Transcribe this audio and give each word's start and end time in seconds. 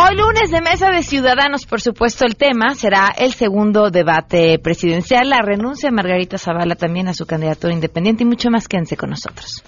Hoy 0.00 0.14
lunes 0.14 0.52
de 0.52 0.60
Mesa 0.60 0.90
de 0.90 1.02
Ciudadanos, 1.02 1.66
por 1.66 1.80
supuesto, 1.80 2.24
el 2.24 2.36
tema 2.36 2.76
será 2.76 3.12
el 3.18 3.32
segundo 3.32 3.90
debate 3.90 4.56
presidencial, 4.60 5.28
la 5.28 5.42
renuncia 5.42 5.88
de 5.90 5.96
Margarita 5.96 6.38
Zavala 6.38 6.76
también 6.76 7.08
a 7.08 7.14
su 7.14 7.26
candidatura 7.26 7.72
independiente 7.72 8.22
y 8.22 8.26
mucho 8.26 8.48
más. 8.48 8.68
Quédense 8.68 8.96
con 8.96 9.10
nosotros. 9.10 9.64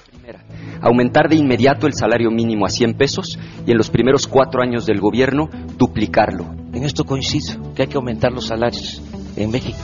Aumentar 0.82 1.28
de 1.28 1.34
inmediato 1.34 1.88
el 1.88 1.94
salario 1.94 2.30
mínimo 2.30 2.64
a 2.64 2.68
100 2.68 2.94
pesos 2.94 3.40
y 3.66 3.72
en 3.72 3.76
los 3.76 3.90
primeros 3.90 4.28
cuatro 4.28 4.62
años 4.62 4.86
del 4.86 5.00
gobierno 5.00 5.50
duplicarlo. 5.76 6.44
En 6.72 6.84
esto 6.84 7.02
coincido, 7.02 7.74
que 7.74 7.82
hay 7.82 7.88
que 7.88 7.96
aumentar 7.96 8.30
los 8.30 8.46
salarios 8.46 9.02
en 9.34 9.50
México. 9.50 9.78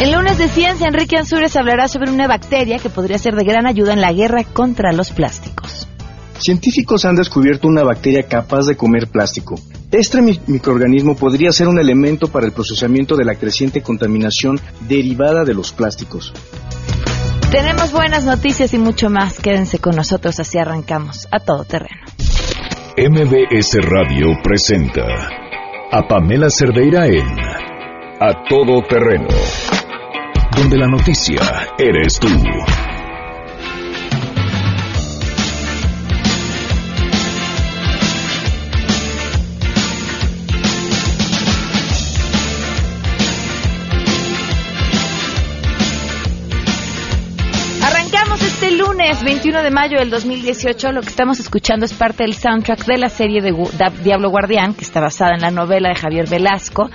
El 0.00 0.10
lunes 0.10 0.36
de 0.36 0.48
ciencia, 0.48 0.88
Enrique 0.88 1.16
Ansúrez 1.16 1.54
hablará 1.54 1.86
sobre 1.86 2.10
una 2.10 2.26
bacteria 2.26 2.80
que 2.80 2.90
podría 2.90 3.18
ser 3.18 3.36
de 3.36 3.44
gran 3.44 3.68
ayuda 3.68 3.92
en 3.92 4.00
la 4.00 4.12
guerra 4.12 4.42
contra 4.42 4.92
los 4.92 5.12
plásticos. 5.12 5.86
Científicos 6.38 7.04
han 7.04 7.14
descubierto 7.14 7.68
una 7.68 7.82
bacteria 7.82 8.24
capaz 8.24 8.66
de 8.66 8.76
comer 8.76 9.08
plástico. 9.08 9.54
Este 9.90 10.20
microorganismo 10.20 11.14
podría 11.16 11.52
ser 11.52 11.68
un 11.68 11.78
elemento 11.78 12.28
para 12.28 12.46
el 12.46 12.52
procesamiento 12.52 13.16
de 13.16 13.24
la 13.24 13.36
creciente 13.36 13.80
contaminación 13.80 14.60
derivada 14.88 15.44
de 15.44 15.54
los 15.54 15.72
plásticos. 15.72 16.32
Tenemos 17.50 17.92
buenas 17.92 18.24
noticias 18.24 18.74
y 18.74 18.78
mucho 18.78 19.10
más. 19.10 19.38
Quédense 19.38 19.78
con 19.78 19.94
nosotros, 19.94 20.40
así 20.40 20.58
arrancamos 20.58 21.28
a 21.30 21.38
todo 21.38 21.64
terreno. 21.64 22.00
MBS 22.96 23.78
Radio 23.82 24.36
presenta 24.42 25.04
a 25.92 26.08
Pamela 26.08 26.50
Cerdeira 26.50 27.06
en 27.06 27.26
A 28.20 28.44
Todo 28.48 28.82
Terreno, 28.88 29.28
donde 30.56 30.78
la 30.78 30.88
noticia 30.88 31.40
eres 31.78 32.18
tú. 32.18 32.28
Lunes 49.14 49.24
21 49.24 49.62
de 49.62 49.70
mayo 49.70 49.98
del 49.98 50.10
2018. 50.10 50.90
Lo 50.90 51.00
que 51.00 51.08
estamos 51.08 51.38
escuchando 51.38 51.84
es 51.84 51.92
parte 51.92 52.24
del 52.24 52.34
soundtrack 52.34 52.84
de 52.84 52.98
la 52.98 53.08
serie 53.08 53.40
de 53.40 53.52
Diablo 54.02 54.30
Guardián, 54.30 54.74
que 54.74 54.82
está 54.82 55.00
basada 55.00 55.34
en 55.34 55.40
la 55.40 55.50
novela 55.50 55.90
de 55.90 55.94
Javier 55.94 56.28
Velasco. 56.28 56.90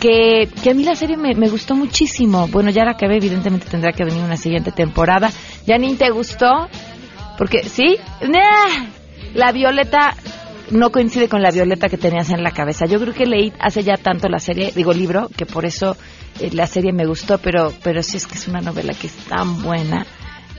Que, 0.00 0.48
que 0.62 0.70
a 0.70 0.74
mí 0.74 0.84
la 0.84 0.94
serie 0.94 1.16
me, 1.16 1.34
me 1.34 1.48
gustó 1.48 1.74
muchísimo. 1.74 2.48
Bueno, 2.48 2.70
ya 2.70 2.84
la 2.84 2.92
acabé, 2.92 3.16
evidentemente 3.16 3.66
tendrá 3.68 3.92
que 3.92 4.04
venir 4.04 4.22
una 4.22 4.36
siguiente 4.36 4.72
temporada. 4.72 5.30
¿Janine 5.66 5.96
te 5.96 6.10
gustó? 6.10 6.68
Porque, 7.36 7.64
¿sí? 7.64 7.96
La 9.34 9.52
Violeta 9.52 10.14
no 10.70 10.90
coincide 10.90 11.28
con 11.28 11.42
la 11.42 11.50
Violeta 11.50 11.88
que 11.88 11.98
tenías 11.98 12.30
en 12.30 12.42
la 12.42 12.52
cabeza. 12.52 12.86
Yo 12.86 12.98
creo 13.00 13.12
que 13.12 13.26
leí 13.26 13.52
hace 13.58 13.82
ya 13.82 13.96
tanto 13.96 14.28
la 14.28 14.38
serie, 14.38 14.72
digo 14.74 14.92
libro, 14.92 15.28
que 15.36 15.44
por 15.44 15.66
eso 15.66 15.96
eh, 16.40 16.50
la 16.52 16.66
serie 16.66 16.92
me 16.92 17.04
gustó, 17.04 17.38
pero, 17.38 17.74
pero 17.82 18.02
sí 18.02 18.16
es 18.16 18.26
que 18.26 18.36
es 18.36 18.48
una 18.48 18.60
novela 18.60 18.94
que 18.94 19.08
es 19.08 19.16
tan 19.28 19.62
buena 19.62 20.06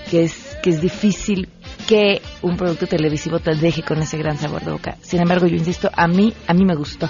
que 0.09 0.23
es, 0.23 0.48
que 0.61 0.71
es 0.71 0.81
difícil 0.81 1.47
que 1.87 2.21
un 2.41 2.57
producto 2.57 2.87
televisivo 2.87 3.39
te 3.39 3.55
deje 3.55 3.83
con 3.83 4.01
ese 4.01 4.17
gran 4.17 4.37
sabor 4.37 4.63
de 4.63 4.71
boca. 4.71 4.97
Sin 5.01 5.21
embargo, 5.21 5.47
yo 5.47 5.55
insisto, 5.55 5.89
a 5.93 6.07
mí, 6.07 6.33
a 6.47 6.53
mí 6.53 6.65
me 6.65 6.75
gustó. 6.75 7.09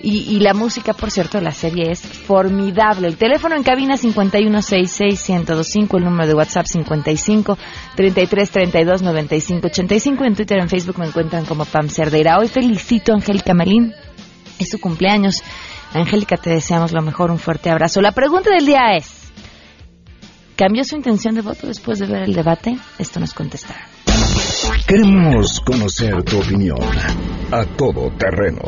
Y, 0.00 0.36
y 0.36 0.40
la 0.40 0.54
música, 0.54 0.92
por 0.92 1.10
cierto, 1.10 1.38
de 1.38 1.44
la 1.44 1.50
serie 1.50 1.90
es 1.90 2.02
formidable. 2.02 3.08
El 3.08 3.16
teléfono 3.16 3.56
en 3.56 3.64
cabina 3.64 3.96
5166125, 3.96 5.96
el 5.96 6.04
número 6.04 6.28
de 6.28 6.34
WhatsApp 6.34 6.66
55 6.66 7.58
33 7.96 8.50
32 8.50 9.02
95 9.02 9.66
85. 9.66 10.24
En 10.24 10.36
Twitter, 10.36 10.58
en 10.60 10.68
Facebook 10.68 10.98
me 10.98 11.06
encuentran 11.06 11.44
como 11.46 11.64
Pam 11.64 11.88
Cerdeira. 11.88 12.38
Hoy 12.38 12.46
felicito 12.48 13.12
a 13.12 13.16
Angélica 13.16 13.54
Malín. 13.54 13.92
Es 14.60 14.70
su 14.70 14.78
cumpleaños. 14.78 15.42
Angélica, 15.92 16.36
te 16.36 16.50
deseamos 16.50 16.92
lo 16.92 17.02
mejor. 17.02 17.32
Un 17.32 17.38
fuerte 17.38 17.70
abrazo. 17.70 18.00
La 18.00 18.12
pregunta 18.12 18.50
del 18.50 18.66
día 18.66 18.94
es: 18.96 19.17
¿cambió 20.58 20.82
su 20.82 20.96
intención 20.96 21.36
de 21.36 21.42
voto 21.42 21.68
después 21.68 22.00
de 22.00 22.06
ver 22.06 22.22
el 22.24 22.34
debate? 22.34 22.76
Esto 22.98 23.20
nos 23.20 23.32
contestará. 23.32 23.80
Queremos 24.88 25.60
conocer 25.60 26.22
tu 26.24 26.40
opinión. 26.40 26.78
A 27.52 27.64
Todo 27.64 28.10
Terreno. 28.18 28.62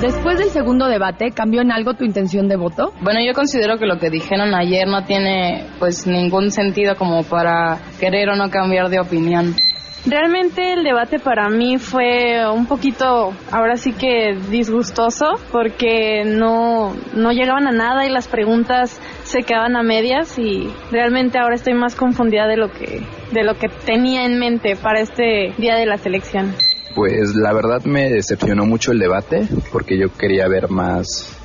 Después 0.00 0.38
del 0.38 0.50
segundo 0.50 0.86
debate, 0.86 1.32
¿cambió 1.32 1.62
en 1.62 1.72
algo 1.72 1.94
tu 1.94 2.04
intención 2.04 2.48
de 2.48 2.56
voto? 2.56 2.92
Bueno, 3.02 3.18
yo 3.26 3.32
considero 3.34 3.78
que 3.78 3.86
lo 3.86 3.98
que 3.98 4.10
dijeron 4.10 4.54
ayer 4.54 4.86
no 4.86 5.04
tiene 5.04 5.66
pues 5.78 6.06
ningún 6.06 6.50
sentido 6.50 6.94
como 6.96 7.24
para 7.24 7.78
querer 7.98 8.28
o 8.28 8.36
no 8.36 8.50
cambiar 8.50 8.88
de 8.88 9.00
opinión. 9.00 9.56
Realmente 10.06 10.72
el 10.72 10.84
debate 10.84 11.18
para 11.18 11.48
mí 11.48 11.78
fue 11.78 12.48
un 12.48 12.66
poquito, 12.66 13.32
ahora 13.50 13.76
sí 13.76 13.92
que 13.92 14.38
disgustoso, 14.50 15.34
porque 15.50 16.22
no, 16.24 16.94
no 17.12 17.32
llegaban 17.32 17.66
a 17.66 17.72
nada 17.72 18.06
y 18.06 18.10
las 18.10 18.28
preguntas 18.28 19.00
se 19.24 19.42
quedaban 19.42 19.74
a 19.74 19.82
medias 19.82 20.38
y 20.38 20.72
realmente 20.92 21.40
ahora 21.40 21.56
estoy 21.56 21.74
más 21.74 21.96
confundida 21.96 22.46
de 22.46 22.56
lo 22.56 22.70
que, 22.70 23.02
de 23.32 23.42
lo 23.42 23.58
que 23.58 23.68
tenía 23.68 24.24
en 24.24 24.38
mente 24.38 24.76
para 24.76 25.00
este 25.00 25.52
día 25.58 25.74
de 25.74 25.86
las 25.86 26.06
elecciones. 26.06 26.54
Pues 26.94 27.34
la 27.34 27.52
verdad 27.52 27.84
me 27.84 28.08
decepcionó 28.08 28.64
mucho 28.64 28.92
el 28.92 29.00
debate 29.00 29.48
porque 29.72 29.98
yo 29.98 30.06
quería 30.16 30.46
ver 30.46 30.70
más, 30.70 31.36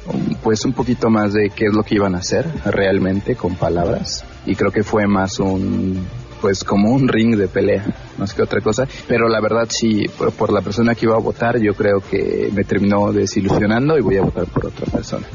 pues 0.43 0.63
un 0.65 0.73
poquito 0.73 1.09
más 1.09 1.33
de 1.33 1.49
qué 1.49 1.65
es 1.65 1.73
lo 1.73 1.81
que 1.81 1.95
iban 1.95 2.13
a 2.13 2.19
hacer 2.19 2.45
realmente 2.63 3.35
con 3.35 3.55
palabras 3.55 4.23
y 4.45 4.53
creo 4.53 4.71
que 4.71 4.83
fue 4.83 5.07
más 5.07 5.39
un, 5.39 6.05
pues 6.41 6.63
como 6.63 6.91
un 6.91 7.07
ring 7.07 7.35
de 7.35 7.47
pelea, 7.47 7.85
más 8.17 8.33
que 8.33 8.41
otra 8.41 8.59
cosa. 8.61 8.87
Pero 9.07 9.29
la 9.29 9.39
verdad 9.39 9.67
sí, 9.69 10.05
por, 10.37 10.51
la 10.51 10.61
persona 10.61 10.95
que 10.95 11.05
iba 11.05 11.15
a 11.15 11.19
votar 11.19 11.59
yo 11.59 11.73
creo 11.73 11.99
que 11.99 12.49
me 12.53 12.63
terminó 12.63 13.11
desilusionando 13.13 13.97
y 13.97 14.01
voy 14.01 14.17
a 14.17 14.23
votar 14.23 14.45
por 14.47 14.65
otra 14.65 14.85
persona. 14.87 15.27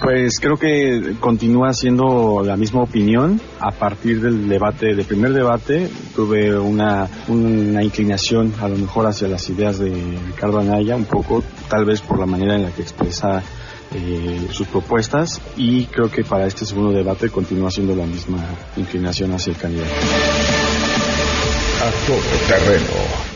Pues 0.00 0.40
creo 0.40 0.56
que 0.56 1.14
continúa 1.20 1.72
siendo 1.72 2.42
la 2.44 2.56
misma 2.56 2.82
opinión. 2.82 3.40
A 3.60 3.70
partir 3.70 4.20
del 4.20 4.48
debate, 4.48 4.96
del 4.96 5.04
primer 5.04 5.32
debate, 5.32 5.88
tuve 6.16 6.58
una, 6.58 7.08
una 7.28 7.84
inclinación 7.84 8.52
a 8.60 8.66
lo 8.66 8.76
mejor 8.76 9.06
hacia 9.06 9.28
las 9.28 9.48
ideas 9.48 9.78
de 9.78 9.92
Ricardo 10.26 10.58
Anaya, 10.58 10.96
un 10.96 11.04
poco, 11.04 11.44
tal 11.68 11.84
vez 11.84 12.00
por 12.00 12.18
la 12.18 12.26
manera 12.26 12.56
en 12.56 12.64
la 12.64 12.70
que 12.72 12.82
expresa 12.82 13.44
eh, 13.94 14.48
sus 14.50 14.66
propuestas 14.68 15.40
y 15.56 15.86
creo 15.86 16.10
que 16.10 16.24
para 16.24 16.46
este 16.46 16.64
segundo 16.64 16.90
debate 16.92 17.30
continúa 17.30 17.70
siendo 17.70 17.94
la 17.94 18.06
misma 18.06 18.38
inclinación 18.76 19.32
hacia 19.32 19.52
el 19.52 19.58
candidato. 19.58 19.92
A 21.80 22.06
Todo 22.06 22.18
Terreno. 22.48 23.32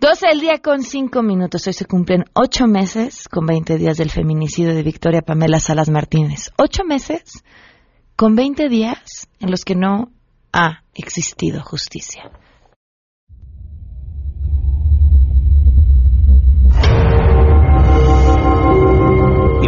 12 0.00 0.26
del 0.28 0.40
día 0.40 0.60
con 0.62 0.82
5 0.82 1.22
minutos. 1.22 1.66
Hoy 1.66 1.72
se 1.72 1.86
cumplen 1.86 2.24
8 2.34 2.66
meses 2.66 3.28
con 3.28 3.46
20 3.46 3.78
días 3.78 3.96
del 3.96 4.10
feminicidio 4.10 4.74
de 4.74 4.82
Victoria 4.82 5.22
Pamela 5.22 5.60
Salas 5.60 5.88
Martínez. 5.88 6.50
8 6.58 6.84
meses 6.84 7.42
con 8.16 8.34
20 8.36 8.68
días 8.68 9.28
en 9.40 9.50
los 9.50 9.64
que 9.64 9.74
no 9.74 10.10
ha 10.52 10.82
existido 10.94 11.62
justicia. 11.62 12.30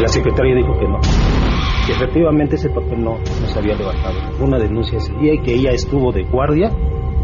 La 0.07 0.13
secretaria 0.13 0.55
dijo 0.55 0.79
que 0.79 0.87
no. 0.87 1.01
Que 1.85 1.93
efectivamente 1.93 2.55
ese 2.55 2.69
papel 2.69 3.03
no, 3.03 3.19
no 3.19 3.47
se 3.49 3.59
había 3.59 3.75
levantado. 3.75 4.15
Una 4.39 4.57
denuncia 4.57 4.99
ese 4.99 5.13
día 5.15 5.35
y 5.35 5.43
que 5.43 5.55
ella 5.55 5.71
estuvo 5.71 6.13
de 6.13 6.23
guardia 6.23 6.71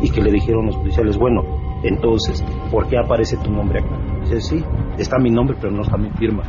y 0.02 0.10
que 0.10 0.20
le 0.20 0.32
dijeron 0.32 0.66
los 0.66 0.76
policiales, 0.78 1.16
bueno, 1.16 1.44
entonces, 1.84 2.44
¿por 2.72 2.88
qué 2.88 2.98
aparece 2.98 3.36
tu 3.36 3.52
nombre 3.52 3.78
acá? 3.78 3.96
Dice, 4.22 4.40
sí, 4.40 4.64
está 4.98 5.16
mi 5.20 5.30
nombre, 5.30 5.56
pero 5.60 5.72
no 5.72 5.82
está 5.82 5.96
mi 5.96 6.10
firma. 6.10 6.42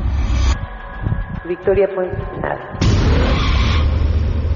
Victoria 1.47 1.87
Puente, 1.93 2.17
nada. 2.41 2.79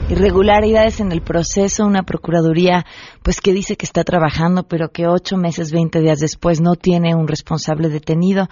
Irregularidades 0.09 0.99
en 0.99 1.11
el 1.11 1.21
proceso, 1.21 1.85
una 1.85 2.01
procuraduría 2.01 2.85
pues 3.21 3.39
que 3.39 3.53
dice 3.53 3.75
que 3.75 3.85
está 3.85 4.03
trabajando, 4.03 4.63
pero 4.63 4.89
que 4.89 5.05
ocho 5.05 5.37
meses, 5.37 5.71
20 5.71 5.99
días 5.99 6.17
después 6.17 6.59
no 6.59 6.73
tiene 6.73 7.13
un 7.13 7.27
responsable 7.27 7.89
detenido. 7.89 8.47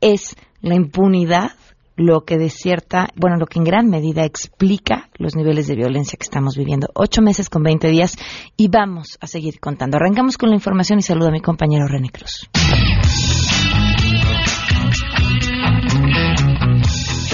Es 0.00 0.34
la 0.60 0.74
impunidad 0.74 1.52
lo 1.96 2.24
que 2.24 2.38
de 2.38 2.50
cierta, 2.50 3.08
bueno, 3.16 3.36
lo 3.36 3.46
que 3.46 3.58
en 3.58 3.64
gran 3.64 3.88
medida 3.88 4.24
explica 4.24 5.10
los 5.16 5.36
niveles 5.36 5.66
de 5.66 5.76
violencia 5.76 6.16
que 6.18 6.24
estamos 6.24 6.56
viviendo. 6.56 6.88
Ocho 6.94 7.22
meses 7.22 7.48
con 7.48 7.62
20 7.62 7.88
días 7.88 8.16
y 8.56 8.68
vamos 8.68 9.18
a 9.20 9.26
seguir 9.26 9.60
contando. 9.60 9.96
Arrancamos 9.96 10.36
con 10.36 10.50
la 10.50 10.56
información 10.56 10.98
y 10.98 11.02
saludo 11.02 11.28
a 11.28 11.32
mi 11.32 11.40
compañero 11.40 11.86
René 11.86 12.10
Cruz. 12.10 12.48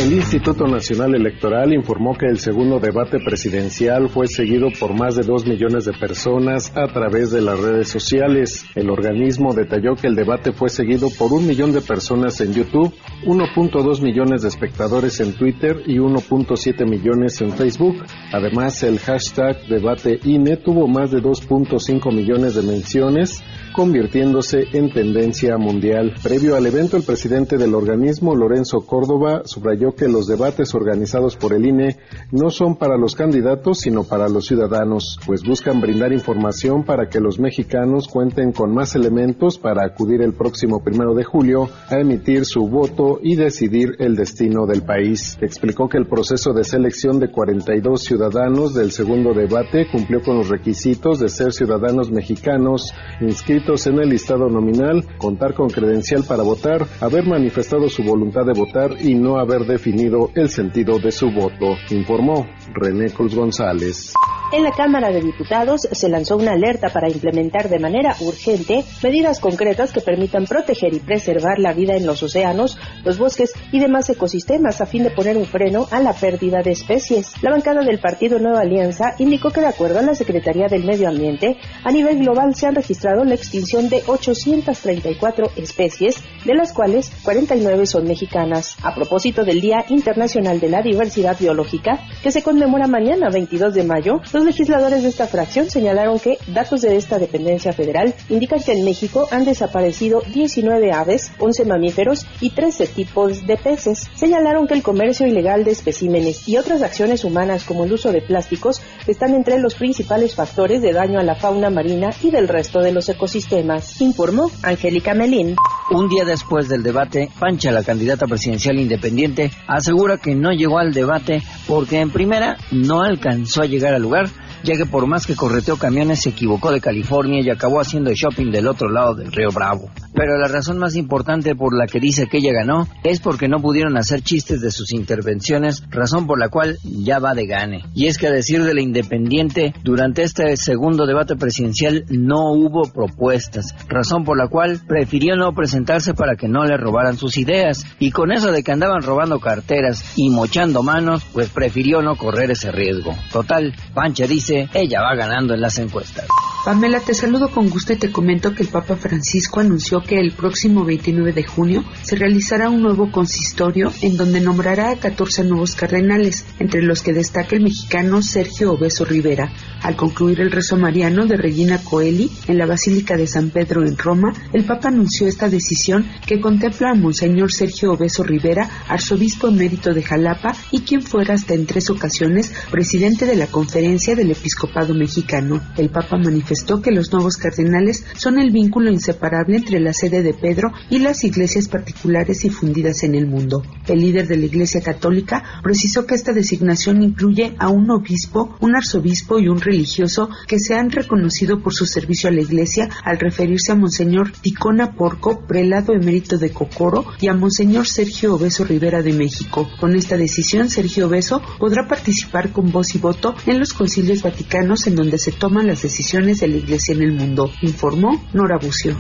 El 0.00 0.14
Instituto 0.14 0.66
Nacional 0.66 1.14
Electoral 1.14 1.74
informó 1.74 2.16
que 2.16 2.24
el 2.24 2.38
segundo 2.38 2.80
debate 2.80 3.18
presidencial 3.22 4.08
fue 4.08 4.26
seguido 4.28 4.68
por 4.80 4.98
más 4.98 5.14
de 5.14 5.24
dos 5.24 5.46
millones 5.46 5.84
de 5.84 5.92
personas 5.92 6.74
a 6.74 6.86
través 6.86 7.30
de 7.30 7.42
las 7.42 7.60
redes 7.60 7.90
sociales. 7.90 8.64
El 8.74 8.88
organismo 8.88 9.52
detalló 9.52 9.96
que 9.96 10.06
el 10.06 10.14
debate 10.14 10.52
fue 10.52 10.70
seguido 10.70 11.08
por 11.18 11.34
un 11.34 11.46
millón 11.46 11.72
de 11.72 11.82
personas 11.82 12.40
en 12.40 12.54
YouTube, 12.54 12.94
1.2 13.26 14.00
millones 14.00 14.40
de 14.40 14.48
espectadores 14.48 15.20
en 15.20 15.34
Twitter 15.34 15.82
y 15.84 15.98
1.7 15.98 16.88
millones 16.88 17.38
en 17.42 17.52
Facebook. 17.52 18.02
Además, 18.32 18.82
el 18.82 18.98
hashtag 19.00 19.66
debate 19.68 20.18
INE 20.24 20.56
tuvo 20.56 20.88
más 20.88 21.10
de 21.10 21.18
2.5 21.18 22.10
millones 22.10 22.54
de 22.54 22.62
menciones 22.62 23.42
convirtiéndose 23.74 24.64
en 24.72 24.92
tendencia 24.92 25.56
mundial. 25.56 26.14
Previo 26.22 26.56
al 26.56 26.66
evento, 26.66 26.96
el 26.96 27.02
presidente 27.02 27.56
del 27.56 27.74
organismo, 27.74 28.34
Lorenzo 28.34 28.80
Córdoba, 28.80 29.42
subrayó 29.44 29.89
que 29.94 30.08
los 30.08 30.26
debates 30.26 30.74
organizados 30.74 31.36
por 31.36 31.52
el 31.52 31.66
INE 31.66 31.96
no 32.30 32.50
son 32.50 32.76
para 32.76 32.96
los 32.96 33.14
candidatos, 33.14 33.78
sino 33.80 34.04
para 34.04 34.28
los 34.28 34.46
ciudadanos, 34.46 35.18
pues 35.26 35.42
buscan 35.42 35.80
brindar 35.80 36.12
información 36.12 36.84
para 36.84 37.08
que 37.08 37.20
los 37.20 37.38
mexicanos 37.38 38.08
cuenten 38.08 38.52
con 38.52 38.74
más 38.74 38.94
elementos 38.94 39.58
para 39.58 39.84
acudir 39.84 40.22
el 40.22 40.34
próximo 40.34 40.82
primero 40.82 41.14
de 41.14 41.24
julio 41.24 41.68
a 41.88 41.98
emitir 41.98 42.44
su 42.44 42.68
voto 42.68 43.18
y 43.22 43.36
decidir 43.36 43.96
el 43.98 44.16
destino 44.16 44.66
del 44.66 44.82
país. 44.82 45.38
Explicó 45.40 45.88
que 45.88 45.98
el 45.98 46.06
proceso 46.06 46.52
de 46.52 46.64
selección 46.64 47.18
de 47.18 47.30
42 47.30 48.02
ciudadanos 48.02 48.74
del 48.74 48.92
segundo 48.92 49.32
debate 49.32 49.86
cumplió 49.90 50.22
con 50.22 50.36
los 50.36 50.48
requisitos 50.48 51.18
de 51.18 51.28
ser 51.28 51.52
ciudadanos 51.52 52.10
mexicanos 52.10 52.92
inscritos 53.20 53.86
en 53.86 53.98
el 53.98 54.08
listado 54.08 54.48
nominal, 54.48 55.04
contar 55.18 55.54
con 55.54 55.68
credencial 55.68 56.24
para 56.24 56.42
votar, 56.42 56.86
haber 57.00 57.26
manifestado 57.26 57.88
su 57.88 58.02
voluntad 58.02 58.44
de 58.44 58.58
votar 58.58 58.96
y 59.00 59.14
no 59.14 59.38
haber 59.38 59.64
definido 59.80 60.30
el 60.34 60.50
sentido 60.50 60.98
de 60.98 61.10
su 61.10 61.30
voto, 61.30 61.74
informó 61.90 62.46
René 62.74 63.10
Cruz 63.10 63.34
González. 63.34 64.12
En 64.52 64.64
la 64.64 64.72
Cámara 64.72 65.10
de 65.10 65.20
Diputados 65.20 65.82
se 65.92 66.08
lanzó 66.08 66.36
una 66.36 66.52
alerta 66.52 66.88
para 66.88 67.08
implementar 67.08 67.68
de 67.68 67.78
manera 67.78 68.16
urgente 68.18 68.84
medidas 69.00 69.38
concretas 69.38 69.92
que 69.92 70.00
permitan 70.00 70.44
proteger 70.44 70.92
y 70.92 70.98
preservar 70.98 71.60
la 71.60 71.72
vida 71.72 71.94
en 71.94 72.04
los 72.04 72.20
océanos, 72.24 72.76
los 73.04 73.16
bosques 73.16 73.52
y 73.70 73.78
demás 73.78 74.10
ecosistemas 74.10 74.80
a 74.80 74.86
fin 74.86 75.04
de 75.04 75.10
poner 75.10 75.36
un 75.36 75.44
freno 75.44 75.86
a 75.92 76.00
la 76.00 76.12
pérdida 76.14 76.62
de 76.64 76.72
especies. 76.72 77.32
La 77.42 77.52
bancada 77.52 77.84
del 77.84 78.00
Partido 78.00 78.40
Nueva 78.40 78.62
Alianza 78.62 79.14
indicó 79.18 79.50
que 79.50 79.60
de 79.60 79.68
acuerdo 79.68 80.00
a 80.00 80.02
la 80.02 80.16
Secretaría 80.16 80.66
del 80.66 80.84
Medio 80.84 81.08
Ambiente, 81.08 81.56
a 81.84 81.92
nivel 81.92 82.18
global 82.18 82.52
se 82.56 82.66
han 82.66 82.74
registrado 82.74 83.22
la 83.22 83.36
extinción 83.36 83.88
de 83.88 84.02
834 84.04 85.52
especies, 85.56 86.16
de 86.44 86.54
las 86.56 86.72
cuales 86.72 87.12
49 87.22 87.86
son 87.86 88.04
mexicanas. 88.04 88.76
A 88.82 88.96
propósito 88.96 89.44
del 89.44 89.60
Día 89.60 89.69
Internacional 89.88 90.58
de 90.58 90.68
la 90.68 90.82
Diversidad 90.82 91.38
Biológica, 91.38 92.00
que 92.22 92.32
se 92.32 92.42
conmemora 92.42 92.86
mañana 92.86 93.28
22 93.30 93.74
de 93.74 93.84
mayo, 93.84 94.20
los 94.32 94.44
legisladores 94.44 95.02
de 95.02 95.08
esta 95.08 95.26
fracción 95.26 95.70
señalaron 95.70 96.18
que 96.18 96.38
datos 96.48 96.80
de 96.80 96.96
esta 96.96 97.18
dependencia 97.18 97.72
federal 97.72 98.14
indican 98.28 98.60
que 98.60 98.72
en 98.72 98.84
México 98.84 99.28
han 99.30 99.44
desaparecido 99.44 100.22
19 100.32 100.92
aves, 100.92 101.32
11 101.38 101.64
mamíferos 101.64 102.26
y 102.40 102.50
13 102.50 102.86
tipos 102.88 103.46
de 103.46 103.56
peces. 103.56 104.08
Señalaron 104.14 104.66
que 104.66 104.74
el 104.74 104.82
comercio 104.82 105.26
ilegal 105.26 105.64
de 105.64 105.70
especímenes 105.70 106.48
y 106.48 106.56
otras 106.56 106.82
acciones 106.82 107.24
humanas 107.24 107.64
como 107.64 107.84
el 107.84 107.92
uso 107.92 108.10
de 108.12 108.22
plásticos 108.22 108.82
están 109.06 109.34
entre 109.34 109.58
los 109.58 109.74
principales 109.74 110.34
factores 110.34 110.82
de 110.82 110.92
daño 110.92 111.20
a 111.20 111.24
la 111.24 111.36
fauna 111.36 111.70
marina 111.70 112.10
y 112.22 112.30
del 112.30 112.48
resto 112.48 112.80
de 112.80 112.92
los 112.92 113.08
ecosistemas, 113.08 114.00
informó 114.00 114.50
Angélica 114.62 115.14
Melín. 115.14 115.54
Un 115.90 116.08
día 116.08 116.24
después 116.24 116.68
del 116.68 116.82
debate, 116.82 117.28
Pancha, 117.38 117.72
la 117.72 117.82
candidata 117.82 118.26
presidencial 118.26 118.78
independiente, 118.78 119.50
asegura 119.66 120.18
que 120.18 120.34
no 120.34 120.52
llegó 120.52 120.78
al 120.78 120.92
debate 120.92 121.42
porque 121.66 122.00
en 122.00 122.10
primera 122.10 122.56
no 122.70 123.02
alcanzó 123.02 123.62
a 123.62 123.66
llegar 123.66 123.94
al 123.94 124.02
lugar 124.02 124.28
ya 124.62 124.76
que 124.76 124.86
por 124.86 125.06
más 125.06 125.26
que 125.26 125.36
correteó 125.36 125.76
camiones 125.76 126.22
se 126.22 126.30
equivocó 126.30 126.70
de 126.70 126.80
California 126.80 127.40
y 127.40 127.50
acabó 127.50 127.80
haciendo 127.80 128.10
shopping 128.12 128.50
del 128.50 128.68
otro 128.68 128.90
lado 128.90 129.14
del 129.14 129.32
río 129.32 129.50
Bravo. 129.50 129.90
Pero 130.14 130.38
la 130.38 130.48
razón 130.48 130.78
más 130.78 130.96
importante 130.96 131.54
por 131.54 131.76
la 131.76 131.86
que 131.86 132.00
dice 132.00 132.26
que 132.26 132.38
ella 132.38 132.52
ganó 132.52 132.88
es 133.04 133.20
porque 133.20 133.48
no 133.48 133.60
pudieron 133.60 133.96
hacer 133.96 134.22
chistes 134.22 134.60
de 134.60 134.70
sus 134.70 134.92
intervenciones, 134.92 135.84
razón 135.90 136.26
por 136.26 136.38
la 136.38 136.48
cual 136.48 136.78
ya 136.82 137.18
va 137.18 137.34
de 137.34 137.46
gane. 137.46 137.84
Y 137.94 138.06
es 138.06 138.18
que 138.18 138.26
a 138.26 138.32
decir 138.32 138.64
de 138.64 138.74
la 138.74 138.82
independiente, 138.82 139.72
durante 139.82 140.22
este 140.22 140.56
segundo 140.56 141.06
debate 141.06 141.36
presidencial 141.36 142.04
no 142.08 142.52
hubo 142.52 142.90
propuestas, 142.92 143.74
razón 143.88 144.24
por 144.24 144.36
la 144.36 144.48
cual 144.48 144.80
prefirió 144.86 145.36
no 145.36 145.54
presentarse 145.54 146.14
para 146.14 146.36
que 146.36 146.48
no 146.48 146.64
le 146.64 146.76
robaran 146.76 147.16
sus 147.16 147.38
ideas. 147.38 147.84
Y 147.98 148.10
con 148.10 148.32
eso 148.32 148.52
de 148.52 148.62
que 148.62 148.72
andaban 148.72 149.02
robando 149.02 149.38
carteras 149.38 150.04
y 150.16 150.30
mochando 150.30 150.82
manos, 150.82 151.24
pues 151.32 151.48
prefirió 151.50 152.02
no 152.02 152.16
correr 152.16 152.50
ese 152.50 152.72
riesgo. 152.72 153.14
Total, 153.32 153.72
Pancha 153.94 154.26
dice, 154.26 154.49
ella 154.50 155.02
va 155.02 155.14
ganando 155.14 155.54
en 155.54 155.60
las 155.60 155.78
encuestas. 155.78 156.26
Pamela, 156.64 157.00
te 157.00 157.14
saludo 157.14 157.50
con 157.50 157.70
gusto 157.70 157.94
y 157.94 157.96
te 157.96 158.12
comento 158.12 158.54
que 158.54 158.62
el 158.62 158.68
Papa 158.68 158.94
Francisco 158.94 159.60
anunció 159.60 160.02
que 160.02 160.20
el 160.20 160.32
próximo 160.32 160.84
29 160.84 161.32
de 161.32 161.44
junio 161.44 161.84
se 162.02 162.16
realizará 162.16 162.68
un 162.68 162.82
nuevo 162.82 163.10
consistorio 163.10 163.90
en 164.02 164.18
donde 164.18 164.42
nombrará 164.42 164.90
a 164.90 164.96
14 164.96 165.44
nuevos 165.44 165.74
cardenales, 165.74 166.44
entre 166.58 166.82
los 166.82 167.02
que 167.02 167.14
destaca 167.14 167.56
el 167.56 167.62
mexicano 167.62 168.20
Sergio 168.20 168.72
Obeso 168.72 169.06
Rivera. 169.06 169.50
Al 169.82 169.96
concluir 169.96 170.40
el 170.40 170.50
rezo 170.50 170.76
mariano 170.76 171.26
de 171.26 171.36
Regina 171.36 171.82
Coeli 171.82 172.30
en 172.46 172.58
la 172.58 172.66
Basílica 172.66 173.16
de 173.16 173.26
San 173.26 173.48
Pedro 173.48 173.86
en 173.86 173.96
Roma, 173.96 174.32
el 174.52 174.64
Papa 174.64 174.88
anunció 174.88 175.26
esta 175.26 175.48
decisión 175.48 176.06
que 176.26 176.38
contempla 176.40 176.90
a 176.90 176.94
Monseñor 176.94 177.50
Sergio 177.50 177.92
Obeso 177.92 178.22
Rivera, 178.22 178.68
arzobispo 178.88 179.48
emérito 179.48 179.94
de 179.94 180.02
Jalapa 180.02 180.54
y 180.70 180.80
quien 180.80 181.00
fuera 181.00 181.34
hasta 181.34 181.54
en 181.54 181.64
tres 181.64 181.88
ocasiones 181.88 182.52
presidente 182.70 183.24
de 183.24 183.36
la 183.36 183.46
Conferencia 183.46 184.14
del 184.14 184.30
Episcopado 184.30 184.94
Mexicano. 184.94 185.60
El 185.78 185.88
Papa 185.88 186.18
manifestó 186.18 186.82
que 186.82 186.90
los 186.90 187.10
nuevos 187.10 187.38
cardenales 187.38 188.04
son 188.16 188.38
el 188.38 188.50
vínculo 188.50 188.90
inseparable 188.90 189.56
entre 189.56 189.80
la 189.80 189.94
sede 189.94 190.22
de 190.22 190.34
Pedro 190.34 190.72
y 190.90 190.98
las 190.98 191.24
iglesias 191.24 191.68
particulares 191.68 192.40
difundidas 192.40 193.02
en 193.02 193.14
el 193.14 193.26
mundo. 193.26 193.62
El 193.86 194.00
líder 194.00 194.28
de 194.28 194.36
la 194.36 194.44
Iglesia 194.44 194.82
Católica 194.82 195.42
precisó 195.62 196.06
que 196.06 196.14
esta 196.14 196.32
designación 196.32 197.02
incluye 197.02 197.54
a 197.58 197.70
un 197.70 197.90
obispo, 197.90 198.56
un 198.60 198.76
arzobispo 198.76 199.38
y 199.38 199.48
un 199.48 199.60
religioso 199.70 200.28
que 200.46 200.58
se 200.58 200.74
han 200.74 200.90
reconocido 200.90 201.62
por 201.62 201.72
su 201.72 201.86
servicio 201.86 202.28
a 202.28 202.32
la 202.32 202.40
Iglesia 202.40 202.88
al 203.04 203.18
referirse 203.18 203.72
a 203.72 203.76
Monseñor 203.76 204.32
Ticona 204.32 204.94
Porco, 204.94 205.46
prelado 205.46 205.92
emérito 205.92 206.38
de 206.38 206.50
Cocoro, 206.50 207.06
y 207.20 207.28
a 207.28 207.34
Monseñor 207.34 207.86
Sergio 207.86 208.34
Obeso 208.34 208.64
Rivera 208.64 209.02
de 209.02 209.12
México. 209.12 209.68
Con 209.78 209.94
esta 209.94 210.16
decisión, 210.16 210.68
Sergio 210.68 211.06
Obeso 211.06 211.40
podrá 211.58 211.86
participar 211.86 212.52
con 212.52 212.70
voz 212.72 212.94
y 212.94 212.98
voto 212.98 213.34
en 213.46 213.58
los 213.58 213.72
concilios 213.72 214.22
vaticanos 214.22 214.86
en 214.86 214.96
donde 214.96 215.18
se 215.18 215.32
toman 215.32 215.66
las 215.66 215.82
decisiones 215.82 216.40
de 216.40 216.48
la 216.48 216.56
Iglesia 216.56 216.94
en 216.94 217.02
el 217.02 217.12
mundo, 217.12 217.50
informó 217.62 218.22
Nora 218.32 218.58
Bucio. 218.60 218.96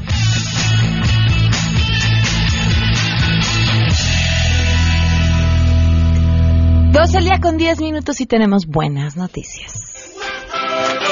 Dos 6.92 7.14
al 7.14 7.24
día 7.24 7.38
con 7.40 7.56
10 7.56 7.80
minutos 7.80 8.20
y 8.20 8.26
tenemos 8.26 8.66
buenas 8.66 9.16
noticias. 9.16 9.89
Bye. 10.80 11.09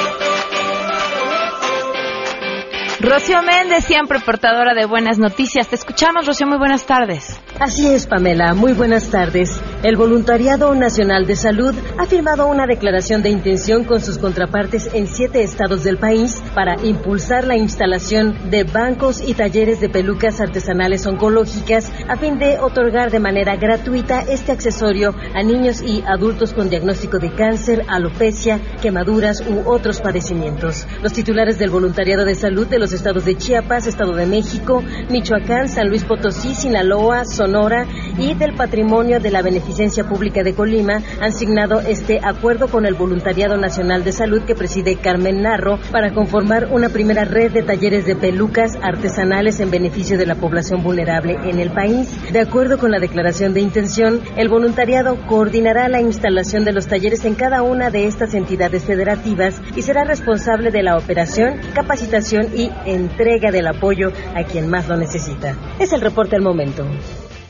Rocío 3.00 3.42
Méndez, 3.42 3.84
siempre 3.84 4.18
portadora 4.18 4.74
de 4.74 4.84
buenas 4.84 5.20
noticias. 5.20 5.68
Te 5.68 5.76
escuchamos, 5.76 6.26
Rocío, 6.26 6.48
muy 6.48 6.58
buenas 6.58 6.84
tardes. 6.84 7.40
Así 7.60 7.86
es, 7.86 8.08
Pamela, 8.08 8.54
muy 8.54 8.72
buenas 8.72 9.08
tardes. 9.08 9.60
El 9.84 9.96
Voluntariado 9.96 10.74
Nacional 10.74 11.24
de 11.24 11.36
Salud 11.36 11.76
ha 11.96 12.06
firmado 12.06 12.48
una 12.48 12.66
declaración 12.66 13.22
de 13.22 13.30
intención 13.30 13.84
con 13.84 14.00
sus 14.00 14.18
contrapartes 14.18 14.90
en 14.94 15.06
siete 15.06 15.44
estados 15.44 15.84
del 15.84 15.98
país 15.98 16.42
para 16.56 16.74
impulsar 16.84 17.46
la 17.46 17.56
instalación 17.56 18.50
de 18.50 18.64
bancos 18.64 19.22
y 19.24 19.34
talleres 19.34 19.80
de 19.80 19.88
pelucas 19.88 20.40
artesanales 20.40 21.06
oncológicas 21.06 21.92
a 22.08 22.16
fin 22.16 22.40
de 22.40 22.58
otorgar 22.58 23.12
de 23.12 23.20
manera 23.20 23.54
gratuita 23.54 24.22
este 24.22 24.50
accesorio 24.50 25.14
a 25.36 25.42
niños 25.44 25.82
y 25.82 26.02
adultos 26.04 26.52
con 26.52 26.68
diagnóstico 26.68 27.20
de 27.20 27.32
cáncer, 27.32 27.84
alopecia, 27.86 28.60
quemaduras 28.82 29.44
u 29.48 29.70
otros 29.70 30.00
padecimientos. 30.00 30.84
Los 31.00 31.12
titulares 31.12 31.60
del 31.60 31.70
Voluntariado 31.70 32.24
de 32.24 32.34
Salud 32.34 32.66
de 32.66 32.80
los 32.80 32.87
estados 32.92 33.24
de 33.24 33.36
Chiapas, 33.36 33.86
Estado 33.86 34.14
de 34.14 34.26
México, 34.26 34.82
Michoacán, 35.08 35.68
San 35.68 35.88
Luis 35.88 36.04
Potosí, 36.04 36.54
Sinaloa, 36.54 37.24
Sonora 37.24 37.86
y 38.18 38.34
del 38.34 38.54
Patrimonio 38.54 39.20
de 39.20 39.30
la 39.30 39.42
Beneficencia 39.42 40.04
Pública 40.04 40.42
de 40.42 40.54
Colima 40.54 41.02
han 41.20 41.32
signado 41.32 41.80
este 41.80 42.20
acuerdo 42.22 42.68
con 42.68 42.86
el 42.86 42.94
Voluntariado 42.94 43.56
Nacional 43.56 44.04
de 44.04 44.12
Salud 44.12 44.42
que 44.42 44.54
preside 44.54 44.96
Carmen 44.96 45.42
Narro 45.42 45.78
para 45.90 46.12
conformar 46.12 46.68
una 46.70 46.88
primera 46.88 47.24
red 47.24 47.52
de 47.52 47.62
talleres 47.62 48.06
de 48.06 48.16
pelucas 48.16 48.76
artesanales 48.82 49.60
en 49.60 49.70
beneficio 49.70 50.18
de 50.18 50.26
la 50.26 50.34
población 50.34 50.82
vulnerable 50.82 51.36
en 51.44 51.58
el 51.58 51.70
país. 51.70 52.08
De 52.32 52.40
acuerdo 52.40 52.78
con 52.78 52.90
la 52.90 52.98
declaración 52.98 53.54
de 53.54 53.60
intención, 53.60 54.20
el 54.36 54.48
voluntariado 54.48 55.16
coordinará 55.26 55.88
la 55.88 56.00
instalación 56.00 56.64
de 56.64 56.72
los 56.72 56.86
talleres 56.86 57.24
en 57.24 57.34
cada 57.34 57.62
una 57.62 57.90
de 57.90 58.06
estas 58.06 58.34
entidades 58.34 58.84
federativas 58.84 59.60
y 59.76 59.82
será 59.82 60.04
responsable 60.04 60.70
de 60.70 60.82
la 60.82 60.96
operación, 60.96 61.60
capacitación 61.74 62.48
y 62.54 62.70
entrega 62.86 63.50
del 63.50 63.66
apoyo 63.66 64.12
a 64.34 64.44
quien 64.44 64.68
más 64.68 64.88
lo 64.88 64.96
necesita. 64.96 65.56
Es 65.78 65.92
el 65.92 66.00
reporte 66.00 66.36
al 66.36 66.42
momento. 66.42 66.84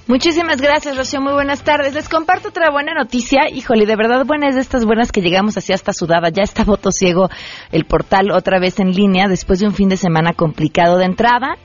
Muchísimas 0.09 0.63
gracias, 0.63 0.97
Rocío. 0.97 1.21
Muy 1.21 1.35
buenas 1.35 1.63
tardes. 1.63 1.93
Les 1.93 2.09
comparto 2.09 2.49
otra 2.49 2.71
buena 2.71 2.95
noticia. 2.95 3.51
Híjole, 3.51 3.85
de 3.85 3.95
verdad 3.95 4.25
buena 4.25 4.49
es 4.49 4.55
de 4.55 4.63
estas 4.63 4.87
buenas 4.87 5.13
que 5.13 5.21
llegamos 5.21 5.59
así 5.59 5.75
hasta 5.75 5.93
sudada. 5.93 6.31
Ya 6.31 6.43
está 6.43 6.65
voto 6.67 6.91
ciego 6.91 7.29
el 7.73 7.85
portal 7.85 8.31
otra 8.31 8.59
vez 8.59 8.81
en 8.81 8.93
línea 8.93 9.29
después 9.29 9.61
de 9.61 9.67
un 9.67 9.75
fin 9.75 9.91
de 9.91 9.99
semana 9.99 10.33
complicado 10.33 10.97
de 10.97 11.05
entrada 11.05 11.59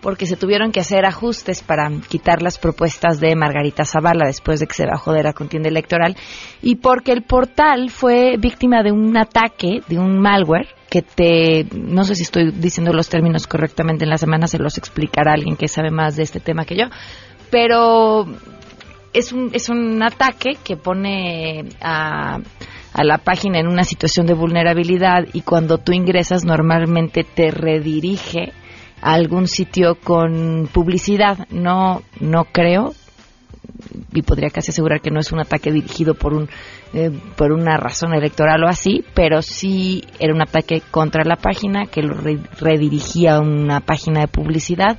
porque 0.00 0.26
se 0.26 0.36
tuvieron 0.36 0.72
que 0.72 0.80
hacer 0.80 1.04
ajustes 1.04 1.62
para 1.62 1.90
quitar 2.08 2.42
las 2.42 2.58
propuestas 2.58 3.20
de 3.20 3.34
Margarita 3.34 3.84
Zavala 3.84 4.26
después 4.26 4.60
de 4.60 4.66
que 4.66 4.74
se 4.74 4.86
bajó 4.86 5.12
de 5.12 5.22
la 5.22 5.32
contienda 5.32 5.68
electoral 5.68 6.16
y 6.62 6.76
porque 6.76 7.12
el 7.12 7.22
portal 7.22 7.90
fue 7.90 8.36
víctima 8.38 8.82
de 8.82 8.92
un 8.92 9.16
ataque, 9.16 9.82
de 9.88 9.98
un 9.98 10.20
malware 10.20 10.68
que 10.88 11.02
te, 11.02 11.66
no 11.74 12.04
sé 12.04 12.14
si 12.14 12.22
estoy 12.22 12.52
diciendo 12.52 12.92
los 12.92 13.08
términos 13.08 13.46
correctamente, 13.46 14.04
en 14.04 14.10
la 14.10 14.18
semana 14.18 14.46
se 14.46 14.58
los 14.58 14.78
explicará 14.78 15.32
alguien 15.32 15.56
que 15.56 15.68
sabe 15.68 15.90
más 15.90 16.16
de 16.16 16.22
este 16.22 16.40
tema 16.40 16.64
que 16.64 16.76
yo, 16.76 16.84
pero 17.50 18.26
es 19.12 19.32
un, 19.32 19.50
es 19.52 19.68
un 19.68 20.02
ataque 20.02 20.56
que 20.62 20.76
pone 20.76 21.66
a, 21.80 22.38
a 22.92 23.04
la 23.04 23.18
página 23.18 23.58
en 23.58 23.66
una 23.66 23.84
situación 23.84 24.26
de 24.26 24.34
vulnerabilidad 24.34 25.26
y 25.32 25.42
cuando 25.42 25.78
tú 25.78 25.92
ingresas 25.92 26.44
normalmente 26.44 27.24
te 27.24 27.50
redirige 27.50 28.52
a 29.00 29.12
algún 29.12 29.46
sitio 29.46 29.96
con 29.96 30.68
publicidad. 30.72 31.46
No, 31.50 32.02
no 32.20 32.44
creo 32.44 32.94
y 34.12 34.22
podría 34.22 34.50
casi 34.50 34.70
asegurar 34.70 35.00
que 35.00 35.10
no 35.10 35.20
es 35.20 35.32
un 35.32 35.40
ataque 35.40 35.70
dirigido 35.70 36.14
por 36.14 36.34
un 36.34 36.48
eh, 36.94 37.10
por 37.36 37.52
una 37.52 37.76
razón 37.76 38.14
electoral 38.14 38.64
o 38.64 38.68
así, 38.68 39.04
pero 39.14 39.42
sí 39.42 40.04
era 40.18 40.34
un 40.34 40.40
ataque 40.40 40.82
contra 40.90 41.22
la 41.24 41.36
página 41.36 41.86
que 41.86 42.02
lo 42.02 42.14
redirigía 42.60 43.36
a 43.36 43.40
una 43.40 43.80
página 43.80 44.20
de 44.20 44.28
publicidad 44.28 44.98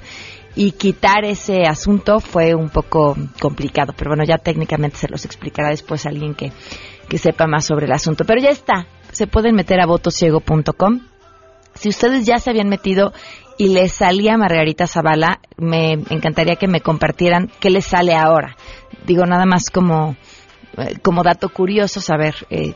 y 0.55 0.71
quitar 0.73 1.25
ese 1.25 1.63
asunto 1.63 2.19
fue 2.19 2.53
un 2.53 2.69
poco 2.69 3.15
complicado, 3.41 3.93
pero 3.97 4.09
bueno, 4.11 4.23
ya 4.23 4.37
técnicamente 4.37 4.97
se 4.97 5.07
los 5.07 5.25
explicará 5.25 5.69
después 5.69 6.05
alguien 6.05 6.35
que, 6.35 6.51
que 7.07 7.17
sepa 7.17 7.47
más 7.47 7.65
sobre 7.65 7.85
el 7.85 7.91
asunto. 7.91 8.25
Pero 8.25 8.41
ya 8.41 8.49
está, 8.49 8.87
se 9.11 9.27
pueden 9.27 9.55
meter 9.55 9.79
a 9.79 9.85
votosiego.com. 9.85 10.99
Si 11.75 11.89
ustedes 11.89 12.25
ya 12.25 12.39
se 12.39 12.49
habían 12.49 12.67
metido 12.67 13.13
y 13.59 13.67
les 13.67 13.91
salía 13.91 14.37
Margarita 14.37 14.87
Zavala, 14.87 15.41
me 15.57 15.91
encantaría 15.91 16.55
que 16.55 16.69
me 16.69 16.79
compartieran 16.79 17.51
qué 17.59 17.69
les 17.69 17.85
sale 17.85 18.15
ahora. 18.15 18.55
Digo, 19.05 19.25
nada 19.25 19.45
más 19.45 19.69
como, 19.69 20.15
eh, 20.77 20.95
como 21.01 21.23
dato 21.23 21.49
curioso 21.49 21.99
saber 21.99 22.35
eh, 22.49 22.73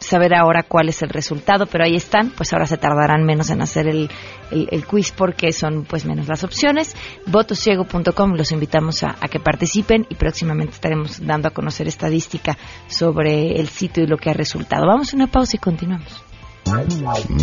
saber 0.00 0.34
ahora 0.34 0.64
cuál 0.64 0.90
es 0.90 1.00
el 1.00 1.08
resultado, 1.08 1.64
pero 1.64 1.84
ahí 1.84 1.96
están, 1.96 2.28
pues 2.28 2.52
ahora 2.52 2.66
se 2.66 2.76
tardarán 2.76 3.24
menos 3.24 3.48
en 3.48 3.62
hacer 3.62 3.88
el, 3.88 4.10
el, 4.50 4.84
quiz 4.84 5.12
porque 5.12 5.50
son 5.52 5.84
pues 5.84 6.04
menos 6.04 6.28
las 6.28 6.44
opciones. 6.44 6.94
Votosiego.com, 7.26 8.34
los 8.34 8.52
invitamos 8.52 9.02
a, 9.02 9.16
a, 9.18 9.28
que 9.28 9.40
participen 9.40 10.06
y 10.10 10.14
próximamente 10.16 10.74
estaremos 10.74 11.24
dando 11.24 11.48
a 11.48 11.52
conocer 11.52 11.88
estadística 11.88 12.58
sobre 12.86 13.58
el 13.58 13.68
sitio 13.68 14.02
y 14.02 14.08
lo 14.08 14.18
que 14.18 14.28
ha 14.28 14.34
resultado. 14.34 14.86
Vamos 14.86 15.14
a 15.14 15.16
una 15.16 15.28
pausa 15.28 15.56
y 15.56 15.60
continuamos. 15.60 16.23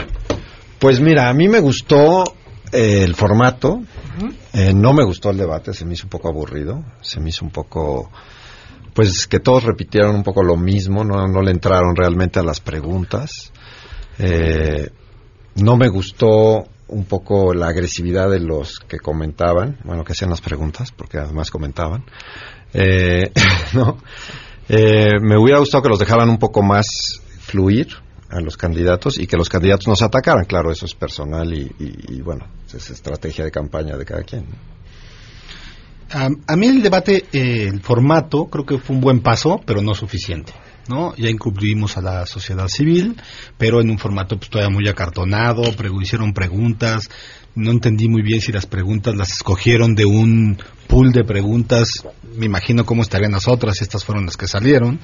Pues 0.79 0.99
mira, 0.99 1.29
a 1.29 1.33
mí 1.33 1.47
me 1.47 1.59
gustó 1.59 2.23
eh, 2.71 3.03
el 3.03 3.15
formato. 3.15 3.81
Eh, 4.53 4.73
no 4.73 4.93
me 4.93 5.03
gustó 5.03 5.29
el 5.29 5.37
debate, 5.37 5.73
se 5.73 5.85
me 5.85 5.93
hizo 5.93 6.05
un 6.05 6.09
poco 6.09 6.29
aburrido, 6.29 6.83
se 7.01 7.19
me 7.19 7.29
hizo 7.29 7.45
un 7.45 7.51
poco, 7.51 8.11
pues 8.93 9.27
que 9.27 9.39
todos 9.39 9.63
repitieron 9.63 10.15
un 10.15 10.23
poco 10.23 10.43
lo 10.43 10.57
mismo, 10.57 11.03
no, 11.03 11.27
no 11.27 11.41
le 11.41 11.51
entraron 11.51 11.95
realmente 11.95 12.39
a 12.39 12.43
las 12.43 12.59
preguntas. 12.59 13.51
Eh, 14.19 14.89
no 15.55 15.77
me 15.77 15.89
gustó 15.89 16.65
un 16.87 17.05
poco 17.05 17.53
la 17.53 17.67
agresividad 17.67 18.29
de 18.29 18.39
los 18.39 18.79
que 18.79 18.99
comentaban, 18.99 19.77
bueno, 19.83 20.03
que 20.03 20.13
hacían 20.13 20.29
las 20.29 20.41
preguntas, 20.41 20.91
porque 20.91 21.17
además 21.17 21.49
comentaban. 21.51 22.03
Eh, 22.73 23.31
no, 23.73 23.97
me 24.67 25.37
hubiera 25.37 25.59
gustado 25.59 25.83
que 25.83 25.89
los 25.89 25.99
dejaran 25.99 26.29
un 26.29 26.37
poco 26.37 26.61
más 26.61 26.87
fluir, 27.39 27.87
a 28.31 28.39
los 28.39 28.57
candidatos 28.57 29.19
y 29.19 29.27
que 29.27 29.37
los 29.37 29.49
candidatos 29.49 29.87
nos 29.87 30.01
atacaran. 30.01 30.45
Claro, 30.45 30.71
eso 30.71 30.85
es 30.85 30.95
personal 30.95 31.53
y, 31.53 32.21
bueno, 32.21 32.47
es 32.73 32.89
estrategia 32.89 33.43
de 33.43 33.51
campaña 33.51 33.97
de 33.97 34.05
cada 34.05 34.23
quien. 34.23 34.45
a 36.11 36.55
mí 36.55 36.67
el 36.67 36.81
debate, 36.81 37.25
eh, 37.31 37.67
el 37.67 37.81
formato, 37.81 38.45
creo 38.45 38.65
que 38.65 38.77
fue 38.77 38.95
un 38.95 39.01
buen 39.01 39.19
paso, 39.21 39.59
pero 39.65 39.81
no 39.81 39.93
suficiente. 39.93 40.53
¿No? 40.91 41.15
Ya 41.15 41.29
incluimos 41.29 41.97
a 41.97 42.01
la 42.01 42.25
sociedad 42.25 42.67
civil, 42.67 43.15
pero 43.57 43.81
en 43.81 43.89
un 43.89 43.97
formato 43.97 44.37
pues, 44.37 44.49
todavía 44.49 44.73
muy 44.73 44.87
acartonado, 44.87 45.63
hicieron 46.01 46.33
preguntas, 46.33 47.09
no 47.55 47.71
entendí 47.71 48.07
muy 48.07 48.21
bien 48.21 48.41
si 48.41 48.51
las 48.51 48.65
preguntas 48.65 49.15
las 49.15 49.31
escogieron 49.31 49.95
de 49.95 50.05
un 50.05 50.57
pool 50.87 51.11
de 51.11 51.23
preguntas, 51.23 52.05
me 52.35 52.45
imagino 52.45 52.85
cómo 52.85 53.01
estarían 53.01 53.31
las 53.31 53.47
otras, 53.47 53.77
si 53.77 53.83
estas 53.83 54.03
fueron 54.03 54.25
las 54.25 54.37
que 54.37 54.47
salieron. 54.47 54.99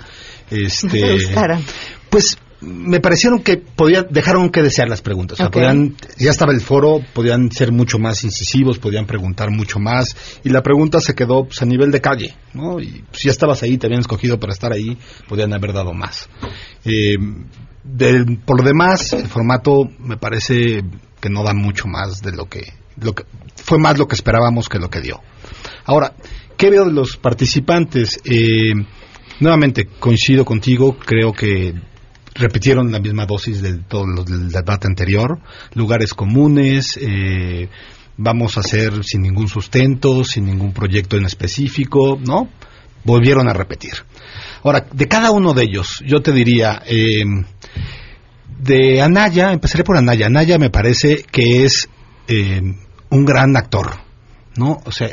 Este, 0.51 1.17
pues 2.09 2.37
me 2.61 2.99
parecieron 2.99 3.41
que 3.41 3.57
podían, 3.57 4.07
dejaron 4.09 4.49
que 4.49 4.63
desear 4.63 4.89
las 4.89 5.01
preguntas. 5.01 5.37
ya 5.37 6.31
estaba 6.31 6.53
el 6.53 6.61
foro, 6.61 7.01
podían 7.13 7.51
ser 7.51 7.71
mucho 7.71 7.99
más 7.99 8.23
incisivos, 8.23 8.79
podían 8.79 9.05
preguntar 9.05 9.51
mucho 9.51 9.79
más, 9.79 10.15
y 10.43 10.49
la 10.49 10.63
pregunta 10.63 10.99
se 10.99 11.13
quedó 11.13 11.45
pues, 11.45 11.61
a 11.61 11.65
nivel 11.65 11.91
de 11.91 12.01
calle, 12.01 12.35
¿no? 12.53 12.79
Y 12.79 13.03
si 13.11 13.27
ya 13.27 13.31
estabas 13.31 13.61
ahí, 13.63 13.77
te 13.77 13.85
habían 13.85 14.01
escogido 14.01 14.39
para 14.39 14.53
estar 14.53 14.73
ahí, 14.73 14.97
podían 15.27 15.53
haber 15.53 15.73
dado 15.73 15.93
más. 15.93 16.29
Eh, 16.83 17.15
por 18.45 18.59
lo 18.59 18.67
demás, 18.67 19.13
el 19.13 19.27
formato 19.27 19.89
me 19.99 20.17
parece 20.17 20.83
que 21.19 21.29
no 21.29 21.43
da 21.43 21.53
mucho 21.53 21.87
más 21.87 22.21
de 22.21 22.31
lo 22.31 22.45
que, 22.45 22.73
lo 22.99 23.13
que 23.13 23.23
fue 23.55 23.77
más 23.77 23.97
lo 23.97 24.07
que 24.07 24.15
esperábamos 24.15 24.67
que 24.67 24.79
lo 24.79 24.89
que 24.89 25.01
dio. 25.01 25.21
Ahora, 25.85 26.13
¿qué 26.57 26.69
veo 26.69 26.85
de 26.85 26.91
los 26.91 27.17
participantes? 27.17 28.19
Eh, 28.25 28.73
nuevamente, 29.39 29.85
coincido 29.99 30.43
contigo, 30.43 30.97
creo 30.97 31.31
que 31.33 31.73
repitieron 32.37 32.91
la 32.91 32.99
misma 32.99 33.25
dosis 33.25 33.61
de 33.61 33.77
todo 33.79 34.05
el 34.05 34.49
debate 34.49 34.87
anterior, 34.87 35.39
lugares 35.73 36.13
comunes, 36.13 36.97
eh, 37.01 37.69
vamos 38.17 38.57
a 38.57 38.61
hacer 38.61 39.03
sin 39.03 39.21
ningún 39.21 39.47
sustento, 39.47 40.23
sin 40.23 40.45
ningún 40.45 40.73
proyecto 40.73 41.17
en 41.17 41.25
específico, 41.25 42.19
¿no? 42.23 42.49
Volvieron 43.03 43.47
a 43.49 43.53
repetir. 43.53 43.93
Ahora, 44.63 44.85
de 44.91 45.07
cada 45.07 45.31
uno 45.31 45.53
de 45.53 45.63
ellos, 45.63 46.03
yo 46.05 46.21
te 46.21 46.31
diría, 46.31 46.81
eh, 46.85 47.23
de 48.59 49.01
Anaya, 49.01 49.53
empezaré 49.53 49.83
por 49.83 49.97
Anaya. 49.97 50.27
Anaya 50.27 50.57
me 50.57 50.69
parece 50.69 51.23
que 51.31 51.63
es 51.63 51.87
eh, 52.27 52.61
un 53.09 53.25
gran 53.25 53.55
actor, 53.55 53.91
¿no? 54.57 54.79
O 54.85 54.91
sea, 54.91 55.09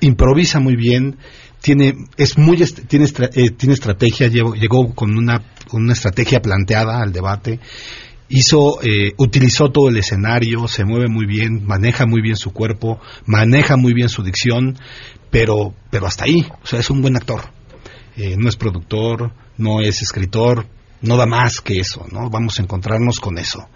improvisa 0.00 0.60
muy 0.60 0.76
bien, 0.76 1.16
tiene 1.60 1.94
es 2.18 2.36
muy 2.36 2.58
tiene 2.58 3.06
eh, 3.06 3.50
tiene 3.50 3.74
estrategia 3.74 4.28
llegó, 4.28 4.94
con 4.94 5.16
una 5.16 5.42
una 5.82 5.92
estrategia 5.92 6.40
planteada 6.40 7.00
al 7.00 7.12
debate 7.12 7.60
hizo 8.28 8.82
eh, 8.82 9.12
utilizó 9.18 9.70
todo 9.70 9.88
el 9.88 9.96
escenario 9.96 10.66
se 10.68 10.84
mueve 10.84 11.08
muy 11.08 11.26
bien 11.26 11.64
maneja 11.64 12.06
muy 12.06 12.22
bien 12.22 12.36
su 12.36 12.52
cuerpo 12.52 13.00
maneja 13.26 13.76
muy 13.76 13.92
bien 13.92 14.08
su 14.08 14.22
dicción 14.22 14.78
pero 15.30 15.74
pero 15.90 16.06
hasta 16.06 16.24
ahí 16.24 16.46
o 16.62 16.66
sea 16.66 16.80
es 16.80 16.90
un 16.90 17.02
buen 17.02 17.16
actor 17.16 17.42
eh, 18.16 18.36
no 18.38 18.48
es 18.48 18.56
productor 18.56 19.32
no 19.58 19.80
es 19.80 20.02
escritor 20.02 20.66
no 21.04 21.16
da 21.16 21.26
más 21.26 21.60
que 21.60 21.78
eso, 21.78 22.06
¿no? 22.10 22.30
Vamos 22.30 22.58
a 22.58 22.62
encontrarnos 22.62 23.20
con 23.20 23.38
eso. 23.38 23.68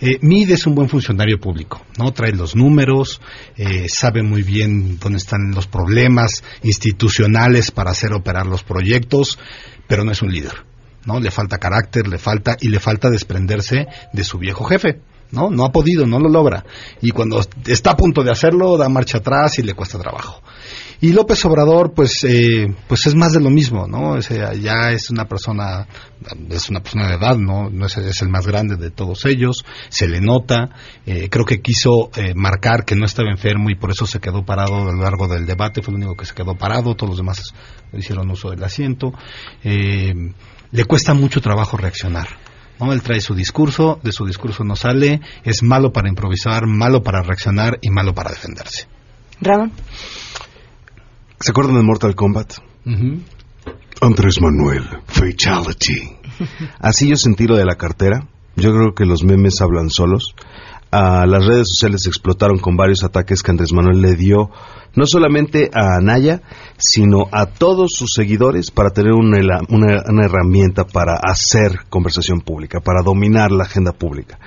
Eh, 0.00 0.18
Mid 0.22 0.50
es 0.50 0.66
un 0.66 0.74
buen 0.74 0.88
funcionario 0.88 1.40
público, 1.40 1.84
¿no? 1.98 2.12
Trae 2.12 2.32
los 2.32 2.54
números, 2.54 3.20
eh, 3.56 3.88
sabe 3.88 4.22
muy 4.22 4.42
bien 4.42 4.98
dónde 4.98 5.18
están 5.18 5.50
los 5.50 5.66
problemas 5.66 6.44
institucionales 6.62 7.70
para 7.70 7.90
hacer 7.90 8.12
operar 8.12 8.46
los 8.46 8.62
proyectos, 8.62 9.38
pero 9.88 10.04
no 10.04 10.12
es 10.12 10.22
un 10.22 10.32
líder, 10.32 10.52
¿no? 11.08 11.18
Le 11.20 11.30
falta 11.30 11.56
carácter, 11.56 12.06
le 12.06 12.18
falta 12.18 12.56
y 12.60 12.68
le 12.68 12.78
falta 12.78 13.08
desprenderse 13.08 13.86
de 14.12 14.24
su 14.24 14.36
viejo 14.38 14.64
jefe. 14.64 15.00
¿no? 15.30 15.50
No 15.50 15.64
ha 15.64 15.72
podido, 15.72 16.06
no 16.06 16.18
lo 16.18 16.28
logra. 16.28 16.64
Y 17.00 17.10
cuando 17.10 17.40
está 17.66 17.92
a 17.92 17.96
punto 17.96 18.22
de 18.22 18.30
hacerlo, 18.30 18.76
da 18.76 18.88
marcha 18.88 19.18
atrás 19.18 19.58
y 19.58 19.62
le 19.62 19.74
cuesta 19.74 19.98
trabajo. 19.98 20.42
Y 21.00 21.12
López 21.12 21.44
Obrador, 21.44 21.92
pues, 21.94 22.24
eh, 22.24 22.74
pues 22.88 23.06
es 23.06 23.14
más 23.14 23.32
de 23.32 23.40
lo 23.40 23.50
mismo, 23.50 23.86
¿no? 23.86 24.18
Ya 24.18 24.90
es 24.90 25.10
una 25.10 25.26
persona, 25.26 25.86
es 26.50 26.68
una 26.70 26.80
persona 26.80 27.08
de 27.08 27.14
edad, 27.14 27.36
¿no? 27.36 27.70
no 27.70 27.86
es, 27.86 27.96
es 27.98 28.20
el 28.22 28.28
más 28.28 28.46
grande 28.46 28.74
de 28.74 28.90
todos 28.90 29.24
ellos, 29.24 29.64
se 29.90 30.08
le 30.08 30.20
nota, 30.20 30.70
eh, 31.06 31.28
creo 31.30 31.44
que 31.44 31.60
quiso 31.60 32.10
eh, 32.16 32.34
marcar 32.34 32.84
que 32.84 32.96
no 32.96 33.04
estaba 33.04 33.30
enfermo 33.30 33.70
y 33.70 33.76
por 33.76 33.92
eso 33.92 34.06
se 34.06 34.18
quedó 34.18 34.44
parado 34.44 34.88
a 34.88 34.92
lo 34.92 35.02
largo 35.02 35.28
del 35.28 35.46
debate, 35.46 35.82
fue 35.82 35.92
el 35.92 35.98
único 35.98 36.16
que 36.16 36.26
se 36.26 36.34
quedó 36.34 36.56
parado, 36.56 36.96
todos 36.96 37.10
los 37.10 37.18
demás 37.18 37.54
hicieron 37.92 38.28
uso 38.30 38.50
del 38.50 38.64
asiento. 38.64 39.12
Eh, 39.62 40.32
le 40.70 40.84
cuesta 40.84 41.14
mucho 41.14 41.40
trabajo 41.40 41.76
reaccionar. 41.76 42.28
¿no? 42.80 42.92
Él 42.92 43.02
trae 43.02 43.20
su 43.20 43.34
discurso, 43.34 44.00
de 44.02 44.12
su 44.12 44.24
discurso 44.24 44.64
no 44.64 44.76
sale, 44.76 45.20
es 45.44 45.62
malo 45.62 45.92
para 45.92 46.08
improvisar, 46.08 46.66
malo 46.66 47.02
para 47.02 47.22
reaccionar 47.22 47.78
y 47.82 47.90
malo 47.90 48.14
para 48.14 48.30
defenderse. 48.30 48.86
Ramón. 49.40 49.72
¿Se 51.40 51.50
acuerdan 51.50 51.76
de 51.76 51.82
Mortal 51.82 52.14
Kombat? 52.14 52.54
Andrés 54.00 54.40
Manuel, 54.40 54.84
Fatality. 55.06 56.16
Así 56.80 57.08
yo 57.08 57.16
sentí 57.16 57.46
lo 57.46 57.56
de 57.56 57.64
la 57.64 57.76
cartera. 57.76 58.26
Yo 58.56 58.72
creo 58.72 58.94
que 58.94 59.04
los 59.04 59.22
memes 59.22 59.60
hablan 59.60 59.90
solos. 59.90 60.34
A 60.90 61.26
las 61.26 61.46
redes 61.46 61.68
sociales 61.68 62.06
explotaron 62.06 62.58
con 62.58 62.76
varios 62.76 63.04
ataques 63.04 63.42
que 63.42 63.50
Andrés 63.50 63.72
Manuel 63.72 64.00
le 64.00 64.14
dio 64.16 64.50
no 64.94 65.06
solamente 65.06 65.70
a 65.72 65.96
Anaya, 65.98 66.42
sino 66.76 67.26
a 67.30 67.46
todos 67.46 67.92
sus 67.94 68.10
seguidores 68.14 68.70
para 68.70 68.90
tener 68.90 69.12
una, 69.12 69.60
herramienta 70.24 70.84
para 70.84 71.14
hacer 71.14 71.86
conversación 71.88 72.40
pública, 72.40 72.80
para 72.80 73.02
dominar 73.04 73.52
la 73.52 73.64
agenda 73.64 73.92
pública. 73.92 74.38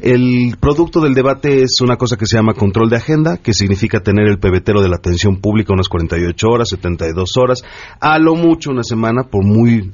El 0.00 0.56
producto 0.60 1.00
del 1.00 1.14
debate 1.14 1.62
es 1.62 1.80
una 1.80 1.96
cosa 1.96 2.16
que 2.16 2.26
se 2.26 2.36
llama 2.36 2.54
control 2.54 2.90
de 2.90 2.96
agenda, 2.96 3.38
que 3.38 3.54
significa 3.54 4.00
tener 4.00 4.28
el 4.28 4.38
pebetero 4.38 4.82
de 4.82 4.88
la 4.88 4.96
atención 4.96 5.40
pública 5.40 5.72
unas 5.72 5.88
48 5.88 6.48
horas, 6.48 6.68
72 6.70 7.36
horas, 7.36 7.62
a 8.00 8.18
lo 8.18 8.34
mucho 8.34 8.72
una 8.72 8.82
semana, 8.82 9.24
por 9.24 9.44
muy 9.44 9.92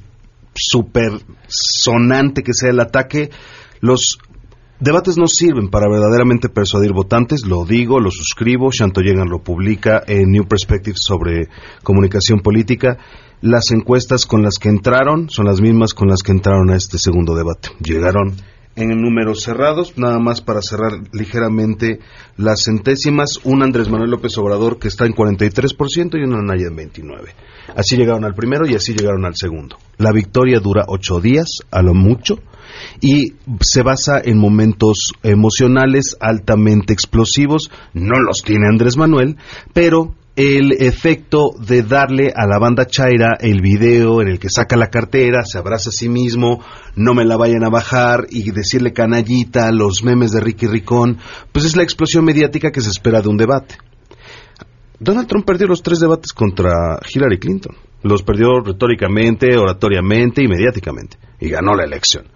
súper 0.54 1.12
sonante 1.46 2.42
que 2.42 2.52
sea 2.52 2.70
el 2.70 2.80
ataque, 2.80 3.30
los 3.80 4.18
Debates 4.80 5.18
no 5.18 5.26
sirven 5.26 5.68
para 5.68 5.90
verdaderamente 5.90 6.48
persuadir 6.48 6.94
votantes, 6.94 7.46
lo 7.46 7.66
digo, 7.66 8.00
lo 8.00 8.10
suscribo, 8.10 8.70
Chantoyegan 8.70 9.28
lo 9.28 9.42
publica 9.42 10.02
en 10.06 10.30
New 10.30 10.48
Perspective 10.48 10.96
sobre 10.96 11.48
comunicación 11.82 12.40
política. 12.40 12.96
Las 13.42 13.72
encuestas 13.72 14.24
con 14.24 14.42
las 14.42 14.56
que 14.58 14.70
entraron 14.70 15.28
son 15.28 15.44
las 15.44 15.60
mismas 15.60 15.92
con 15.92 16.08
las 16.08 16.22
que 16.22 16.32
entraron 16.32 16.70
a 16.70 16.76
este 16.76 16.96
segundo 16.96 17.34
debate. 17.34 17.68
Llegaron 17.84 18.36
en 18.74 18.88
números 19.02 19.42
cerrados, 19.42 19.98
nada 19.98 20.18
más 20.18 20.40
para 20.40 20.62
cerrar 20.62 20.92
ligeramente 21.12 22.00
las 22.38 22.64
centésimas, 22.64 23.38
un 23.44 23.62
Andrés 23.62 23.90
Manuel 23.90 24.10
López 24.10 24.38
Obrador 24.38 24.78
que 24.78 24.88
está 24.88 25.04
en 25.04 25.12
43% 25.12 26.18
y 26.18 26.24
una 26.24 26.40
Naya 26.40 26.68
en 26.68 26.76
29%. 26.76 27.28
Así 27.76 27.98
llegaron 27.98 28.24
al 28.24 28.34
primero 28.34 28.66
y 28.66 28.74
así 28.74 28.94
llegaron 28.94 29.26
al 29.26 29.36
segundo. 29.36 29.76
La 29.98 30.10
victoria 30.10 30.58
dura 30.58 30.86
ocho 30.88 31.20
días, 31.20 31.58
a 31.70 31.82
lo 31.82 31.92
mucho, 31.92 32.38
y 33.00 33.34
se 33.60 33.82
basa 33.82 34.20
en 34.22 34.38
momentos 34.38 35.12
emocionales 35.22 36.16
altamente 36.20 36.92
explosivos. 36.92 37.70
No 37.92 38.20
los 38.20 38.42
tiene 38.42 38.68
Andrés 38.68 38.96
Manuel, 38.96 39.36
pero 39.72 40.14
el 40.36 40.72
efecto 40.72 41.50
de 41.58 41.82
darle 41.82 42.32
a 42.34 42.46
la 42.46 42.58
banda 42.58 42.86
Chaira 42.86 43.36
el 43.40 43.60
video 43.60 44.22
en 44.22 44.28
el 44.28 44.38
que 44.38 44.48
saca 44.48 44.76
la 44.76 44.88
cartera, 44.88 45.44
se 45.44 45.58
abraza 45.58 45.90
a 45.90 45.92
sí 45.92 46.08
mismo, 46.08 46.64
no 46.96 47.14
me 47.14 47.24
la 47.24 47.36
vayan 47.36 47.64
a 47.64 47.68
bajar 47.68 48.26
y 48.30 48.50
decirle 48.50 48.92
canallita, 48.92 49.70
los 49.72 50.02
memes 50.02 50.32
de 50.32 50.40
Ricky 50.40 50.66
Ricón, 50.66 51.18
pues 51.52 51.64
es 51.64 51.76
la 51.76 51.82
explosión 51.82 52.24
mediática 52.24 52.70
que 52.70 52.80
se 52.80 52.90
espera 52.90 53.20
de 53.20 53.28
un 53.28 53.36
debate. 53.36 53.76
Donald 55.00 55.26
Trump 55.26 55.46
perdió 55.46 55.66
los 55.66 55.82
tres 55.82 55.98
debates 55.98 56.34
contra 56.34 57.00
Hillary 57.12 57.38
Clinton. 57.38 57.74
Los 58.02 58.22
perdió 58.22 58.60
retóricamente, 58.60 59.56
oratoriamente 59.56 60.42
y 60.42 60.48
mediáticamente. 60.48 61.16
Y 61.40 61.48
ganó 61.48 61.74
la 61.74 61.84
elección. 61.84 62.26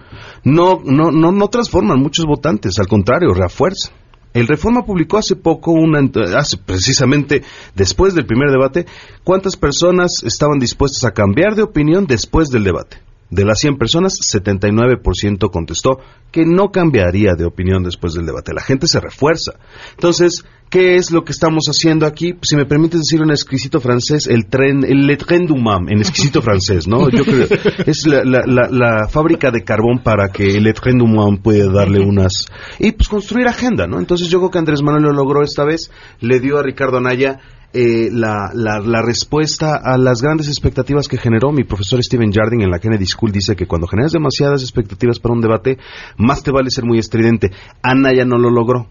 No, 0.44 0.80
no, 0.82 1.10
no, 1.10 1.30
no 1.30 1.48
transforman 1.48 2.00
muchos 2.00 2.24
votantes, 2.24 2.78
al 2.78 2.86
contrario, 2.86 3.34
refuerzan. 3.34 3.92
El 4.32 4.48
Reforma 4.48 4.84
publicó 4.84 5.18
hace 5.18 5.36
poco, 5.36 5.72
una, 5.72 6.00
hace 6.36 6.56
precisamente 6.56 7.42
después 7.74 8.14
del 8.14 8.26
primer 8.26 8.50
debate, 8.50 8.86
cuántas 9.22 9.56
personas 9.56 10.22
estaban 10.24 10.58
dispuestas 10.58 11.04
a 11.04 11.12
cambiar 11.12 11.54
de 11.54 11.62
opinión 11.62 12.06
después 12.06 12.48
del 12.48 12.64
debate. 12.64 12.96
De 13.30 13.44
las 13.44 13.60
100 13.60 13.76
personas, 13.76 14.14
79% 14.34 15.50
contestó 15.50 15.98
que 16.30 16.44
no 16.46 16.70
cambiaría 16.70 17.34
de 17.36 17.44
opinión 17.44 17.82
después 17.82 18.14
del 18.14 18.26
debate. 18.26 18.52
La 18.54 18.62
gente 18.62 18.86
se 18.86 19.00
refuerza. 19.00 19.52
Entonces, 19.92 20.44
¿qué 20.74 20.96
es 20.96 21.12
lo 21.12 21.22
que 21.22 21.30
estamos 21.30 21.66
haciendo 21.68 22.04
aquí? 22.04 22.34
Si 22.42 22.56
me 22.56 22.66
permites 22.66 23.02
decir 23.02 23.22
en 23.22 23.30
exquisito 23.30 23.78
francés, 23.78 24.26
el 24.26 24.46
tren, 24.46 24.82
el 24.84 25.06
le 25.06 25.16
tren 25.16 25.46
du 25.46 25.56
Mam, 25.56 25.88
en 25.88 26.00
exquisito 26.00 26.42
francés, 26.48 26.88
¿no? 26.88 27.08
Yo 27.10 27.24
creo, 27.24 27.46
es 27.86 28.04
la, 28.08 28.24
la, 28.24 28.42
la, 28.44 28.68
la, 28.68 29.08
fábrica 29.08 29.52
de 29.52 29.62
carbón 29.62 30.02
para 30.02 30.30
que 30.30 30.56
el 30.56 30.64
le 30.64 30.72
tren 30.72 30.98
du 30.98 31.06
Mam 31.06 31.36
pueda 31.36 31.70
darle 31.70 32.00
unas... 32.00 32.46
Y 32.80 32.90
pues 32.90 33.08
construir 33.08 33.46
agenda, 33.46 33.86
¿no? 33.86 34.00
Entonces 34.00 34.26
yo 34.28 34.40
creo 34.40 34.50
que 34.50 34.58
Andrés 34.58 34.82
Manuel 34.82 35.04
lo 35.04 35.12
logró 35.12 35.44
esta 35.44 35.62
vez, 35.62 35.92
le 36.18 36.40
dio 36.40 36.58
a 36.58 36.64
Ricardo 36.64 36.96
Anaya 36.96 37.38
eh, 37.72 38.08
la, 38.10 38.50
la, 38.52 38.80
la, 38.80 39.00
respuesta 39.00 39.76
a 39.76 39.96
las 39.96 40.22
grandes 40.22 40.48
expectativas 40.48 41.06
que 41.06 41.18
generó 41.18 41.52
mi 41.52 41.62
profesor 41.62 42.02
Steven 42.02 42.32
Jardine 42.32 42.64
en 42.64 42.70
la 42.70 42.80
Kennedy 42.80 43.06
School 43.06 43.30
dice 43.30 43.54
que 43.54 43.66
cuando 43.66 43.86
generas 43.86 44.10
demasiadas 44.10 44.62
expectativas 44.62 45.20
para 45.20 45.34
un 45.34 45.40
debate, 45.40 45.78
más 46.16 46.42
te 46.42 46.50
vale 46.50 46.70
ser 46.70 46.84
muy 46.84 46.98
estridente. 46.98 47.52
Ana 47.80 48.12
ya 48.12 48.24
no 48.24 48.38
lo 48.38 48.50
logró. 48.50 48.88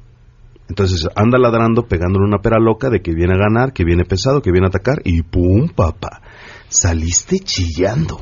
Entonces 0.69 1.07
anda 1.15 1.37
ladrando, 1.37 1.87
pegándole 1.87 2.25
una 2.25 2.39
pera 2.39 2.57
loca 2.59 2.89
de 2.89 3.01
que 3.01 3.13
viene 3.13 3.33
a 3.33 3.37
ganar, 3.37 3.73
que 3.73 3.83
viene 3.83 4.05
pesado, 4.05 4.41
que 4.41 4.51
viene 4.51 4.67
a 4.67 4.69
atacar 4.69 5.01
y 5.03 5.21
¡pum, 5.21 5.69
papá! 5.69 6.21
Saliste 6.69 7.39
chillando. 7.39 8.21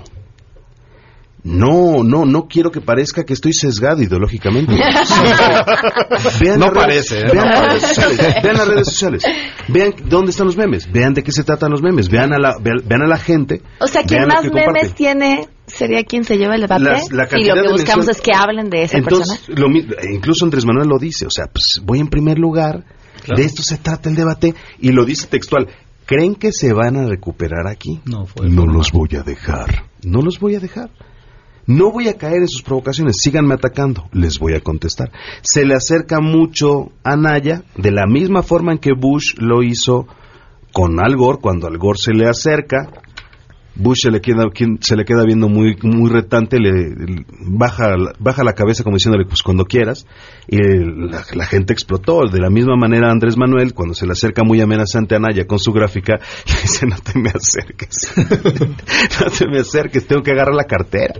No, 1.43 2.03
no, 2.03 2.25
no 2.25 2.47
quiero 2.47 2.71
que 2.71 2.81
parezca 2.81 3.23
que 3.23 3.33
estoy 3.33 3.53
sesgado 3.53 4.01
ideológicamente. 4.03 4.73
vean 6.39 6.59
no 6.59 6.71
parece, 6.71 7.21
¿eh? 7.21 7.29
vean, 7.33 7.47
las 7.47 7.65
redes 7.65 7.81
sociales, 7.81 8.17
vean 8.43 8.57
las 8.57 8.67
redes 8.67 8.87
sociales, 8.87 9.23
vean 9.67 9.93
dónde 10.05 10.31
están 10.31 10.45
los 10.45 10.55
memes, 10.55 10.91
vean 10.91 11.15
de 11.15 11.23
qué 11.23 11.31
se 11.31 11.43
tratan 11.43 11.71
los 11.71 11.81
memes, 11.81 12.09
vean 12.09 12.31
a 12.33 12.37
la, 12.37 12.57
vean, 12.61 12.83
vean 12.85 13.01
a 13.01 13.07
la 13.07 13.17
gente. 13.17 13.63
O 13.79 13.87
sea, 13.87 14.03
quien 14.03 14.27
más 14.27 14.43
memes 14.43 14.93
tiene 14.93 15.47
sería 15.73 16.03
quien 16.03 16.23
se 16.23 16.37
lleva 16.37 16.55
el 16.55 16.61
debate. 16.61 16.83
Las, 16.83 17.11
la 17.11 17.27
y 17.37 17.45
lo 17.45 17.55
que 17.55 17.71
buscamos 17.71 18.07
es 18.09 18.21
que 18.21 18.31
hablen 18.35 18.69
de 18.69 18.83
esa 18.83 18.97
Entonces, 18.97 19.39
persona. 19.39 19.67
Lo, 19.67 20.11
incluso 20.11 20.45
Andrés 20.45 20.65
Manuel 20.65 20.87
lo 20.87 20.97
dice, 20.97 21.25
o 21.25 21.31
sea, 21.31 21.47
pues 21.47 21.81
voy 21.83 21.99
en 21.99 22.07
primer 22.07 22.37
lugar, 22.37 22.83
claro. 23.23 23.41
de 23.41 23.45
esto 23.45 23.63
se 23.63 23.77
trata 23.77 24.09
el 24.09 24.15
debate, 24.15 24.53
y 24.79 24.91
lo 24.91 25.05
dice 25.05 25.27
textual. 25.27 25.67
¿Creen 26.05 26.35
que 26.35 26.51
se 26.51 26.73
van 26.73 26.97
a 26.97 27.07
recuperar 27.07 27.67
aquí? 27.67 28.01
No, 28.05 28.25
fue 28.25 28.49
no 28.49 28.65
los 28.65 28.91
voy 28.91 29.15
a 29.15 29.23
dejar. 29.23 29.85
No 30.03 30.21
los 30.21 30.39
voy 30.39 30.55
a 30.55 30.59
dejar. 30.59 30.89
No 31.67 31.91
voy 31.91 32.09
a 32.09 32.17
caer 32.17 32.41
en 32.41 32.47
sus 32.47 32.63
provocaciones, 32.63 33.17
síganme 33.21 33.53
atacando, 33.53 34.09
les 34.11 34.39
voy 34.39 34.55
a 34.55 34.61
contestar. 34.61 35.11
Se 35.41 35.63
le 35.63 35.75
acerca 35.75 36.19
mucho 36.19 36.91
a 37.03 37.15
Naya, 37.15 37.63
de 37.77 37.91
la 37.91 38.07
misma 38.07 38.41
forma 38.41 38.73
en 38.73 38.79
que 38.79 38.93
Bush 38.93 39.35
lo 39.37 39.63
hizo 39.63 40.07
con 40.73 40.99
Al 40.99 41.15
Gore, 41.15 41.39
cuando 41.39 41.67
Al 41.67 41.77
Gore 41.77 41.99
se 41.99 42.13
le 42.13 42.27
acerca, 42.27 42.89
Bush 43.81 44.03
se 44.03 44.11
le 44.11 44.21
queda, 44.21 44.43
se 44.79 44.95
le 44.95 45.05
queda 45.05 45.25
viendo 45.25 45.49
muy, 45.49 45.75
muy 45.81 46.09
retante, 46.09 46.59
le, 46.59 47.25
baja, 47.47 47.95
baja 48.19 48.43
la 48.43 48.53
cabeza 48.53 48.83
como 48.83 48.97
diciéndole, 48.97 49.25
pues 49.25 49.41
cuando 49.41 49.65
quieras, 49.65 50.05
y 50.47 50.57
la, 50.57 51.45
gente 51.45 51.73
explotó. 51.73 52.21
De 52.31 52.39
la 52.39 52.49
misma 52.49 52.75
manera 52.75 53.11
Andrés 53.11 53.37
Manuel, 53.37 53.73
cuando 53.73 53.95
se 53.95 54.05
le 54.05 54.11
acerca 54.11 54.43
muy 54.43 54.61
amenazante 54.61 55.15
a 55.15 55.19
Naya 55.19 55.47
con 55.47 55.59
su 55.59 55.71
gráfica, 55.71 56.19
le 56.47 56.61
dice, 56.61 56.85
no 56.85 56.97
te 56.97 57.17
me 57.17 57.29
acerques, 57.29 58.13
no 58.17 59.31
te 59.31 59.47
me 59.47 59.59
acerques, 59.59 60.05
tengo 60.05 60.21
que 60.21 60.31
agarrar 60.31 60.55
la 60.55 60.65
cartera. 60.65 61.15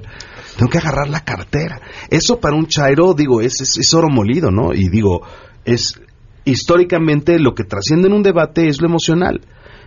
Tengo 0.58 0.70
que 0.70 0.78
agarrar 0.78 1.10
la 1.10 1.24
cartera. 1.24 1.82
Eso 2.10 2.40
para 2.40 2.56
un 2.56 2.68
chairo, 2.68 3.14
digo, 3.14 3.42
es, 3.42 3.62
es, 3.62 3.78
es 3.78 3.94
oro 3.94 4.10
molido, 4.10 4.52
¿no? 4.52 4.74
Y 4.74 4.90
digo, 4.90 5.22
es 5.66 6.00
históricamente 6.44 7.40
lo 7.40 7.56
que 7.56 7.64
trasciende 7.64 8.08
en 8.08 8.14
un 8.14 8.24
debate 8.24 8.68
es 8.68 8.82
lo 8.82 8.88
emocional 8.88 9.42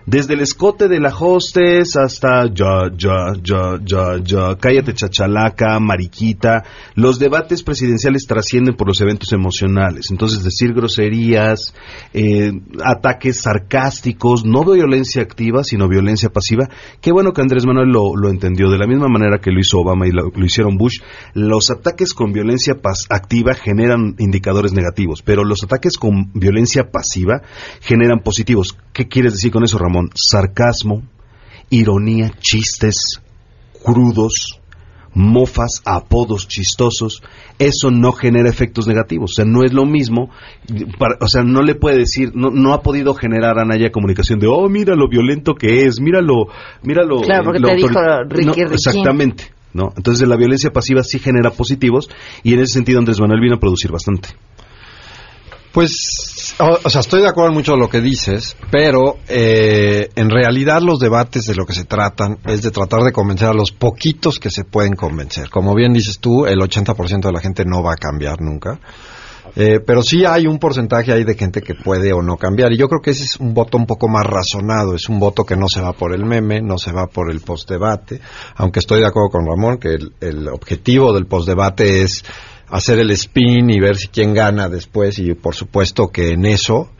Desde 0.06 0.34
el 0.34 0.42
escote 0.42 0.86
de 0.88 1.00
la 1.00 1.08
hostess 1.08 1.96
hasta 1.96 2.44
ya, 2.52 2.90
ya, 2.94 3.32
ya, 3.42 3.78
ya, 3.82 4.18
ya, 4.22 4.54
cállate 4.60 4.92
chachalaca, 4.92 5.80
mariquita. 5.80 6.62
Los 6.94 7.18
debates 7.18 7.62
presidenciales 7.62 8.26
trascienden 8.26 8.76
por 8.76 8.86
los 8.86 9.00
eventos 9.00 9.32
emocionales. 9.32 10.10
Entonces, 10.10 10.44
decir 10.44 10.74
groserías, 10.74 11.72
eh, 12.12 12.52
ataques 12.84 13.40
sarcásticos, 13.40 14.44
no 14.44 14.62
violencia 14.64 15.22
activa, 15.22 15.64
sino 15.64 15.88
violencia 15.88 16.28
pasiva. 16.28 16.68
Qué 17.00 17.10
bueno 17.10 17.32
que 17.32 17.40
Andrés 17.40 17.64
Manuel 17.64 17.88
lo, 17.88 18.14
lo 18.14 18.28
entendió. 18.28 18.68
De 18.68 18.76
la 18.76 18.86
misma 18.86 19.08
manera 19.08 19.38
que 19.38 19.52
lo 19.52 19.60
hizo 19.60 19.78
Obama 19.78 20.06
y 20.06 20.10
lo, 20.10 20.30
lo 20.36 20.44
hicieron 20.44 20.76
Bush, 20.76 21.00
los 21.32 21.70
ataques 21.70 22.12
con 22.12 22.30
violencia 22.32 22.74
pas- 22.74 23.06
activa 23.08 23.54
generan 23.54 24.16
indicadores 24.18 24.74
negativos, 24.74 25.22
pero 25.22 25.44
los 25.44 25.64
ataques 25.64 25.96
con 25.96 26.30
violencia 26.34 26.90
pasiva 26.92 27.40
generan 27.80 28.20
positivos. 28.20 28.76
¿Qué 28.92 29.08
quieres 29.08 29.32
decir 29.32 29.50
con 29.50 29.64
eso, 29.64 29.78
Ramón? 29.78 29.93
Sarcasmo, 30.14 31.02
ironía, 31.70 32.32
chistes 32.40 33.20
crudos, 33.84 34.60
mofas, 35.12 35.82
apodos 35.84 36.48
chistosos, 36.48 37.22
eso 37.58 37.90
no 37.90 38.12
genera 38.12 38.48
efectos 38.48 38.86
negativos. 38.88 39.32
O 39.32 39.34
sea, 39.34 39.44
no 39.44 39.62
es 39.62 39.72
lo 39.72 39.84
mismo, 39.84 40.30
para- 40.98 41.16
o 41.20 41.28
sea, 41.28 41.42
no 41.42 41.62
le 41.62 41.74
puede 41.74 41.98
decir, 41.98 42.32
no, 42.34 42.50
no 42.50 42.72
ha 42.72 42.82
podido 42.82 43.14
generar 43.14 43.58
a 43.58 43.64
Naya 43.64 43.90
comunicación 43.92 44.40
de, 44.40 44.46
oh, 44.48 44.68
mira 44.68 44.96
lo 44.96 45.08
violento 45.08 45.54
que 45.54 45.84
es, 45.84 46.00
míralo, 46.00 46.48
míralo. 46.82 47.20
Claro, 47.20 47.44
porque 47.44 47.60
lo 47.60 47.68
te 47.68 47.76
dijo 47.76 47.88
autori-". 47.90 48.28
Ricky 48.28 48.62
No. 48.62 48.70
Exactamente. 48.72 49.44
¿no? 49.74 49.92
Entonces 49.96 50.26
la 50.28 50.36
violencia 50.36 50.72
pasiva 50.72 51.02
sí 51.02 51.18
genera 51.18 51.50
positivos 51.50 52.08
y 52.44 52.54
en 52.54 52.60
ese 52.60 52.74
sentido 52.74 53.00
Andrés 53.00 53.18
Manuel 53.20 53.40
vino 53.40 53.56
a 53.56 53.58
producir 53.60 53.90
bastante. 53.90 54.28
Pues, 55.74 56.54
o, 56.60 56.88
sea, 56.88 57.00
estoy 57.00 57.20
de 57.20 57.28
acuerdo 57.28 57.48
en 57.48 57.56
mucho 57.56 57.72
de 57.72 57.78
lo 57.78 57.88
que 57.88 58.00
dices, 58.00 58.56
pero 58.70 59.16
eh, 59.26 60.08
en 60.14 60.30
realidad 60.30 60.80
los 60.80 61.00
debates 61.00 61.46
de 61.46 61.56
lo 61.56 61.66
que 61.66 61.72
se 61.72 61.84
tratan 61.84 62.38
es 62.46 62.62
de 62.62 62.70
tratar 62.70 63.02
de 63.02 63.10
convencer 63.10 63.48
a 63.48 63.52
los 63.52 63.72
poquitos 63.72 64.38
que 64.38 64.50
se 64.50 64.62
pueden 64.62 64.94
convencer. 64.94 65.50
Como 65.50 65.74
bien 65.74 65.92
dices 65.92 66.20
tú, 66.20 66.46
el 66.46 66.60
80% 66.60 67.22
de 67.22 67.32
la 67.32 67.40
gente 67.40 67.64
no 67.64 67.82
va 67.82 67.94
a 67.94 67.96
cambiar 67.96 68.40
nunca. 68.40 68.78
Eh, 69.56 69.80
pero 69.84 70.02
sí 70.02 70.24
hay 70.24 70.46
un 70.46 70.60
porcentaje 70.60 71.12
ahí 71.12 71.24
de 71.24 71.34
gente 71.34 71.60
que 71.60 71.74
puede 71.74 72.12
o 72.12 72.22
no 72.22 72.36
cambiar. 72.36 72.72
Y 72.72 72.78
yo 72.78 72.88
creo 72.88 73.00
que 73.00 73.10
ese 73.10 73.24
es 73.24 73.40
un 73.40 73.52
voto 73.52 73.76
un 73.76 73.86
poco 73.86 74.06
más 74.06 74.24
razonado. 74.24 74.94
Es 74.94 75.08
un 75.08 75.18
voto 75.18 75.44
que 75.44 75.56
no 75.56 75.68
se 75.68 75.80
va 75.80 75.92
por 75.92 76.14
el 76.14 76.24
meme, 76.24 76.60
no 76.62 76.78
se 76.78 76.92
va 76.92 77.08
por 77.08 77.32
el 77.32 77.40
postdebate. 77.40 78.20
Aunque 78.54 78.78
estoy 78.78 79.00
de 79.00 79.08
acuerdo 79.08 79.30
con 79.30 79.44
Ramón 79.44 79.78
que 79.78 79.88
el, 79.88 80.12
el 80.20 80.48
objetivo 80.48 81.12
del 81.12 81.26
postdebate 81.26 82.02
es 82.02 82.24
hacer 82.68 82.98
el 82.98 83.10
spin 83.12 83.70
y 83.70 83.80
ver 83.80 83.96
si 83.96 84.08
quién 84.08 84.34
gana 84.34 84.68
después. 84.68 85.18
Y 85.18 85.34
por 85.34 85.54
supuesto 85.54 86.08
que 86.08 86.30
en 86.30 86.46
eso 86.46 86.90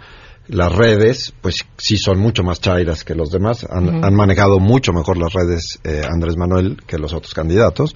las 0.46 0.72
redes, 0.72 1.32
pues 1.40 1.64
sí 1.78 1.96
son 1.96 2.18
mucho 2.18 2.42
más 2.42 2.60
chairas 2.60 3.04
que 3.04 3.14
los 3.14 3.30
demás. 3.30 3.66
Han, 3.68 4.04
han 4.04 4.14
manejado 4.14 4.58
mucho 4.58 4.92
mejor 4.92 5.16
las 5.16 5.32
redes 5.32 5.78
eh, 5.84 6.02
Andrés 6.08 6.36
Manuel 6.36 6.82
que 6.86 6.98
los 6.98 7.12
otros 7.12 7.34
candidatos. 7.34 7.94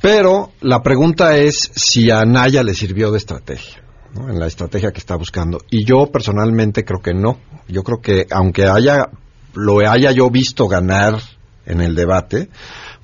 Pero 0.00 0.52
la 0.60 0.82
pregunta 0.82 1.36
es 1.36 1.70
si 1.74 2.10
a 2.10 2.24
Naya 2.24 2.62
le 2.62 2.74
sirvió 2.74 3.10
de 3.10 3.18
estrategia, 3.18 3.82
¿no? 4.14 4.30
en 4.30 4.38
la 4.38 4.46
estrategia 4.46 4.92
que 4.92 4.98
está 4.98 5.16
buscando. 5.16 5.58
Y 5.70 5.84
yo 5.84 6.06
personalmente 6.12 6.84
creo 6.84 7.00
que 7.00 7.14
no. 7.14 7.38
Yo 7.68 7.82
creo 7.82 8.00
que 8.00 8.26
aunque 8.30 8.66
haya 8.66 9.10
lo 9.54 9.80
haya 9.80 10.12
yo 10.12 10.30
visto 10.30 10.68
ganar 10.68 11.20
en 11.66 11.80
el 11.80 11.94
debate, 11.94 12.48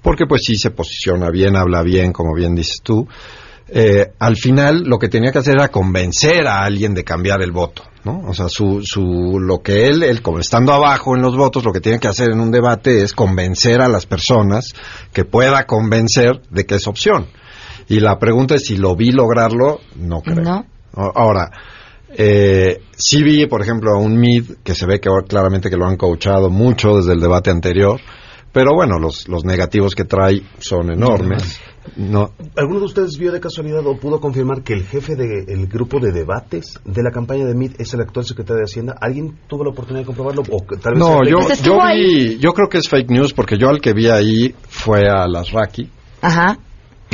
porque 0.02 0.26
pues 0.26 0.42
sí 0.44 0.57
se 0.57 0.70
posiciona 0.70 1.30
bien, 1.30 1.57
habla 1.57 1.83
bien, 1.83 2.12
como 2.12 2.35
bien 2.35 2.54
dices 2.54 2.80
tú, 2.83 3.09
eh, 3.68 4.12
al 4.18 4.37
final 4.37 4.83
lo 4.85 4.98
que 4.98 5.09
tenía 5.09 5.33
que 5.33 5.38
hacer 5.38 5.55
era 5.57 5.68
convencer 5.68 6.46
a 6.46 6.64
alguien 6.64 6.94
de 6.94 7.03
cambiar 7.03 7.42
el 7.42 7.50
voto, 7.50 7.83
¿no? 8.05 8.22
O 8.29 8.35
sea, 8.35 8.48
su, 8.48 8.83
su, 8.83 9.38
lo 9.40 9.62
que 9.62 9.87
él, 9.87 10.03
él, 10.03 10.20
como 10.20 10.38
estando 10.38 10.72
abajo 10.72 11.16
en 11.16 11.22
los 11.22 11.37
votos, 11.37 11.64
lo 11.64 11.72
que 11.72 11.81
tiene 11.81 11.98
que 11.98 12.09
hacer 12.09 12.31
en 12.31 12.40
un 12.40 12.50
debate 12.50 13.03
es 13.03 13.14
convencer 13.14 13.81
a 13.81 13.88
las 13.88 14.07
personas 14.07 14.74
que 15.12 15.24
pueda 15.24 15.66
convencer 15.66 16.42
de 16.50 16.66
que 16.66 16.74
es 16.74 16.87
opción. 16.87 17.27
Y 17.88 18.00
la 18.00 18.18
pregunta 18.18 18.55
es 18.55 18.66
si 18.66 18.77
lo 18.77 18.96
vi 18.96 19.12
lograrlo, 19.12 19.81
no 19.96 20.20
creo. 20.20 20.42
No. 20.42 20.66
Ahora, 20.92 21.50
eh, 22.16 22.83
sí 22.96 23.22
vi, 23.22 23.46
por 23.46 23.62
ejemplo, 23.62 23.92
a 23.92 23.98
un 23.98 24.18
Mid 24.18 24.59
que 24.62 24.74
se 24.74 24.87
ve 24.87 25.00
que 25.00 25.09
ahora 25.09 25.27
claramente 25.27 25.70
que 25.70 25.77
lo 25.77 25.87
han 25.87 25.96
coachado 25.96 26.50
mucho 26.50 26.96
desde 26.96 27.12
el 27.12 27.20
debate 27.20 27.50
anterior, 27.50 28.00
pero 28.53 28.72
bueno, 28.74 28.98
los, 28.98 29.29
los 29.29 29.44
negativos 29.44 29.94
que 29.94 30.05
trae 30.05 30.42
son 30.59 30.92
enormes. 30.92 31.61
No, 31.97 32.31
¿Alguno 32.57 32.81
de 32.81 32.87
ustedes 32.87 33.18
vio 33.18 33.31
de 33.33 33.40
casualidad 33.40 33.87
o 33.87 33.97
pudo 33.97 34.18
confirmar 34.20 34.62
que 34.62 34.73
el 34.73 34.85
jefe 34.85 35.14
del 35.16 35.66
grupo 35.66 36.01
de 36.01 36.12
debates 36.12 36.81
de 36.85 37.03
la 37.03 37.11
campaña 37.11 37.44
de 37.44 37.55
MIT 37.55 37.81
es 37.81 37.92
el 37.94 38.01
actual 38.01 38.25
secretario 38.25 38.59
de 38.61 38.64
Hacienda? 38.64 38.97
¿Alguien 39.01 39.37
tuvo 39.49 39.64
la 39.64 39.70
oportunidad 39.70 40.03
de 40.03 40.07
comprobarlo? 40.07 40.42
O 40.51 40.59
tal 40.81 40.94
vez 40.94 40.99
No, 40.99 41.23
yo, 41.25 41.38
yo 41.62 41.79
vi, 41.94 42.38
yo 42.38 42.53
creo 42.53 42.68
que 42.68 42.79
es 42.79 42.88
fake 42.88 43.11
news 43.11 43.33
porque 43.35 43.59
yo 43.59 43.68
al 43.68 43.81
que 43.81 43.92
vi 43.92 44.09
ahí 44.09 44.55
fue 44.68 45.09
a 45.09 45.27
las 45.29 45.51
Raki. 45.53 45.88
Ajá. 46.23 46.59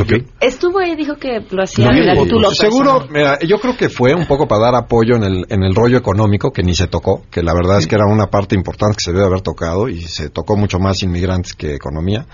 Ok. 0.00 0.12
Estuvo 0.40 0.78
ahí, 0.78 0.94
dijo 0.96 1.16
que 1.16 1.44
lo 1.50 1.62
hacía 1.62 1.86
No, 1.86 1.90
en 1.92 2.08
el 2.08 2.16
yo- 2.16 2.22
título 2.22 2.50
seguro, 2.52 3.06
mira, 3.10 3.38
yo 3.40 3.58
creo 3.58 3.76
que 3.76 3.90
fue 3.90 4.14
un 4.14 4.24
poco 4.26 4.46
para 4.48 4.62
dar 4.66 4.74
apoyo 4.76 5.16
en 5.16 5.24
el, 5.24 5.44
en 5.50 5.62
el 5.62 5.74
rollo 5.74 5.98
económico 5.98 6.52
que 6.52 6.62
ni 6.62 6.74
se 6.74 6.86
tocó, 6.86 7.24
que 7.30 7.42
la 7.42 7.52
verdad 7.52 7.78
es 7.78 7.86
que 7.86 7.96
era 7.96 8.06
una 8.06 8.28
parte 8.28 8.54
importante 8.54 8.96
que 8.96 9.02
se 9.04 9.12
debe 9.12 9.26
haber 9.26 9.42
tocado 9.42 9.88
y 9.88 10.00
se 10.02 10.30
tocó 10.30 10.56
mucho 10.56 10.78
más 10.78 11.02
inmigrantes 11.02 11.52
que 11.54 11.74
economía. 11.74 12.24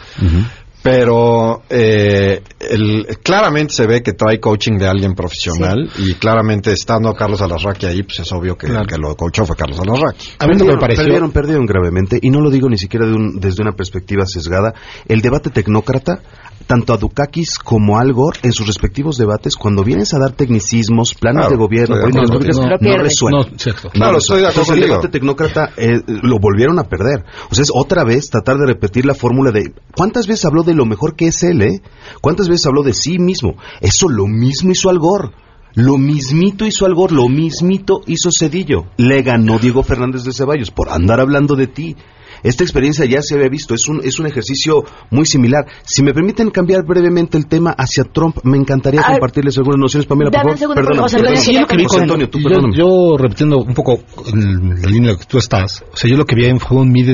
Pero 0.91 1.63
eh, 1.69 2.43
el- 2.61 3.07
claramente 3.23 3.75
se 3.75 3.87
ve 3.87 4.03
que 4.03 4.13
trae 4.13 4.39
coaching 4.41 4.79
de 4.79 4.87
alguien 4.87 5.15
profesional 5.15 5.91
y 5.99 6.15
claramente 6.15 6.73
estando 6.73 7.13
Carlos 7.13 7.43
Alarraqui 7.43 7.87
ahí, 7.87 8.03
pues 8.05 8.21
es 8.21 8.33
obvio 8.33 8.57
que 8.57 8.67
el 8.83 8.87
que 8.87 8.97
lo 8.97 9.17
coachó 9.17 9.45
fue 9.45 9.57
Carlos 9.57 9.81
Alarraqui. 9.81 10.29
Perdieron, 10.69 10.81
perdieron, 11.05 11.33
perdieron 11.33 11.67
gravemente, 11.67 12.19
y 12.23 12.31
no 12.31 12.41
lo 12.41 12.51
digo 12.51 12.69
ni 12.69 12.79
siquiera 12.79 13.07
de 13.07 13.13
un- 13.15 13.41
desde 13.41 13.63
una 13.63 13.73
perspectiva 13.73 14.25
sesgada. 14.27 14.75
El 15.09 15.21
debate 15.23 15.51
tecnócrata, 15.51 16.21
tanto 16.67 16.93
a 16.93 16.97
Dukakis 16.97 17.59
como 17.59 17.97
a 17.97 18.01
Al 18.01 18.13
Gore, 18.13 18.41
en 18.43 18.53
sus 18.53 18.67
respectivos 18.67 19.17
debates, 19.17 19.57
cuando 19.57 19.85
vienes 19.85 20.13
a 20.15 20.19
dar 20.19 20.33
tecnicismos, 20.33 21.15
planes 21.15 21.43
Claro, 21.47 21.51
de 21.53 21.57
gobierno, 21.57 22.01
políticas 22.01 22.31
públicas, 22.31 22.57
contigo. 22.59 22.77
no, 22.81 22.97
Lo 22.97 23.03
resuelven. 23.03 23.53
No, 23.53 23.59
cierto. 23.59 23.89
Claro, 23.91 24.19
estoy 24.19 24.41
de 24.41 24.47
acuerdo 24.49 24.61
Entonces, 24.63 24.83
el 24.85 24.91
debate 24.91 25.09
tecnócrata 25.09 25.71
eh, 25.77 26.01
lo 26.07 26.39
volvieron 26.39 26.79
a 26.79 26.85
perder. 26.85 27.25
O 27.51 27.55
sea, 27.55 27.63
es 27.63 27.71
otra 27.73 28.05
vez 28.05 28.29
tratar 28.31 28.59
de 28.59 28.67
repetir 28.67 29.07
la 29.07 29.15
fórmula 29.15 29.51
de 29.53 29.73
¿cuántas 29.97 30.27
veces 30.27 30.45
habló 30.45 30.63
de 30.63 30.75
lo 30.75 30.85
mejor 30.87 31.17
que 31.17 31.29
es 31.29 31.43
él, 31.43 31.63
eh? 31.63 31.81
¿Cuántas 32.21 32.49
veces 32.49 32.67
habló 32.67 32.83
de 32.83 32.93
sí 32.95 33.19
mismo? 33.19 33.57
Eso 33.81 34.09
lo 34.09 34.27
mismo 34.27 34.73
hizo 34.73 34.91
Al 34.91 34.99
Gore. 34.99 35.31
Lo 35.75 35.99
mismito 35.99 36.65
hizo 36.65 36.87
Al 36.87 36.95
Gore, 36.95 37.15
lo 37.15 37.29
mismito 37.29 38.01
hizo 38.07 38.31
Cedillo. 38.33 38.87
Le 38.97 39.23
ganó 39.23 39.59
Diego 39.59 39.83
Fernández 39.83 40.25
de 40.25 40.33
Ceballos 40.33 40.71
por 40.71 40.89
andar 40.89 41.21
hablando 41.21 41.55
de 41.55 41.67
ti. 41.67 41.97
Esta 42.43 42.65
experiencia 42.65 43.05
ya 43.05 43.23
se 43.23 43.35
había 43.35 43.49
visto, 43.49 43.75
es 43.75 43.89
un, 43.89 44.01
es 44.05 44.19
un 44.19 44.27
ejercicio 44.27 44.85
muy 45.11 45.27
similar. 45.27 45.65
Si 45.85 46.03
me 46.03 46.13
permiten 46.13 46.51
cambiar 46.51 46.85
brevemente 46.87 47.37
el 47.39 47.47
tema 47.47 47.71
hacia 47.77 48.05
Trump, 48.05 48.39
me 48.45 48.57
encantaría 48.57 49.01
Ah, 49.05 49.13
compartirles 49.13 49.57
algunas 49.59 49.79
nociones, 49.81 50.07
Pamela, 50.07 50.31
por 50.31 50.41
favor. 50.41 50.59
segundo, 50.59 50.75
Perdóname, 50.81 51.03
José 51.03 51.17
Antonio, 51.17 51.35
perdóname. 51.41 51.45
sí, 51.55 51.61
yo 51.61 51.67
que 51.67 51.77
vi 51.77 51.85
con- 51.85 52.03
Antonio, 52.03 52.29
tú 52.31 52.39
yo, 52.41 52.49
yo, 52.73 53.17
repitiendo 53.19 53.59
un 53.59 53.75
poco 53.75 53.99
en 54.33 54.81
la 54.83 54.89
línea 54.89 55.17
que 55.17 55.25
tú 55.25 55.39
estás, 55.39 55.83
o 55.93 55.97
sea, 55.97 56.11
yo 56.11 56.17
lo 56.17 56.25
que 56.25 56.35
vi 56.35 56.47
en 56.47 56.59
fue 56.61 56.79
un 56.79 56.91
mid, 56.91 57.09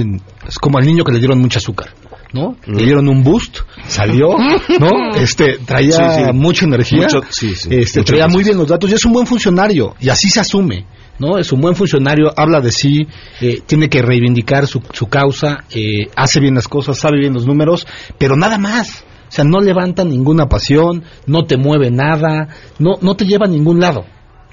es 0.46 0.58
como 0.58 0.78
al 0.78 0.84
niño 0.86 1.04
que 1.04 1.12
le 1.12 1.18
dieron 1.18 1.38
mucho 1.40 1.58
azúcar, 1.58 1.88
¿no? 2.32 2.56
Le 2.66 2.84
dieron 2.84 3.08
un 3.08 3.22
boost, 3.22 3.58
salió, 3.86 4.28
¿no? 4.38 4.88
Este, 5.16 5.58
traía 5.64 5.92
Sí, 5.92 6.24
sí. 6.26 6.32
mucha 6.32 6.64
energía, 6.66 7.02
Mucho- 7.02 7.20
sí, 7.30 7.54
sí, 7.54 7.68
este, 7.72 8.02
traía 8.02 8.24
muy 8.26 8.36
gracias. 8.36 8.46
bien 8.48 8.58
los 8.58 8.68
datos 8.68 8.90
y 8.90 8.94
es 8.94 9.04
un 9.04 9.12
buen 9.12 9.26
funcionario, 9.26 9.94
y 10.00 10.08
así 10.08 10.28
se 10.28 10.40
asume. 10.40 10.86
¿No? 11.18 11.38
Es 11.38 11.52
un 11.52 11.60
buen 11.60 11.74
funcionario, 11.76 12.32
habla 12.36 12.60
de 12.60 12.70
sí, 12.72 13.06
eh, 13.40 13.60
tiene 13.66 13.88
que 13.88 14.02
reivindicar 14.02 14.66
su, 14.66 14.82
su 14.92 15.06
causa, 15.08 15.64
eh, 15.70 16.08
hace 16.16 16.40
bien 16.40 16.54
las 16.54 16.68
cosas, 16.68 16.98
sabe 16.98 17.18
bien 17.18 17.34
los 17.34 17.46
números, 17.46 17.86
pero 18.18 18.36
nada 18.36 18.58
más. 18.58 19.04
O 19.28 19.34
sea, 19.34 19.44
no 19.44 19.60
levanta 19.60 20.04
ninguna 20.04 20.46
pasión, 20.46 21.04
no 21.26 21.44
te 21.44 21.56
mueve 21.56 21.90
nada, 21.90 22.48
no, 22.78 22.96
no 23.00 23.14
te 23.14 23.24
lleva 23.24 23.46
a 23.46 23.48
ningún 23.50 23.80
lado. 23.80 24.04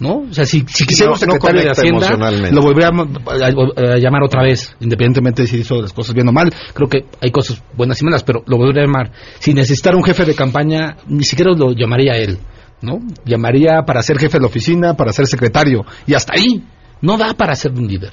¿No? 0.02 0.20
O 0.30 0.34
sea, 0.34 0.46
si, 0.46 0.64
si 0.70 0.86
quisiera 0.86 1.12
no- 1.12 1.18
secretario 1.34 1.60
no 1.60 1.66
de 1.66 1.72
Hacienda, 1.72 2.08
lo 2.56 2.62
volvería 2.62 2.88
a, 2.88 3.90
a- 3.92 3.96
a 3.96 3.98
llamar 3.98 4.24
otra 4.24 4.42
vez, 4.44 4.74
independientemente 4.80 5.42
de 5.42 5.48
si 5.50 5.58
hizo 5.58 5.82
las 5.82 5.92
cosas 5.92 6.16
bien 6.16 6.26
o 6.30 6.32
mal. 6.32 6.54
Creo 6.74 6.88
que 6.88 7.00
hay 7.20 7.32
cosas 7.32 7.62
buenas 7.76 8.02
y 8.02 8.06
malas, 8.06 8.24
pero 8.24 8.42
lo 8.48 8.56
volvería 8.56 8.84
a 8.84 8.86
llamar. 8.86 9.12
Si 9.40 9.54
necesitara 9.54 9.98
un 9.98 10.04
jefe 10.06 10.24
de 10.24 10.34
campaña, 10.36 10.96
ni 11.08 11.26
siquiera 11.26 11.52
lo 11.52 11.74
llamaría 11.74 12.14
a 12.14 12.18
él. 12.18 12.38
¿No? 12.82 13.00
Llamaría 13.26 13.84
para 13.86 14.02
ser 14.02 14.18
jefe 14.18 14.38
de 14.38 14.42
la 14.42 14.48
oficina, 14.48 14.94
para 14.96 15.14
ser 15.14 15.28
secretario, 15.28 15.86
y 16.08 16.14
hasta 16.14 16.34
ahí. 16.34 16.64
No 17.02 17.18
da 17.18 17.34
para 17.34 17.56
ser 17.56 17.72
un 17.72 17.88
líder. 17.88 18.12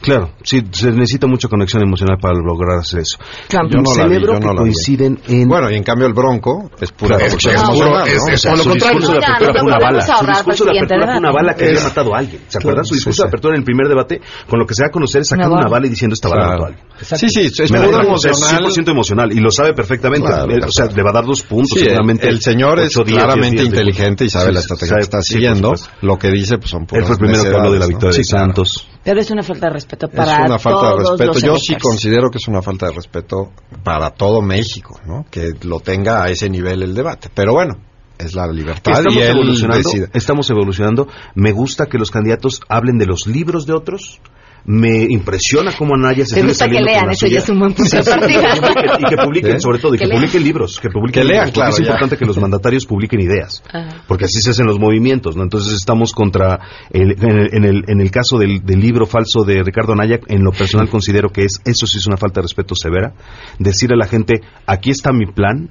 Claro, 0.00 0.30
sí, 0.42 0.62
se 0.70 0.90
necesita 0.92 1.26
mucha 1.26 1.48
conexión 1.48 1.82
emocional 1.82 2.16
para 2.20 2.34
lograr 2.34 2.78
hacer 2.78 3.00
eso. 3.00 3.18
Yo 3.50 3.58
no 3.60 3.94
la 3.96 4.06
vi, 4.06 4.18
no 4.18 4.38
que 4.40 4.46
la 4.46 4.50
vi. 4.52 4.56
coinciden 4.56 5.20
en... 5.28 5.46
Bueno, 5.48 5.70
y 5.70 5.74
en 5.76 5.82
cambio 5.82 6.06
el 6.06 6.14
Bronco 6.14 6.70
es 6.80 6.90
pura 6.92 7.16
Claro, 7.18 7.26
es- 7.26 7.34
es 7.34 7.44
emocional, 7.46 7.74
puro- 7.74 7.90
¿no? 7.98 8.04
es- 8.06 8.12
es 8.14 8.32
O 8.32 8.36
sea, 8.38 8.52
lo 8.56 8.62
su 8.62 8.68
contrario, 8.70 8.98
discurso 8.98 9.06
su 9.06 9.12
de 9.12 9.18
discurso 9.18 9.20
de 9.20 9.26
apertura 9.26 9.52
fue 9.60 9.68
una 9.68 9.78
bala. 9.78 10.00
Su 10.00 10.26
discurso 10.26 10.64
de 10.64 10.70
apertura 10.78 11.06
fue 11.06 11.18
una 11.18 11.32
bala 11.32 11.54
que 11.54 11.64
había 11.64 11.76
Es- 11.78 11.84
matado 11.84 12.14
a 12.14 12.18
alguien. 12.18 12.42
¿Se 12.48 12.58
acuerdan? 12.58 12.84
Su 12.86 12.94
discurso 12.94 13.22
de 13.22 13.28
apertura 13.28 13.54
en 13.54 13.58
el 13.60 13.64
primer 13.64 13.88
debate, 13.88 14.20
con 14.48 14.58
lo 14.58 14.66
que 14.66 14.74
se 14.74 14.82
da 14.84 14.88
a 14.88 14.90
conocer 14.90 15.20
es 15.22 15.28
sacar 15.28 15.50
Una 15.50 15.68
bala. 15.68 15.86
y 15.86 15.90
diciendo 15.90 16.14
esta 16.14 16.28
bala 16.28 16.46
mató 16.48 16.64
a 16.64 16.66
alguien. 16.68 16.84
Sí, 17.02 17.28
sí, 17.28 17.62
es 17.62 17.70
Me 17.70 17.80
puro 17.80 17.90
da- 17.92 18.12
o 18.12 18.16
sea, 18.18 18.30
es 18.30 18.38
emocional. 18.38 18.72
100% 18.72 18.90
emocional 18.90 19.32
y 19.32 19.40
lo 19.40 19.50
sabe 19.50 19.74
perfectamente. 19.74 20.28
Eh, 20.30 20.60
o 20.66 20.70
sea, 20.72 20.86
le 20.86 21.02
va 21.02 21.10
a 21.10 21.12
dar 21.14 21.24
dos 21.26 21.42
puntos 21.42 21.78
el, 21.80 22.40
señor 22.40 22.80
es 22.80 22.96
claramente 22.96 23.62
inteligente 23.62 24.24
y 24.24 24.30
sabe 24.30 24.52
la 24.52 24.60
estrategia 24.60 24.96
que 24.96 25.02
está 25.02 25.20
siguiendo. 25.22 25.72
Lo 26.00 26.16
que 26.18 26.30
dice 26.30 26.56
pues 26.58 26.70
son 26.70 26.82
Él 26.82 26.86
puras 26.86 27.06
fue 27.06 27.14
el 27.14 27.18
primero 27.20 27.42
que 27.42 27.54
habló 27.54 27.72
de 27.72 27.78
la 27.78 27.86
victoria 27.86 28.16
de. 28.16 28.24
Santos. 28.24 28.86
Pero 29.02 29.18
es 29.18 29.30
una 29.30 29.42
falta 29.42 29.66
de 29.68 29.72
respeto 29.72 29.89
para 29.96 30.42
es 30.42 30.46
una 30.46 30.58
falta 30.58 30.90
de 30.90 30.96
respeto. 30.98 31.38
Yo 31.38 31.56
sí 31.58 31.76
considero 31.76 32.30
que 32.30 32.38
es 32.38 32.48
una 32.48 32.62
falta 32.62 32.86
de 32.86 32.92
respeto 32.92 33.52
para 33.82 34.10
todo 34.10 34.42
México, 34.42 35.00
¿no? 35.06 35.26
Que 35.30 35.52
lo 35.62 35.80
tenga 35.80 36.22
a 36.22 36.28
ese 36.28 36.48
nivel 36.48 36.82
el 36.82 36.94
debate. 36.94 37.28
Pero 37.34 37.52
bueno, 37.52 37.76
es 38.18 38.34
la 38.34 38.46
libertad 38.46 38.92
Estamos 38.92 39.14
y 39.14 39.20
él 39.20 39.30
evolucionando, 39.30 39.88
decide. 39.88 40.08
estamos 40.12 40.50
evolucionando. 40.50 41.08
Me 41.34 41.52
gusta 41.52 41.86
que 41.86 41.98
los 41.98 42.10
candidatos 42.10 42.60
hablen 42.68 42.98
de 42.98 43.06
los 43.06 43.26
libros 43.26 43.66
de 43.66 43.72
otros. 43.72 44.20
Me 44.66 45.04
impresiona 45.08 45.72
cómo 45.76 45.94
Anaya 45.94 46.24
se 46.26 46.34
sigue 46.36 46.48
gusta 46.48 46.66
que 46.66 46.74
saliendo 46.74 46.86
con 46.86 46.94
lean, 46.94 47.06
la 47.06 47.12
eso 47.12 47.26
ya 47.26 47.38
es 47.38 47.48
un 47.48 47.58
buen 47.58 47.72
punto 47.72 47.96
de 47.96 48.02
Sí, 48.02 48.10
sí, 48.10 48.18
partida. 48.18 48.54
y 48.56 49.04
que- 49.04 49.16
que 49.16 49.22
publiquen, 49.22 49.56
¿Eh? 49.56 49.60
sobre 49.60 49.78
todo, 49.78 49.94
y 49.94 49.98
Que 49.98 50.04
que, 50.06 50.14
publiquen 50.14 50.44
libros, 50.44 50.80
que 50.80 50.88
publiquen 50.90 51.22
Que 51.22 51.28
lean, 51.28 51.46
libros, 51.46 51.54
claro, 51.54 51.70
es 51.70 51.76
ya. 51.78 51.84
importante 51.84 52.16
que 52.16 52.24
los 52.26 52.38
mandatarios 52.38 52.86
publiquen 52.86 53.20
ideas, 53.20 53.62
Ajá. 53.72 54.02
porque 54.06 54.26
así 54.26 54.40
se 54.40 54.50
hacen 54.50 54.66
los 54.66 54.78
movimientos, 54.78 55.36
¿no? 55.36 55.42
Entonces 55.42 55.72
estamos 55.74 56.12
contra, 56.12 56.60
el- 56.90 57.12
en, 57.22 57.30
el, 57.38 57.54
en, 57.54 57.64
el, 57.64 57.84
en 57.88 58.00
el 58.00 58.10
caso 58.10 58.38
del, 58.38 58.60
del 58.64 58.80
libro 58.80 59.06
falso 59.06 59.44
de 59.44 59.62
Ricardo 59.62 59.92
Anaya, 59.94 60.20
en 60.28 60.44
lo 60.44 60.52
personal 60.52 60.88
considero 60.88 61.30
que 61.30 61.42
es, 61.44 61.60
eso 61.64 61.86
sí 61.86 61.98
es 61.98 62.06
una 62.06 62.16
falta 62.16 62.40
de 62.40 62.42
respeto 62.42 62.74
severa, 62.74 63.12
decirle 63.58 63.94
a 63.94 63.98
la 63.98 64.06
gente, 64.06 64.40
aquí 64.66 64.90
está 64.90 65.12
mi 65.12 65.26
plan, 65.26 65.70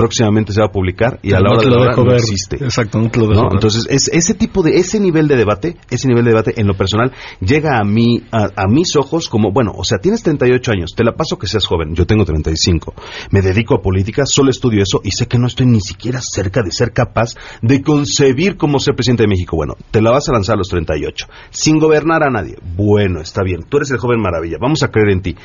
próximamente 0.00 0.54
se 0.54 0.60
va 0.60 0.68
a 0.68 0.72
publicar 0.72 1.20
y 1.22 1.34
a 1.34 1.40
la 1.40 1.50
no 1.50 1.56
hora 1.56 1.62
de 1.62 1.70
la 1.70 1.82
hora 1.82 1.94
no 1.94 2.14
existe. 2.14 2.56
Exacto, 2.56 2.98
no 2.98 3.10
te 3.10 3.20
lo 3.20 3.28
dejo 3.28 3.42
¿no? 3.42 3.48
ver. 3.48 3.56
Entonces, 3.56 3.86
es, 3.90 4.08
ese 4.08 4.32
tipo 4.32 4.62
de, 4.62 4.78
ese 4.78 4.98
nivel 4.98 5.28
de 5.28 5.36
debate, 5.36 5.76
ese 5.90 6.08
nivel 6.08 6.24
de 6.24 6.30
debate 6.30 6.58
en 6.58 6.66
lo 6.66 6.74
personal 6.74 7.12
llega 7.40 7.78
a 7.78 7.84
mí, 7.84 8.22
a, 8.32 8.48
a 8.56 8.66
mis 8.66 8.96
ojos 8.96 9.28
como, 9.28 9.52
bueno, 9.52 9.72
o 9.76 9.84
sea, 9.84 9.98
tienes 9.98 10.22
38 10.22 10.72
años, 10.72 10.94
te 10.96 11.04
la 11.04 11.12
paso 11.12 11.36
que 11.36 11.46
seas 11.46 11.66
joven, 11.66 11.94
yo 11.94 12.06
tengo 12.06 12.24
35, 12.24 12.94
me 13.30 13.42
dedico 13.42 13.74
a 13.74 13.82
política, 13.82 14.24
solo 14.24 14.50
estudio 14.50 14.82
eso 14.82 15.02
y 15.04 15.10
sé 15.10 15.28
que 15.28 15.38
no 15.38 15.46
estoy 15.46 15.66
ni 15.66 15.82
siquiera 15.82 16.20
cerca 16.22 16.62
de 16.62 16.72
ser 16.72 16.92
capaz 16.92 17.34
de 17.60 17.82
concebir 17.82 18.56
cómo 18.56 18.78
ser 18.78 18.94
presidente 18.94 19.24
de 19.24 19.28
México. 19.28 19.54
Bueno, 19.54 19.74
te 19.90 20.00
la 20.00 20.12
vas 20.12 20.30
a 20.30 20.32
lanzar 20.32 20.54
a 20.54 20.58
los 20.58 20.68
38, 20.68 21.26
sin 21.50 21.78
gobernar 21.78 22.22
a 22.22 22.30
nadie. 22.30 22.56
Bueno, 22.74 23.20
está 23.20 23.42
bien, 23.42 23.64
tú 23.68 23.76
eres 23.76 23.90
el 23.90 23.98
joven 23.98 24.20
maravilla, 24.22 24.56
vamos 24.58 24.82
a 24.82 24.88
creer 24.88 25.10
en 25.10 25.20
ti. 25.20 25.36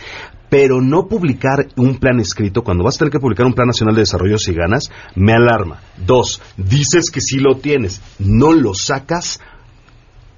Pero 0.58 0.80
no 0.80 1.10
publicar 1.10 1.68
un 1.76 1.98
plan 1.98 2.18
escrito, 2.22 2.64
cuando 2.64 2.86
vas 2.86 2.96
a 2.96 3.00
tener 3.00 3.12
que 3.12 3.20
publicar 3.20 3.46
un 3.46 3.52
plan 3.52 3.68
nacional 3.68 3.94
de 3.94 4.04
desarrollo 4.04 4.38
si 4.38 4.54
ganas, 4.54 4.90
me 5.14 5.34
alarma. 5.34 5.82
Dos, 5.98 6.42
dices 6.56 7.12
que 7.12 7.20
sí 7.20 7.40
lo 7.40 7.58
tienes, 7.58 8.02
no 8.20 8.54
lo 8.54 8.74
sacas, 8.74 9.42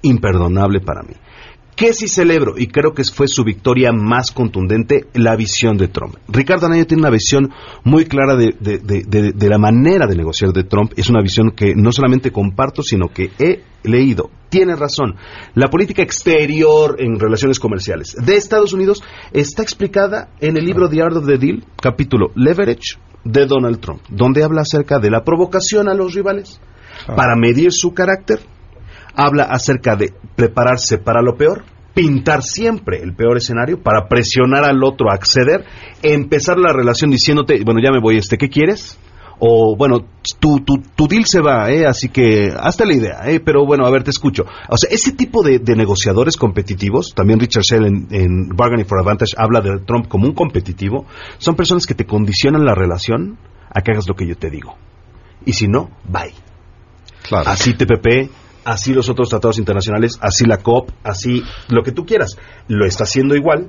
imperdonable 0.02 0.80
para 0.80 1.04
mí. 1.04 1.14
¿Qué 1.78 1.92
sí 1.92 2.08
celebro? 2.08 2.54
Y 2.58 2.66
creo 2.66 2.92
que 2.92 3.04
fue 3.04 3.28
su 3.28 3.44
victoria 3.44 3.92
más 3.92 4.32
contundente, 4.32 5.06
la 5.14 5.36
visión 5.36 5.76
de 5.76 5.86
Trump. 5.86 6.16
Ricardo 6.26 6.66
Anaya 6.66 6.84
tiene 6.86 7.02
una 7.02 7.10
visión 7.10 7.50
muy 7.84 8.04
clara 8.06 8.34
de, 8.34 8.56
de- 8.58 8.78
de- 8.78 9.04
de- 9.06 9.30
de 9.32 9.48
la 9.48 9.58
manera 9.58 10.08
de 10.08 10.16
negociar 10.16 10.52
de 10.52 10.64
Trump. 10.64 10.92
Es 10.96 11.08
una 11.08 11.22
visión 11.22 11.52
que 11.52 11.74
no 11.76 11.92
solamente 11.92 12.32
comparto, 12.32 12.82
sino 12.82 13.06
que 13.08 13.30
he 13.38 13.62
leído. 13.84 14.28
Tiene 14.48 14.74
razón. 14.74 15.14
La 15.54 15.68
política 15.68 16.02
exterior 16.02 16.96
en 16.98 17.20
relaciones 17.20 17.60
comerciales 17.60 18.16
de 18.26 18.34
Estados 18.34 18.72
Unidos 18.72 19.04
está 19.32 19.62
explicada 19.62 20.30
en 20.40 20.56
el 20.56 20.64
libro 20.64 20.88
The 20.88 21.00
Art 21.00 21.16
of 21.18 21.26
the 21.26 21.38
Deal, 21.38 21.64
capítulo 21.80 22.32
Leverage 22.34 22.98
de 23.22 23.46
Donald 23.46 23.78
Trump, 23.78 24.00
donde 24.08 24.42
habla 24.42 24.62
acerca 24.62 24.98
de 24.98 25.10
la 25.12 25.22
provocación 25.22 25.88
a 25.88 25.94
los 25.94 26.12
rivales 26.14 26.60
para 27.06 27.36
medir 27.36 27.70
su 27.72 27.94
carácter, 27.94 28.40
habla 29.18 29.42
acerca 29.44 29.96
de 29.96 30.14
prepararse 30.36 30.96
para 30.96 31.20
lo 31.20 31.36
peor, 31.36 31.64
pintar 31.92 32.42
siempre 32.42 33.02
el 33.02 33.14
peor 33.14 33.36
escenario 33.36 33.82
para 33.82 34.06
presionar 34.06 34.64
al 34.64 34.82
otro 34.84 35.10
a 35.10 35.14
acceder, 35.14 35.64
empezar 36.02 36.56
la 36.56 36.72
relación 36.72 37.10
diciéndote, 37.10 37.60
bueno, 37.64 37.80
ya 37.82 37.90
me 37.90 38.00
voy, 38.00 38.16
este, 38.16 38.38
¿qué 38.38 38.48
quieres? 38.48 38.96
O, 39.40 39.76
bueno, 39.76 40.04
tu, 40.38 40.60
tu, 40.60 40.78
tu 40.94 41.08
deal 41.08 41.24
se 41.24 41.40
va, 41.40 41.70
¿eh? 41.70 41.86
así 41.86 42.08
que 42.08 42.52
hazte 42.56 42.86
la 42.86 42.94
idea, 42.94 43.20
¿eh? 43.26 43.40
pero 43.40 43.66
bueno, 43.66 43.86
a 43.86 43.90
ver, 43.90 44.04
te 44.04 44.10
escucho. 44.10 44.44
O 44.68 44.76
sea, 44.76 44.90
ese 44.92 45.12
tipo 45.12 45.42
de, 45.42 45.58
de 45.58 45.74
negociadores 45.74 46.36
competitivos, 46.36 47.12
también 47.14 47.40
Richard 47.40 47.62
Shell 47.62 47.86
en, 47.86 48.06
en 48.10 48.48
Bargaining 48.50 48.86
for 48.86 49.00
Advantage 49.00 49.34
habla 49.36 49.60
de 49.60 49.80
Trump 49.80 50.06
como 50.06 50.26
un 50.26 50.34
competitivo, 50.34 51.06
son 51.38 51.56
personas 51.56 51.86
que 51.86 51.94
te 51.94 52.06
condicionan 52.06 52.64
la 52.64 52.74
relación 52.74 53.36
a 53.74 53.80
que 53.80 53.90
hagas 53.92 54.08
lo 54.08 54.14
que 54.14 54.26
yo 54.26 54.36
te 54.36 54.50
digo. 54.50 54.76
Y 55.44 55.54
si 55.54 55.66
no, 55.66 55.90
bye. 56.08 56.34
Así 57.30 57.74
TPP, 57.74 58.30
así 58.68 58.92
los 58.92 59.08
otros 59.08 59.30
tratados 59.30 59.58
internacionales, 59.58 60.18
así 60.20 60.44
la 60.44 60.58
COP, 60.58 60.90
así 61.02 61.42
lo 61.68 61.82
que 61.82 61.92
tú 61.92 62.04
quieras. 62.04 62.36
Lo 62.68 62.84
está 62.84 63.04
haciendo 63.04 63.34
igual. 63.34 63.68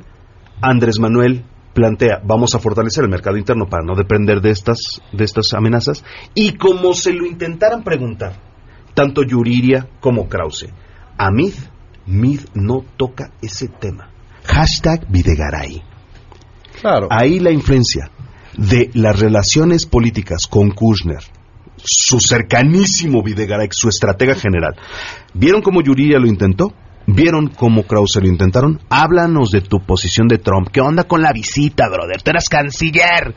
Andrés 0.61 0.99
Manuel 0.99 1.45
plantea, 1.73 2.21
vamos 2.25 2.53
a 2.53 2.59
fortalecer 2.59 3.05
el 3.05 3.09
mercado 3.09 3.37
interno 3.37 3.67
para 3.69 3.85
no 3.85 3.95
depender 3.95 4.41
de 4.41 4.49
estas, 4.49 5.01
de 5.13 5.23
estas 5.23 5.53
amenazas. 5.53 6.03
Y 6.35 6.57
como 6.57 6.93
se 6.93 7.13
lo 7.13 7.25
intentaran 7.25 7.81
preguntar, 7.81 8.33
tanto 8.93 9.23
Yuriria 9.23 9.87
como 10.01 10.27
Krause, 10.27 10.67
a 11.17 11.31
Mid, 11.31 11.53
Mid 12.05 12.41
no 12.53 12.83
toca 12.97 13.31
ese 13.41 13.69
tema. 13.69 14.09
Hashtag 14.43 15.09
Videgaray. 15.09 15.81
Claro. 16.81 17.07
Ahí 17.09 17.39
la 17.39 17.51
influencia 17.51 18.11
de 18.57 18.89
las 18.95 19.17
relaciones 19.17 19.85
políticas 19.85 20.45
con 20.49 20.71
Kushner, 20.71 21.23
su 21.83 22.19
cercanísimo 22.19 23.23
Videgaray, 23.23 23.67
su 23.71 23.89
estratega 23.89 24.35
general. 24.35 24.75
¿Vieron 25.33 25.61
cómo 25.61 25.81
Yuriria 25.81 26.19
lo 26.19 26.27
intentó? 26.27 26.73
¿Vieron 27.07 27.47
cómo 27.47 27.83
Krause 27.83 28.19
lo 28.21 28.27
intentaron? 28.27 28.79
Háblanos 28.89 29.49
de 29.51 29.61
tu 29.61 29.79
posición 29.79 30.27
de 30.27 30.37
Trump. 30.37 30.69
¿Qué 30.71 30.81
onda 30.81 31.05
con 31.05 31.21
la 31.21 31.33
visita, 31.33 31.89
brother? 31.89 32.21
Tú 32.21 32.29
eras 32.29 32.47
canciller. 32.49 33.33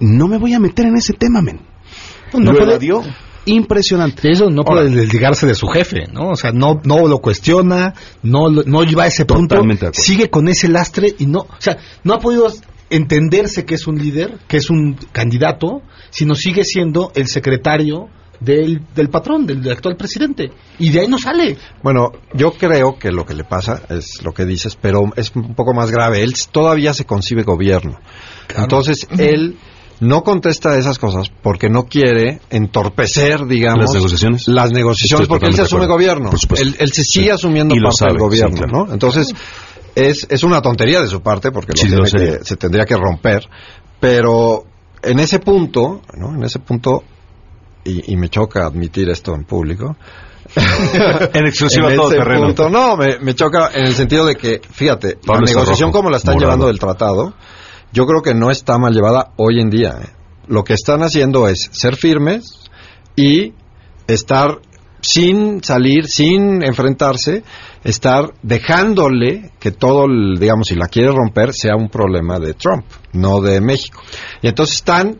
No 0.00 0.28
me 0.28 0.38
voy 0.38 0.52
a 0.54 0.60
meter 0.60 0.86
en 0.86 0.96
ese 0.96 1.14
tema, 1.14 1.40
men. 1.40 1.60
No, 2.34 2.52
puede- 2.52 2.64
evadió 2.72 3.02
impresionante. 3.46 4.30
Eso 4.30 4.50
no 4.50 4.62
puede 4.62 4.90
desligarse 4.90 5.46
de 5.46 5.54
su 5.54 5.66
jefe, 5.66 6.06
¿no? 6.12 6.28
O 6.30 6.36
sea, 6.36 6.52
no, 6.52 6.80
no 6.84 7.06
lo 7.08 7.18
cuestiona, 7.18 7.94
no, 8.22 8.50
no 8.50 8.84
lleva 8.84 9.04
a 9.04 9.06
ese 9.06 9.24
punto, 9.24 9.56
sigue 9.92 10.28
con 10.30 10.46
ese 10.48 10.68
lastre 10.68 11.14
y 11.18 11.26
no, 11.26 11.40
o 11.40 11.48
sea, 11.58 11.78
no 12.04 12.14
ha 12.14 12.18
podido 12.18 12.46
entenderse 12.90 13.64
que 13.64 13.74
es 13.76 13.86
un 13.86 13.96
líder, 13.98 14.38
que 14.48 14.56
es 14.58 14.68
un 14.70 14.94
candidato, 15.12 15.82
sino 16.10 16.34
sigue 16.34 16.64
siendo 16.64 17.12
el 17.14 17.28
secretario 17.28 18.08
del, 18.40 18.80
del 18.94 19.08
patrón, 19.10 19.46
del, 19.46 19.62
del 19.62 19.72
actual 19.72 19.96
presidente. 19.96 20.50
Y 20.78 20.90
de 20.90 21.00
ahí 21.00 21.08
no 21.08 21.18
sale. 21.18 21.56
Bueno, 21.82 22.10
yo 22.34 22.52
creo 22.52 22.98
que 22.98 23.10
lo 23.12 23.24
que 23.24 23.34
le 23.34 23.44
pasa 23.44 23.82
es 23.90 24.22
lo 24.24 24.32
que 24.32 24.44
dices, 24.44 24.76
pero 24.80 25.02
es 25.16 25.30
un 25.36 25.54
poco 25.54 25.74
más 25.74 25.90
grave. 25.90 26.22
Él 26.22 26.34
todavía 26.50 26.92
se 26.94 27.04
concibe 27.04 27.42
gobierno. 27.42 27.98
Entonces, 28.56 29.06
él 29.18 29.56
no 30.00 30.22
contesta 30.22 30.78
esas 30.78 30.98
cosas 30.98 31.28
porque 31.42 31.68
no 31.68 31.84
quiere 31.84 32.40
entorpecer, 32.48 33.44
digamos, 33.46 33.84
Las 33.84 33.94
negociaciones. 33.94 34.48
las 34.48 34.70
negociaciones, 34.72 35.24
Estoy 35.24 35.28
porque 35.28 35.46
él 35.48 35.54
se 35.54 35.62
asume 35.62 35.86
gobierno. 35.86 36.30
Él, 36.56 36.74
él 36.78 36.92
se 36.92 37.02
sigue 37.04 37.26
Sí. 37.26 37.30
asumiendo 37.30 37.74
Y 37.74 37.78
lo 37.78 37.88
parte 37.90 37.98
sabe, 37.98 38.12
del 38.12 38.20
gobierno, 38.22 38.56
sí, 38.56 38.62
claro. 38.62 38.86
¿no? 38.86 38.92
Entonces, 38.94 39.34
es, 39.94 40.26
es 40.30 40.42
una 40.42 40.60
tontería 40.62 41.00
de 41.00 41.08
su 41.08 41.20
parte 41.22 41.50
porque 41.52 41.72
lo 41.72 41.76
Sí, 41.76 41.86
tiene 41.88 41.96
lo 41.96 42.04
que- 42.04 42.44
se 42.44 42.56
tendría 42.56 42.84
que 42.84 42.96
romper, 42.96 43.48
pero 43.98 44.64
en 45.02 45.20
ese 45.20 45.38
punto, 45.38 46.02
¿no? 46.16 46.34
En 46.34 46.42
ese 46.44 46.58
punto, 46.58 47.02
y, 47.84 48.12
y 48.12 48.16
me 48.16 48.28
choca 48.28 48.66
admitir 48.66 49.08
esto 49.10 49.34
en 49.34 49.44
público, 49.44 49.96
En 51.34 51.46
exclusiva 51.46 51.90
en 51.90 51.96
todo 51.96 52.08
terreno. 52.10 52.46
punto, 52.46 52.68
no, 52.68 52.96
me, 52.96 53.18
me 53.20 53.34
choca 53.34 53.70
en 53.72 53.86
el 53.86 53.94
sentido 53.94 54.26
de 54.26 54.34
que, 54.36 54.60
fíjate, 54.70 55.16
Pablo 55.24 55.42
la 55.46 55.52
negociación 55.52 55.88
rojo, 55.90 55.98
como 55.98 56.10
la 56.10 56.16
están 56.16 56.34
morado. 56.34 56.48
llevando 56.50 56.66
del 56.66 56.78
tratado, 56.78 57.34
yo 57.92 58.04
creo 58.06 58.22
que 58.22 58.34
no 58.34 58.50
está 58.50 58.76
mal 58.78 58.92
llevada 58.92 59.30
hoy 59.36 59.60
en 59.60 59.70
día. 59.70 59.96
¿eh? 60.02 60.08
Lo 60.48 60.64
que 60.64 60.74
están 60.74 61.02
haciendo 61.02 61.46
es 61.48 61.68
ser 61.72 61.94
firmes 61.96 62.68
y 63.16 63.52
estar 64.08 64.58
sin 65.02 65.62
salir, 65.62 66.06
sin 66.06 66.62
enfrentarse, 66.62 67.42
estar 67.84 68.32
dejándole 68.42 69.52
que 69.58 69.72
todo, 69.72 70.04
el, 70.06 70.38
digamos, 70.38 70.68
si 70.68 70.74
la 70.74 70.88
quiere 70.88 71.12
romper, 71.12 71.52
sea 71.52 71.76
un 71.76 71.88
problema 71.88 72.38
de 72.38 72.54
Trump, 72.54 72.84
no 73.12 73.40
de 73.40 73.60
México. 73.60 74.02
Y 74.42 74.48
entonces 74.48 74.76
están 74.76 75.18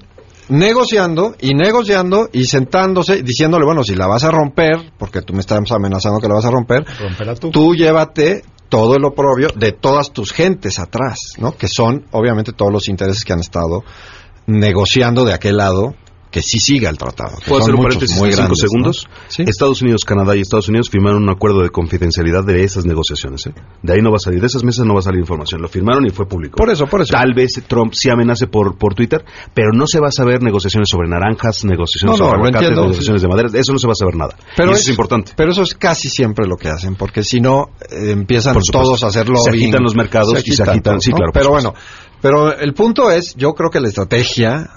negociando 0.49 1.37
y 1.41 1.55
negociando 1.55 2.29
y 2.33 2.45
sentándose, 2.45 3.23
diciéndole, 3.23 3.65
bueno, 3.65 3.85
si 3.85 3.95
la 3.95 4.07
vas 4.07 4.25
a 4.25 4.31
romper, 4.31 4.93
porque 4.99 5.23
tú 5.23 5.33
me 5.33 5.41
estás 5.41 5.59
amenazando 5.71 6.21
que 6.21 6.29
la 6.29 6.35
vas 6.35 6.45
a 6.45 6.51
romper, 6.51 6.85
tú. 7.39 7.51
tú 7.51 7.75
llévate 7.75 8.43
todo 8.69 8.97
el 8.97 9.05
oprobio 9.05 9.49
de 9.55 9.73
todas 9.73 10.13
tus 10.13 10.33
gentes 10.33 10.79
atrás, 10.79 11.19
¿no? 11.39 11.57
Que 11.57 11.69
son, 11.69 12.07
obviamente, 12.13 12.53
todos 12.53 12.73
los 12.73 12.89
intereses 12.89 13.25
que 13.25 13.33
han 13.33 13.41
estado 13.41 13.85
negociando 14.47 15.25
de 15.25 15.35
aquel 15.35 15.57
lado 15.57 15.95
que 16.31 16.43
sí 16.43 16.59
siga 16.61 16.89
el 16.91 16.97
tratado. 16.97 17.37
¿Puedo 17.47 17.63
hacer 17.63 17.75
un 17.75 17.83
paréntesis 17.83 18.17
muy 18.17 18.29
de 18.29 18.35
cinco 18.37 18.43
grandes, 18.47 18.63
¿no? 18.63 18.69
segundos? 18.69 19.09
Sí. 19.29 19.43
Estados 19.47 19.83
Unidos, 19.83 20.05
Canadá 20.05 20.37
y 20.37 20.41
Estados 20.41 20.69
Unidos 20.69 20.89
firmaron 20.89 21.23
un 21.25 21.29
acuerdo 21.29 21.63
de 21.63 21.71
confidencialidad 21.71 22.45
de 22.45 22.63
esas 22.63 22.85
negociaciones. 22.87 23.47
¿eh? 23.47 23.55
De 23.83 23.93
ahí 23.95 24.01
no 24.01 24.11
va 24.11 24.17
a 24.17 24.21
salir, 24.21 24.41
de 24.41 24.47
esas 24.47 24.63
mesas 24.63 24.87
no 24.87 24.95
va 24.95 25.01
a 25.01 25.03
salir 25.03 25.21
información. 25.21 25.61
Lo 25.61 25.69
firmaron 25.69 26.07
y 26.07 26.11
fue 26.11 26.27
público. 26.29 26.57
Por 26.57 26.71
eso, 26.71 26.87
por 26.87 27.03
eso. 27.03 27.13
Tal 27.13 27.35
vez 27.35 27.61
Trump 27.67 27.93
sí 27.95 28.11
amenace 28.11 28.47
por, 28.47 28.79
por 28.79 28.95
Twitter, 28.95 29.25
pero 29.55 29.71
no 29.73 29.87
se 29.89 29.99
va 29.99 30.09
a 30.09 30.13
saber 30.13 30.43
negociaciones 30.43 30.89
sobre 30.89 31.09
naranjas, 31.09 31.65
negociaciones 31.65 32.19
No, 32.19 32.25
no, 32.27 32.31
sobre 32.31 32.49
aguacates, 32.49 32.77
negociaciones 32.77 33.23
de 33.23 33.29
madera. 33.29 33.49
Eso 33.55 33.73
no 33.73 33.79
se 33.79 33.87
va 33.89 33.93
a 33.93 33.97
saber 33.97 34.15
nada. 34.15 34.37
Pero 34.57 34.71
Y 34.71 34.75
eso 34.75 34.83
es, 34.83 34.89
importante. 34.89 35.33
Pero 35.37 35.51
eso 35.51 35.63
es 35.63 35.75
casi 35.75 36.09
siempre 36.09 36.47
lo 36.47 36.57
que 36.57 36.69
hacen, 36.69 36.95
porque 36.95 37.25
si 37.25 37.41
no 37.41 37.71
eh, 37.91 38.13
empiezan 38.13 38.57
todos 38.71 39.03
a 39.03 39.09
hacerlo. 39.09 39.37
Se 39.41 39.51
agitan 39.51 39.83
los 39.83 39.97
mercados 39.97 40.41
y 40.47 40.53
se 40.53 40.63
agitan- 40.63 41.01
sí, 41.01 41.11
claro, 41.11 41.33
Pero 41.33 41.47
supuesto. 41.47 41.73
bueno, 41.73 41.85
pero 42.23 42.57
el 42.57 42.73
punto 42.75 43.11
es, 43.11 43.35
yo 43.35 43.55
creo 43.55 43.71
que 43.71 43.81
la 43.81 43.89
estrategia 43.89 44.71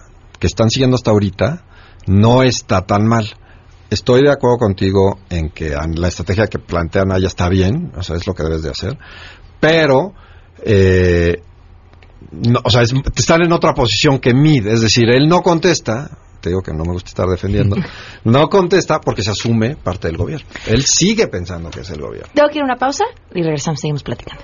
que 0.43 0.47
están 0.47 0.69
siguiendo 0.69 0.95
hasta 0.95 1.09
ahorita 1.11 1.63
no 2.05 2.43
está 2.43 2.81
tan 2.85 3.07
mal. 3.07 3.25
estoy 3.89 4.23
de 4.23 4.29
acuerdo 4.29 4.57
contigo 4.57 5.19
en 5.29 5.51
que 5.51 5.69
la 5.95 6.07
estrategia 6.09 6.47
que 6.47 6.59
plantea 6.59 7.05
Naya 7.05 7.27
está 7.27 7.47
bien, 7.47 7.93
o 7.95 8.03
sea, 8.03 8.17
es 8.17 8.27
lo 8.27 8.33
que 8.33 8.43
debes 8.43 8.61
de 8.61 8.71
hacer, 8.71 8.97
pero, 9.61 10.13
eh, 10.65 11.41
no, 12.31 12.59
o 12.61 12.69
sea, 12.69 12.81
es- 12.81 12.93
están 13.15 13.41
en 13.43 13.53
otra 13.53 13.73
posición 13.73 14.19
que 14.19 14.33
Mid, 14.33 14.67
es 14.67 14.81
decir, 14.81 15.09
él 15.09 15.29
no 15.29 15.41
contesta, 15.41 16.09
te 16.41 16.49
digo 16.49 16.61
que 16.61 16.73
no 16.73 16.83
me 16.83 16.91
gusta 16.91 17.07
estar 17.09 17.27
defendiendo, 17.29 17.77
no 18.25 18.49
contesta 18.49 18.99
porque 18.99 19.23
se 19.23 19.31
asume 19.31 19.77
parte 19.77 20.09
del 20.09 20.17
gobierno. 20.17 20.45
Él 20.67 20.83
sigue 20.83 21.27
pensando 21.29 21.69
que 21.69 21.81
es 21.81 21.89
el 21.89 22.01
gobierno. 22.01 22.31
Tengo 22.33 22.49
que 22.49 22.55
ir 22.57 22.63
a 22.63 22.65
una 22.65 22.75
pausa 22.75 23.05
y 23.33 23.43
regresamos, 23.43 23.79
seguimos 23.79 24.03
platicando. 24.03 24.43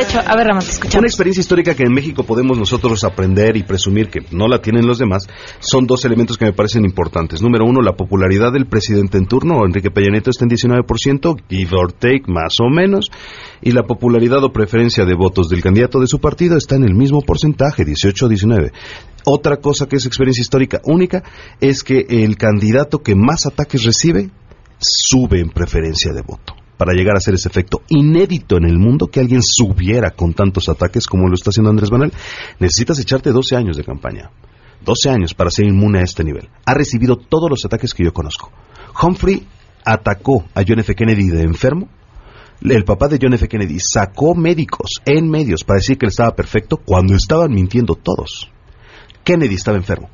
A 0.00 0.34
ver, 0.34 0.46
Ramón, 0.46 0.62
escuchamos. 0.62 0.94
Una 0.94 1.08
experiencia 1.08 1.42
histórica 1.42 1.74
que 1.74 1.82
en 1.82 1.92
México 1.92 2.22
podemos 2.22 2.56
nosotros 2.56 3.04
aprender 3.04 3.58
y 3.58 3.64
presumir 3.64 4.08
que 4.08 4.20
no 4.30 4.48
la 4.48 4.62
tienen 4.62 4.86
los 4.86 4.98
demás 4.98 5.26
son 5.58 5.86
dos 5.86 6.06
elementos 6.06 6.38
que 6.38 6.46
me 6.46 6.54
parecen 6.54 6.86
importantes. 6.86 7.42
Número 7.42 7.66
uno, 7.66 7.82
la 7.82 7.92
popularidad 7.92 8.50
del 8.50 8.66
presidente 8.66 9.18
en 9.18 9.26
turno, 9.26 9.62
Enrique 9.66 9.90
Peña 9.90 10.16
está 10.16 10.44
en 10.46 10.50
19%, 10.50 11.42
give 11.50 11.76
or 11.76 11.92
take, 11.92 12.22
más 12.28 12.54
o 12.62 12.70
menos, 12.70 13.10
y 13.60 13.72
la 13.72 13.82
popularidad 13.82 14.42
o 14.42 14.52
preferencia 14.52 15.04
de 15.04 15.14
votos 15.14 15.50
del 15.50 15.62
candidato 15.62 16.00
de 16.00 16.06
su 16.06 16.18
partido 16.18 16.56
está 16.56 16.76
en 16.76 16.84
el 16.84 16.94
mismo 16.94 17.20
porcentaje, 17.20 17.84
18-19. 17.84 18.72
Otra 19.26 19.58
cosa 19.58 19.86
que 19.86 19.96
es 19.96 20.06
experiencia 20.06 20.40
histórica 20.40 20.80
única 20.84 21.22
es 21.60 21.84
que 21.84 22.06
el 22.08 22.38
candidato 22.38 23.02
que 23.02 23.14
más 23.14 23.44
ataques 23.44 23.84
recibe 23.84 24.30
sube 24.78 25.40
en 25.40 25.50
preferencia 25.50 26.12
de 26.14 26.22
voto 26.22 26.59
para 26.80 26.94
llegar 26.94 27.14
a 27.14 27.18
hacer 27.18 27.34
ese 27.34 27.50
efecto 27.50 27.82
inédito 27.90 28.56
en 28.56 28.64
el 28.64 28.78
mundo 28.78 29.08
que 29.08 29.20
alguien 29.20 29.42
subiera 29.42 30.12
con 30.12 30.32
tantos 30.32 30.70
ataques 30.70 31.06
como 31.06 31.28
lo 31.28 31.34
está 31.34 31.50
haciendo 31.50 31.68
Andrés 31.68 31.90
Manuel. 31.90 32.10
Necesitas 32.58 32.98
echarte 32.98 33.32
12 33.32 33.54
años 33.54 33.76
de 33.76 33.84
campaña. 33.84 34.30
12 34.82 35.10
años 35.10 35.34
para 35.34 35.50
ser 35.50 35.66
inmune 35.66 35.98
a 35.98 36.04
este 36.04 36.24
nivel. 36.24 36.48
Ha 36.64 36.72
recibido 36.72 37.16
todos 37.16 37.50
los 37.50 37.62
ataques 37.66 37.92
que 37.92 38.02
yo 38.02 38.14
conozco. 38.14 38.50
Humphrey 38.98 39.46
atacó 39.84 40.46
a 40.54 40.62
John 40.66 40.78
F. 40.78 40.94
Kennedy 40.94 41.28
de 41.28 41.42
enfermo. 41.42 41.86
El 42.62 42.84
papá 42.84 43.08
de 43.08 43.18
John 43.20 43.34
F. 43.34 43.46
Kennedy 43.46 43.76
sacó 43.78 44.34
médicos 44.34 45.02
en 45.04 45.28
medios 45.28 45.64
para 45.64 45.80
decir 45.80 45.98
que 45.98 46.06
él 46.06 46.12
estaba 46.12 46.34
perfecto 46.34 46.78
cuando 46.78 47.14
estaban 47.14 47.52
mintiendo 47.52 47.94
todos. 47.94 48.50
Kennedy 49.22 49.56
estaba 49.56 49.76
enfermo. 49.76 50.08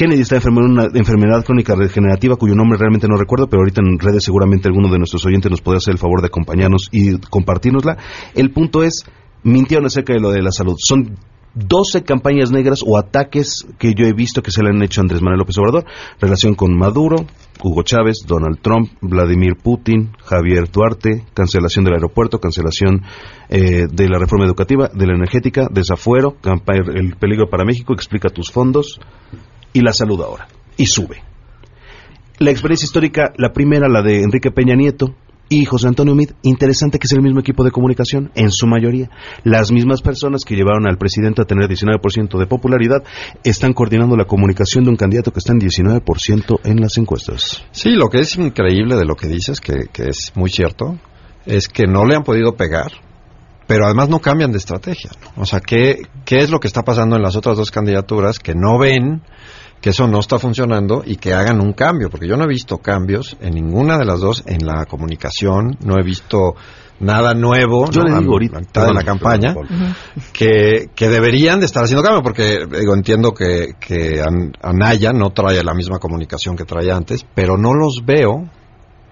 Kennedy 0.00 0.22
está 0.22 0.36
enfermo 0.36 0.60
en 0.60 0.70
una 0.70 0.84
enfermedad 0.94 1.44
crónica 1.44 1.76
degenerativa 1.76 2.36
cuyo 2.36 2.54
nombre 2.54 2.78
realmente 2.78 3.06
no 3.06 3.18
recuerdo, 3.18 3.48
pero 3.48 3.60
ahorita 3.60 3.82
en 3.82 3.98
redes 3.98 4.24
seguramente 4.24 4.66
alguno 4.66 4.90
de 4.90 4.96
nuestros 4.96 5.26
oyentes 5.26 5.50
nos 5.50 5.60
puede 5.60 5.76
hacer 5.76 5.92
el 5.92 5.98
favor 5.98 6.22
de 6.22 6.28
acompañarnos 6.28 6.88
y 6.90 7.18
compartirnosla. 7.18 7.98
El 8.34 8.50
punto 8.50 8.82
es, 8.82 9.04
mintieron 9.42 9.84
acerca 9.84 10.14
de 10.14 10.20
lo 10.20 10.30
de 10.30 10.40
la 10.40 10.52
salud. 10.52 10.76
Son 10.78 11.18
12 11.52 12.02
campañas 12.04 12.50
negras 12.50 12.80
o 12.82 12.96
ataques 12.96 13.66
que 13.78 13.92
yo 13.92 14.06
he 14.06 14.14
visto 14.14 14.40
que 14.40 14.50
se 14.50 14.62
le 14.62 14.70
han 14.70 14.82
hecho 14.82 15.02
a 15.02 15.04
Andrés 15.04 15.20
Manuel 15.20 15.40
López 15.40 15.58
Obrador, 15.58 15.84
relación 16.18 16.54
con 16.54 16.74
Maduro, 16.78 17.26
Hugo 17.62 17.82
Chávez, 17.82 18.24
Donald 18.26 18.58
Trump, 18.62 18.88
Vladimir 19.02 19.56
Putin, 19.62 20.12
Javier 20.24 20.70
Duarte, 20.70 21.26
cancelación 21.34 21.84
del 21.84 21.96
aeropuerto, 21.96 22.38
cancelación 22.38 23.02
eh, 23.50 23.86
de 23.92 24.08
la 24.08 24.18
reforma 24.18 24.46
educativa, 24.46 24.88
de 24.88 25.06
la 25.06 25.14
energética, 25.14 25.68
desafuero, 25.70 26.36
el 26.94 27.16
peligro 27.16 27.50
para 27.50 27.66
México, 27.66 27.92
explica 27.92 28.30
tus 28.30 28.50
fondos, 28.50 28.98
y 29.72 29.80
la 29.80 29.92
salud 29.92 30.20
ahora. 30.22 30.48
Y 30.76 30.86
sube. 30.86 31.22
La 32.38 32.50
experiencia 32.50 32.86
histórica, 32.86 33.32
la 33.36 33.52
primera, 33.52 33.88
la 33.88 34.02
de 34.02 34.22
Enrique 34.22 34.50
Peña 34.50 34.74
Nieto 34.74 35.14
y 35.50 35.64
José 35.64 35.88
Antonio 35.88 36.14
Mid, 36.14 36.30
interesante 36.42 36.98
que 36.98 37.06
es 37.06 37.12
el 37.12 37.22
mismo 37.22 37.40
equipo 37.40 37.64
de 37.64 37.72
comunicación, 37.72 38.30
en 38.36 38.52
su 38.52 38.68
mayoría. 38.68 39.10
Las 39.42 39.72
mismas 39.72 40.00
personas 40.00 40.44
que 40.44 40.54
llevaron 40.54 40.86
al 40.86 40.96
presidente 40.96 41.42
a 41.42 41.44
tener 41.44 41.68
19% 41.68 42.38
de 42.38 42.46
popularidad 42.46 43.02
están 43.42 43.72
coordinando 43.72 44.16
la 44.16 44.26
comunicación 44.26 44.84
de 44.84 44.90
un 44.90 44.96
candidato 44.96 45.32
que 45.32 45.40
está 45.40 45.52
en 45.52 45.58
19% 45.58 46.60
en 46.64 46.80
las 46.80 46.96
encuestas. 46.98 47.64
Sí, 47.72 47.90
lo 47.90 48.08
que 48.08 48.20
es 48.20 48.38
increíble 48.38 48.96
de 48.96 49.04
lo 49.04 49.16
que 49.16 49.26
dices, 49.26 49.60
que, 49.60 49.88
que 49.92 50.04
es 50.04 50.32
muy 50.36 50.50
cierto, 50.50 50.98
es 51.46 51.68
que 51.68 51.86
no 51.86 52.06
le 52.06 52.14
han 52.14 52.22
podido 52.22 52.54
pegar, 52.54 52.92
pero 53.66 53.86
además 53.86 54.08
no 54.08 54.20
cambian 54.20 54.52
de 54.52 54.58
estrategia. 54.58 55.10
O 55.36 55.44
sea, 55.44 55.60
¿qué, 55.60 56.02
¿qué 56.24 56.36
es 56.38 56.50
lo 56.50 56.60
que 56.60 56.68
está 56.68 56.82
pasando 56.82 57.16
en 57.16 57.22
las 57.22 57.34
otras 57.34 57.56
dos 57.56 57.72
candidaturas 57.72 58.38
que 58.38 58.54
no 58.54 58.78
ven 58.78 59.22
que 59.80 59.90
eso 59.90 60.06
no 60.06 60.18
está 60.20 60.38
funcionando 60.38 61.02
y 61.04 61.16
que 61.16 61.32
hagan 61.32 61.60
un 61.60 61.72
cambio? 61.72 62.10
Porque 62.10 62.28
yo 62.28 62.36
no 62.36 62.44
he 62.44 62.48
visto 62.48 62.78
cambios 62.78 63.36
en 63.40 63.54
ninguna 63.54 63.96
de 63.98 64.04
las 64.04 64.20
dos 64.20 64.42
en 64.46 64.66
la 64.66 64.84
comunicación, 64.86 65.76
no 65.84 65.94
he 65.98 66.04
visto 66.04 66.54
nada 67.00 67.32
nuevo 67.32 67.90
yo 67.90 68.02
¿no? 68.02 68.08
le 68.08 68.20
digo 68.20 68.32
a 68.32 68.34
ahorita 68.34 68.58
mitad 68.60 68.86
de 68.86 68.92
la 68.92 69.02
campaña 69.04 69.54
que, 70.34 70.90
que 70.94 71.08
deberían 71.08 71.58
de 71.60 71.64
estar 71.66 71.82
haciendo 71.82 72.02
cambio 72.02 72.22
porque 72.22 72.66
digo 72.78 72.94
entiendo 72.94 73.32
que, 73.32 73.74
que 73.80 74.20
An- 74.20 74.52
Anaya 74.60 75.12
no 75.14 75.30
trae 75.30 75.64
la 75.64 75.72
misma 75.72 75.98
comunicación 75.98 76.56
que 76.56 76.64
traía 76.66 76.94
antes 76.96 77.24
pero 77.34 77.56
no 77.56 77.72
los 77.72 78.02
veo 78.04 78.50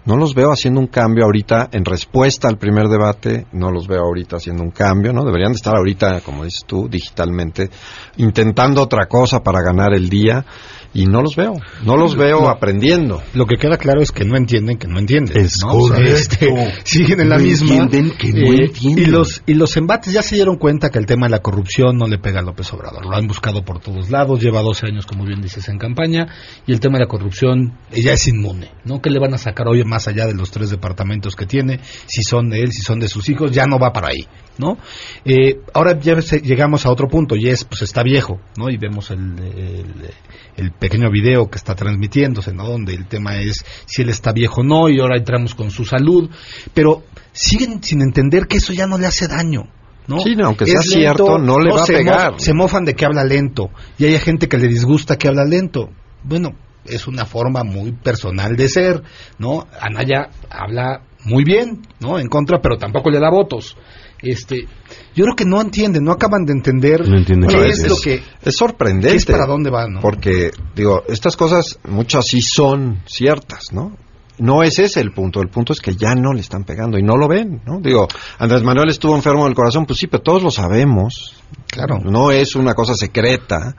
no 0.09 0.17
los 0.17 0.35
veo 0.35 0.51
haciendo 0.51 0.81
un 0.81 0.87
cambio 0.87 1.27
ahorita 1.27 1.69
en 1.71 1.85
respuesta 1.85 2.49
al 2.49 2.57
primer 2.57 2.89
debate, 2.89 3.47
no 3.53 3.71
los 3.71 3.87
veo 3.87 4.01
ahorita 4.01 4.37
haciendo 4.37 4.63
un 4.63 4.71
cambio, 4.71 5.13
¿no? 5.13 5.23
Deberían 5.23 5.53
de 5.53 5.57
estar 5.57 5.77
ahorita, 5.77 6.23
como 6.23 6.45
dices 6.45 6.65
tú, 6.67 6.89
digitalmente, 6.89 7.69
intentando 8.17 8.81
otra 8.81 9.05
cosa 9.05 9.43
para 9.43 9.61
ganar 9.61 9.93
el 9.93 10.09
día 10.09 10.47
y 10.95 11.05
no 11.07 11.21
los 11.23 11.37
veo, 11.37 11.55
no 11.85 11.97
los 11.97 12.17
veo 12.17 12.41
No. 12.43 12.49
aprendiendo. 12.49 13.23
Lo 13.35 13.47
que 13.47 13.57
queda 13.57 13.77
claro 13.77 14.01
es 14.01 14.11
que 14.11 14.25
no 14.25 14.37
entienden 14.37 14.79
que 14.79 14.89
no 14.89 14.99
entienden. 14.99 15.37
Es 15.37 15.57
¿no? 15.63 15.73
O 15.75 15.89
sea, 15.89 15.97
correcto. 15.97 16.17
este, 16.17 16.75
siguen 16.85 17.21
en 17.21 17.29
la 17.29 17.37
No 17.39 17.45
misma. 17.45 17.75
entienden 17.77 18.17
que 18.17 18.33
no 18.33 18.53
eh, 18.53 18.65
entienden. 18.67 19.05
Y 19.05 19.07
los, 19.07 19.43
y 19.47 19.55
los 19.55 19.77
embates 19.77 20.13
ya 20.13 20.23
se 20.23 20.35
dieron 20.37 20.57
cuenta 20.57 20.91
que 20.91 20.99
el 20.99 21.07
tema 21.07 21.27
de 21.27 21.31
la 21.33 21.41
corrupción 21.41 21.97
no 21.97 22.07
le 22.07 22.19
pega 22.19 22.41
a 22.41 22.43
López 22.43 22.73
Obrador. 22.73 23.05
Lo 23.05 23.15
han 23.17 23.27
buscado 23.27 23.63
por 23.65 23.81
todos 23.81 24.11
lados, 24.11 24.41
lleva 24.41 24.63
12 24.63 24.87
años, 24.87 25.07
como 25.07 25.25
bien 25.25 25.41
dices, 25.43 25.69
en 25.69 25.79
campaña, 25.79 26.27
y 26.67 26.73
el 26.73 26.81
tema 26.81 26.99
de 26.99 27.05
la 27.05 27.09
corrupción 27.09 27.79
eh, 27.93 28.03
ya 28.03 28.13
es 28.13 28.27
inmune. 28.29 28.71
¿no? 28.85 29.01
¿Qué 29.03 29.11
le 29.11 29.19
van 29.19 29.35
a 29.35 29.39
sacar 29.39 29.69
hoy 29.69 29.85
más 29.85 30.09
allá 30.09 30.27
de 30.27 30.35
los 30.35 30.51
tres 30.51 30.71
departamentos 30.71 31.37
que 31.37 31.47
tiene? 31.47 31.81
Si 32.07 32.23
son 32.23 32.49
de 32.51 32.63
él, 32.63 32.73
si 32.73 32.83
son 32.83 32.99
de 32.99 33.09
sus 33.09 33.29
hijos, 33.29 33.51
ya 33.53 33.67
no 33.67 33.79
va 33.79 33.93
para 33.93 34.09
ahí. 34.09 34.27
¿No? 34.59 34.77
Eh, 35.25 35.61
ahora 35.75 35.99
ya 35.99 36.21
se- 36.21 36.41
llegamos 36.41 36.85
a 36.87 36.91
otro 36.91 37.09
punto, 37.09 37.37
y 37.37 37.49
es, 37.49 37.65
pues 37.65 37.83
está 37.83 38.03
viejo, 38.03 38.41
¿no? 38.57 38.69
Y 38.71 38.77
vemos 38.77 39.11
el, 39.11 39.39
el- 39.39 40.11
el 40.57 40.73
pequeño 40.73 41.11
video 41.11 41.49
que 41.49 41.57
está 41.57 41.75
transmitiéndose, 41.75 42.53
¿no? 42.53 42.69
Donde 42.69 42.93
el 42.95 43.07
tema 43.07 43.37
es 43.37 43.65
si 43.87 44.03
él 44.03 44.09
está 44.11 44.33
viejo 44.33 44.61
o 44.61 44.65
no, 44.65 44.89
y 44.89 45.01
ahora 45.01 45.17
entramos 45.17 45.55
con 45.55 45.71
su 45.71 45.85
salud, 45.85 46.29
pero 46.75 47.05
siguen 47.33 47.83
sin 47.83 48.03
entender 48.03 48.47
que 48.49 48.57
eso 48.59 48.73
ya 48.73 48.87
no 48.87 48.99
le 48.99 49.07
hace 49.07 49.29
daño. 49.29 49.69
¿no? 50.09 50.21
Sí, 50.21 50.35
no, 50.35 50.47
aunque 50.47 50.65
Es 50.65 50.71
sea 50.71 50.81
cierto, 50.81 51.37
no 51.39 51.59
le 51.61 51.71
va 51.71 51.83
a 51.83 51.85
pegar. 51.87 52.35
se 52.39 52.55
mofan 52.55 52.87
de 52.87 52.95
que 52.95 53.05
habla 53.05 53.25
lento, 53.25 53.69
y 53.99 54.07
hay 54.07 54.19
gente 54.19 54.49
que 54.49 54.57
le 54.57 54.67
disgusta 54.67 55.17
que 55.19 55.29
habla 55.29 55.45
lento. 55.45 55.91
Bueno, 56.25 56.53
es 56.87 57.07
una 57.07 57.27
forma 57.27 57.63
muy 57.63 57.93
personal 57.93 58.57
de 58.57 58.69
ser, 58.71 59.03
¿no? 59.39 59.67
Anaya 59.79 60.31
habla 60.49 61.03
muy 61.25 61.45
bien, 61.45 61.83
¿no? 62.01 62.19
En 62.19 62.29
contra, 62.29 62.61
pero 62.63 62.79
tampoco 62.79 63.11
le 63.11 63.21
da 63.21 63.29
votos. 63.31 63.77
Este, 64.21 64.67
yo 65.15 65.25
creo 65.25 65.37
que 65.37 65.45
no 65.45 65.61
entienden, 65.61 66.03
no 66.05 66.13
acaban 66.13 66.45
de 66.45 66.53
entender 66.53 67.09
No 67.09 67.17
entienden 67.19 67.49
qué 67.49 67.67
es, 67.69 67.81
es. 67.81 67.89
lo 67.89 67.97
que 67.97 68.23
Es 68.43 68.57
sorprendente. 68.57 69.11
qué 69.11 69.17
es 69.17 69.27
para 69.27 69.47
dónde 69.47 69.71
va, 69.71 69.87
¿no? 69.89 70.01
Porque, 70.01 70.51
digo, 70.75 71.05
estas 71.09 71.37
cosas, 71.37 71.79
muchas 71.89 72.27
sí 72.27 72.41
son 72.43 73.01
ciertas, 73.07 73.73
¿no? 73.73 73.97
No 74.39 74.63
ese 74.63 74.85
es 74.85 74.97
el 74.97 75.11
punto, 75.13 75.41
el 75.41 75.49
punto 75.49 75.73
es 75.73 75.81
que 75.81 75.95
ya 75.97 76.15
no 76.15 76.33
le 76.33 76.41
están 76.41 76.63
pegando 76.65 76.97
y 76.99 77.03
no 77.03 77.17
lo 77.17 77.27
ven, 77.29 77.61
¿no? 77.67 77.81
Digo, 77.81 78.07
Andrés 78.39 78.63
Manuel 78.63 78.89
estuvo 78.89 79.15
enfermo 79.17 79.45
del 79.47 79.55
corazón, 79.55 79.85
pues 79.85 79.99
sí, 79.99 80.07
pero 80.07 80.23
todos 80.23 80.43
lo 80.43 80.51
sabemos. 80.51 81.35
Claro. 81.67 81.99
No 82.05 82.31
es 82.31 82.55
una 82.55 82.75
cosa 82.75 82.95
secreta. 82.95 83.75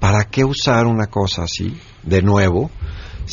¿Para 0.00 0.24
qué 0.24 0.44
usar 0.44 0.86
una 0.86 1.06
cosa 1.06 1.44
así, 1.44 1.78
de 2.02 2.22
nuevo, 2.22 2.72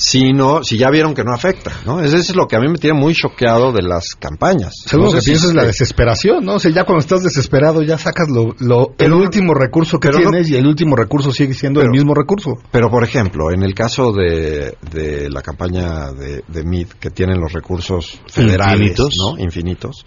si 0.02 0.32
no, 0.32 0.64
si 0.64 0.78
ya 0.78 0.90
vieron 0.90 1.14
que 1.14 1.24
no 1.24 1.34
afecta, 1.34 1.72
¿no? 1.86 2.00
Eso 2.02 2.16
es 2.18 2.36
lo 2.36 2.48
que 2.48 2.56
a 2.56 2.60
mí 2.60 2.68
me 2.70 2.78
tiene 2.78 2.98
muy 3.00 3.14
choqueado 3.14 3.72
de 3.72 3.82
las 3.82 4.16
campañas. 4.16 4.74
Seguro 4.86 5.12
que 5.12 5.22
piensas 5.22 5.50
es 5.50 5.56
la 5.56 5.62
que- 5.64 5.68
desesperación, 5.68 6.46
¿no? 6.46 6.54
O 6.56 6.60
sea, 6.60 6.72
ya 6.72 6.84
cuando 6.86 7.02
estás 7.02 7.24
desesperado 7.24 7.82
ya 7.84 7.98
sacas 7.98 8.28
lo, 8.30 8.56
lo- 8.60 8.94
el 8.98 9.14
último 9.14 9.54
recurso 9.54 10.00
que 10.00 10.10
no- 10.10 10.18
tienes 10.18 10.50
y 10.50 10.56
el 10.56 10.66
último 10.68 10.96
recurso 10.96 11.32
sigue 11.32 11.54
siendo 11.54 11.82
el 11.82 11.90
mismo 11.90 12.14
recurso. 12.16 12.54
Pero, 12.72 12.90
por 12.90 13.04
ejemplo, 13.04 13.52
en 13.52 13.64
el 13.64 13.74
caso 13.74 14.12
de, 14.14 14.76
de 14.92 15.30
la 15.30 15.42
campaña 15.42 16.12
de, 16.12 16.44
de 16.48 16.64
MID, 16.64 16.88
que 17.00 17.10
tienen 17.10 17.40
los 17.40 17.52
recursos 17.52 18.20
federales, 18.28 18.80
Infinitos. 18.80 19.14
¿no? 19.18 19.44
Infinitos. 19.44 20.06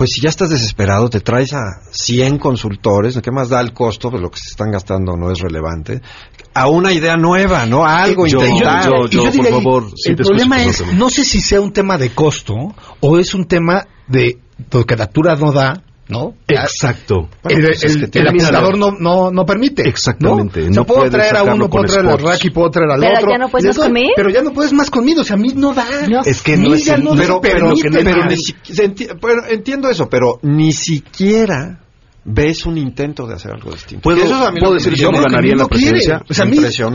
Pues 0.00 0.12
si 0.14 0.22
ya 0.22 0.30
estás 0.30 0.48
desesperado, 0.48 1.10
te 1.10 1.20
traes 1.20 1.52
a 1.52 1.82
100 1.90 2.38
consultores, 2.38 3.20
¿qué 3.22 3.30
más 3.30 3.50
da 3.50 3.60
el 3.60 3.74
costo? 3.74 4.08
Pues 4.10 4.22
lo 4.22 4.30
que 4.30 4.38
se 4.38 4.48
están 4.48 4.70
gastando 4.70 5.14
no 5.14 5.30
es 5.30 5.40
relevante. 5.40 6.00
A 6.54 6.68
una 6.68 6.90
idea 6.90 7.18
nueva, 7.18 7.66
¿no? 7.66 7.84
A 7.84 8.02
algo 8.04 8.26
Yo- 8.26 8.40
intentar. 8.40 8.86
yo- 8.86 9.06
yo 9.08 9.30
diría 9.30 9.50
ahí, 9.58 9.64
el 10.06 10.16
problema 10.16 10.62
es, 10.62 10.94
no 10.94 11.10
sé 11.10 11.22
si 11.22 11.42
sea 11.42 11.60
un 11.60 11.74
tema 11.74 11.98
de 11.98 12.14
costo 12.14 12.54
o 13.00 13.18
es 13.18 13.34
un 13.34 13.44
tema 13.44 13.88
de 14.08 14.38
lo 14.72 14.86
que 14.86 14.96
la 14.96 15.04
altura 15.04 15.36
no 15.36 15.52
da, 15.52 15.82
¿no? 16.10 16.34
Exacto. 16.48 17.28
El, 17.48 17.60
pues 17.62 17.84
es 17.84 17.94
el- 17.94 17.98
que 18.00 18.04
el 18.04 18.10
tiene- 18.10 18.28
apuntador 18.30 18.76
no, 18.76 18.90
no, 18.98 19.30
no 19.30 19.44
permite. 19.46 19.88
Exactamente, 19.88 20.62
¿no? 20.64 20.70
No 20.70 20.84
puedo 20.84 21.08
traer 21.08 21.36
a 21.36 21.44
uno, 21.44 21.70
puedo 21.70 21.84
traer 21.84 22.06
a 22.06 22.10
spots. 22.10 22.22
Raki, 22.24 22.50
puedo 22.50 22.70
traer 22.70 22.90
al 22.90 23.00
Pero 23.00 23.14
otro. 23.18 23.30
ya 23.30 23.38
no 23.38 23.48
puedes 23.48 23.64
Y 23.64 23.68
más 23.68 23.76
les 23.76 23.76
doy, 23.76 23.84
con 23.86 23.92
Mid. 23.94 24.10
Pero 24.16 24.30
ya 24.30 24.42
no 24.42 24.52
puedes 24.52 24.72
más 24.72 24.90
conmigo, 24.90 25.20
o 25.22 25.24
sea, 25.24 25.36
a 25.36 25.38
mí 25.38 25.52
no 25.54 25.72
da. 25.72 25.86
Es 26.26 26.42
que 26.42 26.56
no 26.56 26.74
es 26.74 26.84
ya 26.84 26.94
el- 26.96 27.04
no 27.04 27.14
pero, 27.14 27.40
pero, 27.40 27.66
permite 27.68 27.88
pero 28.04 28.24
ni 28.26 28.36
si- 28.36 28.54
enti- 28.74 29.16
pero 29.20 29.46
entiendo 29.48 29.88
eso, 29.88 30.08
pero 30.08 30.38
ni 30.42 30.72
siquiera 30.72 31.80
ves 32.24 32.66
un 32.66 32.76
intento 32.76 33.26
de 33.26 33.34
hacer 33.34 33.52
algo 33.52 33.70
distinto. 33.70 34.02
¿Puedo- 34.02 34.18
Que 34.18 34.24
eso 34.24 34.34
es 34.42 34.48
a 34.48 34.50
mí 34.52 34.60
puedo 34.60 34.72
que 34.72 34.78
decir 34.78 34.92
que 34.94 35.00
Yo 35.00 35.10
no 35.10 35.18
que 35.18 35.24
ganaría 35.24 35.54
la 35.56 35.66
quiere. 35.66 35.90
presidencia? 35.92 36.22
O 36.28 36.34
sea. 36.34 36.44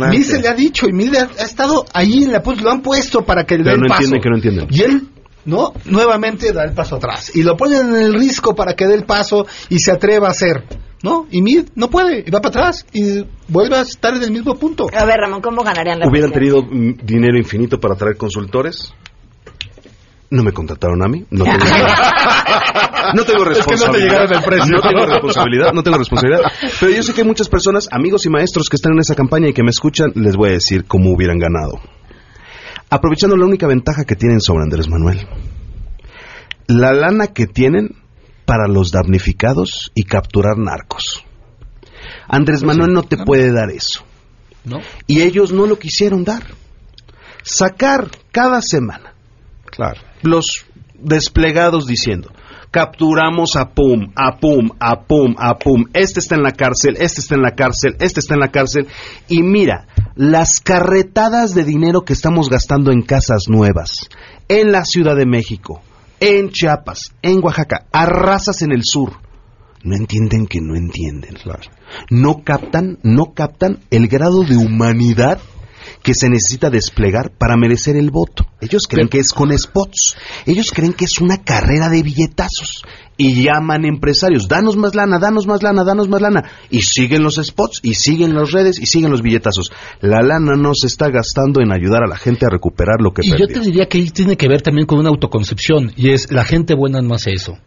Mid 0.10 0.22
se 0.24 0.40
le 0.42 0.48
ha 0.48 0.54
dicho 0.54 0.88
y 0.88 0.94
Mid 0.94 1.16
ha, 1.16 1.24
ha 1.40 1.44
estado 1.46 1.86
ahí 1.94 2.24
en 2.26 2.32
la 2.32 2.44
pues, 2.44 2.62
lo 2.62 2.72
han 2.72 2.82
puesto 2.82 3.26
para 3.26 3.44
que 3.44 3.58
dé 3.58 3.64
Pero 3.64 3.76
el 3.76 3.82
no 3.82 3.88
paso. 3.88 4.04
entienden 4.04 4.22
que 4.22 4.30
no 4.30 4.36
entienden. 4.36 4.68
Y 4.70 4.82
él, 4.84 5.08
¿no? 5.46 5.74
Nuevamente 5.86 6.52
da 6.52 6.64
el 6.64 6.74
paso 6.74 6.96
atrás. 6.96 7.32
Y 7.36 7.44
lo 7.44 7.56
ponen 7.56 7.96
en 7.96 8.02
el 8.02 8.14
risco 8.14 8.56
para 8.56 8.74
que 8.74 8.88
dé 8.88 8.96
el 8.96 9.06
paso 9.06 9.46
y 9.70 9.80
se 9.80 9.92
atreva 9.92 10.28
a 10.28 10.32
hacer. 10.32 10.64
¿No? 11.04 11.28
Y 11.30 11.42
Mid 11.44 11.68
no 11.76 11.90
puede. 11.90 12.24
Y 12.26 12.32
va 12.32 12.42
para 12.42 12.50
atrás. 12.50 12.86
Y 12.92 13.24
vuelve 13.48 13.76
a 13.76 13.82
estar 13.82 14.16
en 14.16 14.24
el 14.24 14.32
mismo 14.32 14.56
punto. 14.56 14.88
A 14.92 15.06
ver, 15.06 15.18
Ramón, 15.18 15.42
¿cómo 15.42 15.62
ganarían 15.64 16.00
la 16.00 16.08
¿Hubieran 16.08 16.32
tenido 16.32 16.64
mm, 16.64 16.98
dinero 17.04 17.38
infinito 17.38 17.80
para 17.80 17.96
traer 17.96 18.18
consultores? 18.18 18.92
No 20.32 20.42
me 20.42 20.52
contrataron 20.52 21.04
a 21.04 21.08
mí. 21.08 21.24
No 21.30 21.44
tengo, 21.44 21.58
no 23.14 23.24
tengo 23.24 23.52
Es 23.52 23.60
que 23.66 23.76
no 23.76 23.94
te 23.94 23.94
responsabilidad. 23.94 24.10
llegaron 24.10 24.34
el 24.34 24.44
precio. 24.44 24.72
No 24.76 24.82
tengo 24.82 25.06
responsabilidad. 25.06 25.74
No 25.74 25.84
tengo 25.84 25.98
responsabilidad. 26.00 26.42
Pero 26.80 26.92
yo 26.92 27.04
sé 27.04 27.14
que 27.14 27.22
hay 27.22 27.28
muchas 27.28 27.50
personas, 27.50 27.88
amigos 27.92 28.26
y 28.26 28.30
maestros 28.30 28.68
que 28.68 28.76
están 28.76 28.94
en 28.94 29.00
esa 29.00 29.14
campaña 29.14 29.48
y 29.50 29.54
que 29.54 29.62
me 29.62 29.70
escuchan, 29.70 30.12
les 30.16 30.36
voy 30.36 30.50
a 30.50 30.54
decir 30.54 30.86
cómo 30.86 31.12
hubieran 31.12 31.38
ganado. 31.38 31.80
Aprovechando 32.90 33.36
la 33.36 33.46
única 33.46 33.68
ventaja 33.68 34.06
que 34.06 34.16
tienen 34.16 34.42
sobre 34.42 34.64
Andrés 34.64 34.88
Manuel. 34.88 35.28
La 36.68 36.94
lana 36.94 37.28
que 37.28 37.48
tienen 37.48 37.96
para 38.46 38.68
los 38.68 38.92
damnificados 38.92 39.92
y 39.96 40.04
capturar 40.04 40.58
narcos. 40.58 41.24
Andrés 42.28 42.64
Manuel 42.64 42.94
no 42.94 43.04
te 43.04 43.18
puede 43.18 43.52
dar 43.52 43.70
eso. 43.70 44.04
¿No? 44.64 44.80
Y 45.08 45.22
ellos 45.22 45.52
no 45.52 45.68
lo 45.68 45.78
quisieron 45.78 46.24
dar. 46.24 46.44
Sacar 47.44 48.10
cada 48.32 48.62
semana 48.62 49.14
Claro. 49.70 50.02
los 50.24 50.66
desplegados 50.96 51.86
diciendo, 51.86 52.32
capturamos 52.76 53.56
a 53.56 53.70
Pum, 53.70 54.12
a 54.18 54.38
Pum, 54.38 54.70
a 54.82 55.08
Pum, 55.08 55.34
a 55.38 55.58
Pum, 55.58 55.86
este 55.94 56.20
está 56.20 56.36
en 56.36 56.44
la 56.44 56.52
cárcel, 56.52 56.98
este 57.00 57.22
está 57.22 57.36
en 57.36 57.42
la 57.42 57.56
cárcel, 57.56 57.96
este 58.02 58.20
está 58.20 58.34
en 58.34 58.42
la 58.42 58.52
cárcel, 58.52 58.88
y 59.30 59.44
mira, 59.44 59.88
las 60.16 60.60
carretadas 60.60 61.56
de 61.56 61.64
dinero 61.64 62.02
que 62.02 62.12
estamos 62.12 62.50
gastando 62.50 62.92
en 62.92 63.02
casas 63.02 63.44
nuevas, 63.48 64.10
en 64.50 64.74
la 64.74 64.84
Ciudad 64.84 65.16
de 65.16 65.26
México, 65.26 65.82
en 66.20 66.50
Chiapas, 66.50 67.14
en 67.22 67.42
Oaxaca, 67.42 67.86
arrasas 67.94 68.62
en 68.62 68.74
el 68.74 68.82
sur, 68.84 69.22
no 69.86 69.96
entienden 69.96 70.46
que 70.46 70.60
no 70.60 70.76
entienden. 70.76 71.36
No 72.10 72.44
captan, 72.44 72.98
no 73.04 73.34
captan 73.34 73.80
el 73.90 74.10
grado 74.10 74.44
de 74.44 74.58
humanidad 74.58 75.40
que 76.06 76.14
se 76.14 76.30
necesita 76.30 76.70
desplegar 76.70 77.32
para 77.36 77.58
merecer 77.58 77.96
el 77.96 78.12
voto. 78.12 78.46
Ellos 78.62 78.84
creen 78.88 79.08
que 79.08 79.18
es 79.18 79.34
con 79.34 79.52
spots. 79.58 80.16
Ellos 80.46 80.72
creen 80.72 80.94
que 80.94 81.06
es 81.06 81.20
una 81.20 81.44
carrera 81.44 81.90
de 81.90 82.04
billetazos. 82.04 82.84
Y 83.18 83.44
llaman 83.44 83.86
empresarios, 83.86 84.48
danos 84.48 84.78
más 84.78 84.94
lana, 84.94 85.18
danos 85.18 85.48
más 85.48 85.64
lana, 85.64 85.84
danos 85.84 86.08
más 86.08 86.22
lana. 86.22 86.44
Y 86.70 86.84
siguen 86.84 87.24
los 87.24 87.38
spots, 87.44 87.80
y 87.82 87.96
siguen 87.96 88.36
las 88.36 88.52
redes, 88.52 88.78
y 88.80 88.86
siguen 88.86 89.10
los 89.10 89.24
billetazos. 89.24 89.72
La 90.00 90.22
lana 90.22 90.56
no 90.56 90.76
se 90.76 90.86
está 90.86 91.10
gastando 91.10 91.60
en 91.60 91.74
ayudar 91.74 92.04
a 92.04 92.08
la 92.08 92.18
gente 92.18 92.46
a 92.46 92.50
recuperar 92.50 93.02
lo 93.02 93.12
que 93.12 93.22
Y 93.26 93.32
yo 93.32 93.38
perdió. 93.38 93.62
te 93.62 93.66
diría 93.66 93.88
que 93.88 94.00
tiene 94.12 94.38
que 94.38 94.48
ver 94.48 94.62
también 94.62 94.86
con 94.86 95.00
una 95.00 95.10
autoconcepción, 95.10 95.92
y 95.96 96.12
es 96.12 96.32
la 96.32 96.46
gente 96.46 96.76
buena 96.76 97.02
no 97.02 97.16
hace 97.16 97.32
eso, 97.32 97.58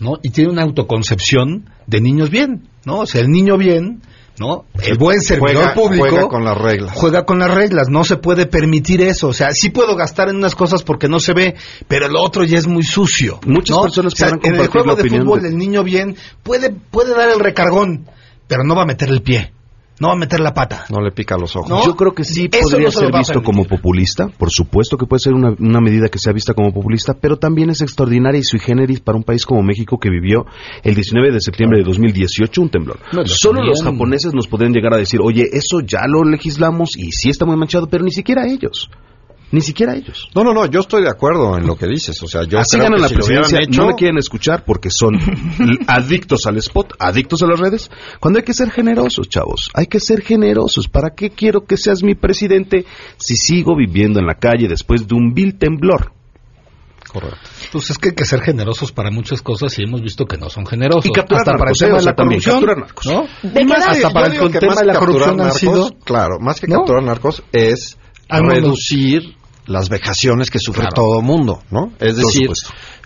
¿no? 0.00 0.14
Y 0.20 0.30
tiene 0.30 0.50
una 0.50 0.62
autoconcepción 0.62 1.70
de 1.86 2.00
niños 2.00 2.30
bien, 2.30 2.66
¿no? 2.84 3.00
O 3.00 3.06
sea, 3.06 3.20
el 3.20 3.28
niño 3.28 3.56
bien, 3.56 4.02
¿no? 4.38 4.64
El 4.82 4.98
buen 4.98 5.20
servidor 5.20 5.54
Juega- 5.56 5.74
público 5.74 6.08
juega 6.08 6.28
con 6.28 6.44
las 6.44 6.58
reglas. 6.58 6.92
Juega 6.94 7.24
con 7.24 7.38
las 7.38 7.54
reglas, 7.54 7.88
no 7.88 8.02
se 8.04 8.16
puede 8.16 8.46
permitir 8.46 9.00
eso, 9.02 9.28
o 9.28 9.32
sea, 9.32 9.50
sí 9.52 9.70
puedo 9.70 9.94
gastar 9.96 10.28
en 10.28 10.36
unas 10.36 10.54
cosas 10.54 10.82
porque 10.82 11.08
no 11.08 11.20
se 11.20 11.34
ve, 11.34 11.54
pero 11.88 12.08
lo 12.08 12.20
otro 12.22 12.44
ya 12.44 12.58
es 12.58 12.66
muy 12.66 12.82
sucio. 12.82 13.38
Muchas 13.46 13.76
¿no? 13.76 13.82
personas 13.82 14.12
O 14.12 14.16
sea, 14.16 14.28
en 14.42 14.54
el 14.56 14.66
juego 14.68 14.96
de 14.96 15.08
fútbol 15.08 15.42
de- 15.42 15.48
el 15.48 15.56
niño 15.58 15.84
bien 15.84 16.16
puede 16.42 16.70
puede 16.70 17.14
dar 17.14 17.28
el 17.30 17.38
recargón, 17.40 18.08
pero 18.48 18.64
no 18.64 18.74
va 18.74 18.82
a 18.82 18.86
meter 18.86 19.08
el 19.08 19.22
pie, 19.22 19.52
no 20.00 20.08
va 20.08 20.14
a 20.14 20.16
meter 20.16 20.40
la 20.40 20.52
pata. 20.52 20.84
No 20.90 21.00
le 21.00 21.12
pica 21.12 21.36
los 21.36 21.54
ojos. 21.56 21.68
¿No? 21.70 21.84
Yo 21.84 21.94
creo 21.94 22.12
que 22.14 22.24
sí 22.24 22.48
Eso 22.50 22.62
podría 22.70 22.86
no 22.86 22.90
se 22.90 22.98
ser 22.98 23.12
visto 23.12 23.42
como 23.42 23.64
populista, 23.64 24.28
por 24.28 24.50
supuesto 24.50 24.96
que 24.96 25.06
puede 25.06 25.20
ser 25.20 25.34
una, 25.34 25.54
una 25.58 25.80
medida 25.80 26.08
que 26.08 26.18
sea 26.18 26.32
vista 26.32 26.52
como 26.54 26.72
populista, 26.72 27.14
pero 27.14 27.36
también 27.38 27.70
es 27.70 27.80
extraordinaria 27.80 28.40
y 28.40 28.42
sui 28.44 28.58
generis 28.58 29.00
para 29.00 29.16
un 29.16 29.24
país 29.24 29.46
como 29.46 29.62
México 29.62 29.98
que 29.98 30.10
vivió 30.10 30.46
el 30.82 30.94
19 30.94 31.32
de 31.32 31.40
septiembre 31.40 31.78
de 31.78 31.84
2018 31.84 32.60
un 32.62 32.68
temblor. 32.70 32.98
Bueno, 33.12 33.28
Solo 33.28 33.58
también- 33.60 33.70
los 33.70 33.82
japoneses 33.82 34.34
nos 34.34 34.48
podrían 34.48 34.72
llegar 34.72 34.94
a 34.94 34.98
decir, 34.98 35.20
oye, 35.22 35.48
eso 35.52 35.80
ya 35.80 36.00
lo 36.08 36.24
legislamos 36.24 36.96
y 36.96 37.12
sí 37.12 37.30
está 37.30 37.44
muy 37.46 37.56
manchado, 37.56 37.86
pero 37.88 38.02
ni 38.04 38.10
siquiera 38.10 38.46
ellos. 38.46 38.90
Ni 39.54 39.60
siquiera 39.60 39.94
ellos. 39.94 40.28
No, 40.34 40.42
no, 40.42 40.52
no, 40.52 40.66
yo 40.66 40.80
estoy 40.80 41.02
de 41.02 41.08
acuerdo 41.08 41.56
en 41.56 41.64
lo 41.64 41.76
que 41.76 41.86
dices. 41.86 42.20
O 42.24 42.26
sea, 42.26 42.42
yo 42.42 42.58
Así 42.58 42.70
creo 42.76 42.84
ganan 42.90 42.96
que 42.96 43.02
la 43.02 43.08
si 43.08 43.14
presidencia. 43.14 43.60
hecho- 43.60 43.82
No 43.82 43.86
me 43.86 43.94
quieren 43.94 44.18
escuchar 44.18 44.64
porque 44.64 44.88
son 44.90 45.14
adictos 45.86 46.46
al 46.46 46.56
spot, 46.56 46.94
adictos 46.98 47.40
a 47.42 47.46
las 47.46 47.60
redes. 47.60 47.88
Cuando 48.18 48.40
hay 48.40 48.44
que 48.44 48.52
ser 48.52 48.70
generosos, 48.72 49.28
chavos. 49.28 49.70
Hay 49.74 49.86
que 49.86 50.00
ser 50.00 50.22
generosos. 50.22 50.88
¿Para 50.88 51.10
qué 51.14 51.30
quiero 51.30 51.66
que 51.66 51.76
seas 51.76 52.02
mi 52.02 52.16
presidente 52.16 52.84
si 53.16 53.36
sigo 53.36 53.76
viviendo 53.76 54.18
en 54.18 54.26
la 54.26 54.34
calle 54.34 54.66
después 54.66 55.06
de 55.06 55.14
un 55.14 55.32
vil 55.34 55.56
temblor? 55.56 56.10
Correcto. 57.12 57.36
Pues 57.70 57.90
es 57.90 57.98
que 57.98 58.08
hay 58.08 58.14
que 58.16 58.24
ser 58.24 58.40
generosos 58.40 58.90
para 58.90 59.12
muchas 59.12 59.40
cosas 59.40 59.78
y 59.78 59.84
hemos 59.84 60.02
visto 60.02 60.24
que 60.26 60.36
no 60.36 60.50
son 60.50 60.66
generosos. 60.66 61.06
Y 61.06 61.12
capturar 61.12 61.42
hasta 61.42 61.52
para 61.56 61.70
el 61.70 61.76
narcos, 61.78 61.78
tema 61.78 61.98
de 61.98 62.04
la 62.04 62.14
corrupción, 62.16 62.54
capturar 62.54 62.78
narcos. 62.78 63.06
¿no? 63.06 63.22
¿De 63.50 63.60
Y 63.62 63.66
qué 63.66 63.72
más 63.72 63.86
hasta 63.86 64.10
para 64.10 64.26
el 64.26 64.32
tema 64.32 64.66
más 64.74 64.78
de 64.80 64.86
la 64.86 64.92
que 64.94 64.98
capturar 64.98 64.98
corrupción 64.98 65.30
han 65.30 65.36
narcos, 65.36 65.60
sido 65.60 65.90
Claro, 66.04 66.40
más 66.40 66.60
que 66.60 66.66
¿no? 66.66 66.76
capturar 66.78 67.02
narcos 67.04 67.42
es 67.52 67.98
Ah, 68.28 68.38
no, 68.40 68.44
no. 68.48 68.54
reducir 68.54 69.36
las 69.66 69.88
vejaciones 69.88 70.50
que 70.50 70.58
sufre 70.58 70.82
Claro. 70.82 70.94
todo 70.94 71.22
mundo, 71.22 71.62
¿no? 71.70 71.92
Es 71.98 72.16
decir, 72.16 72.50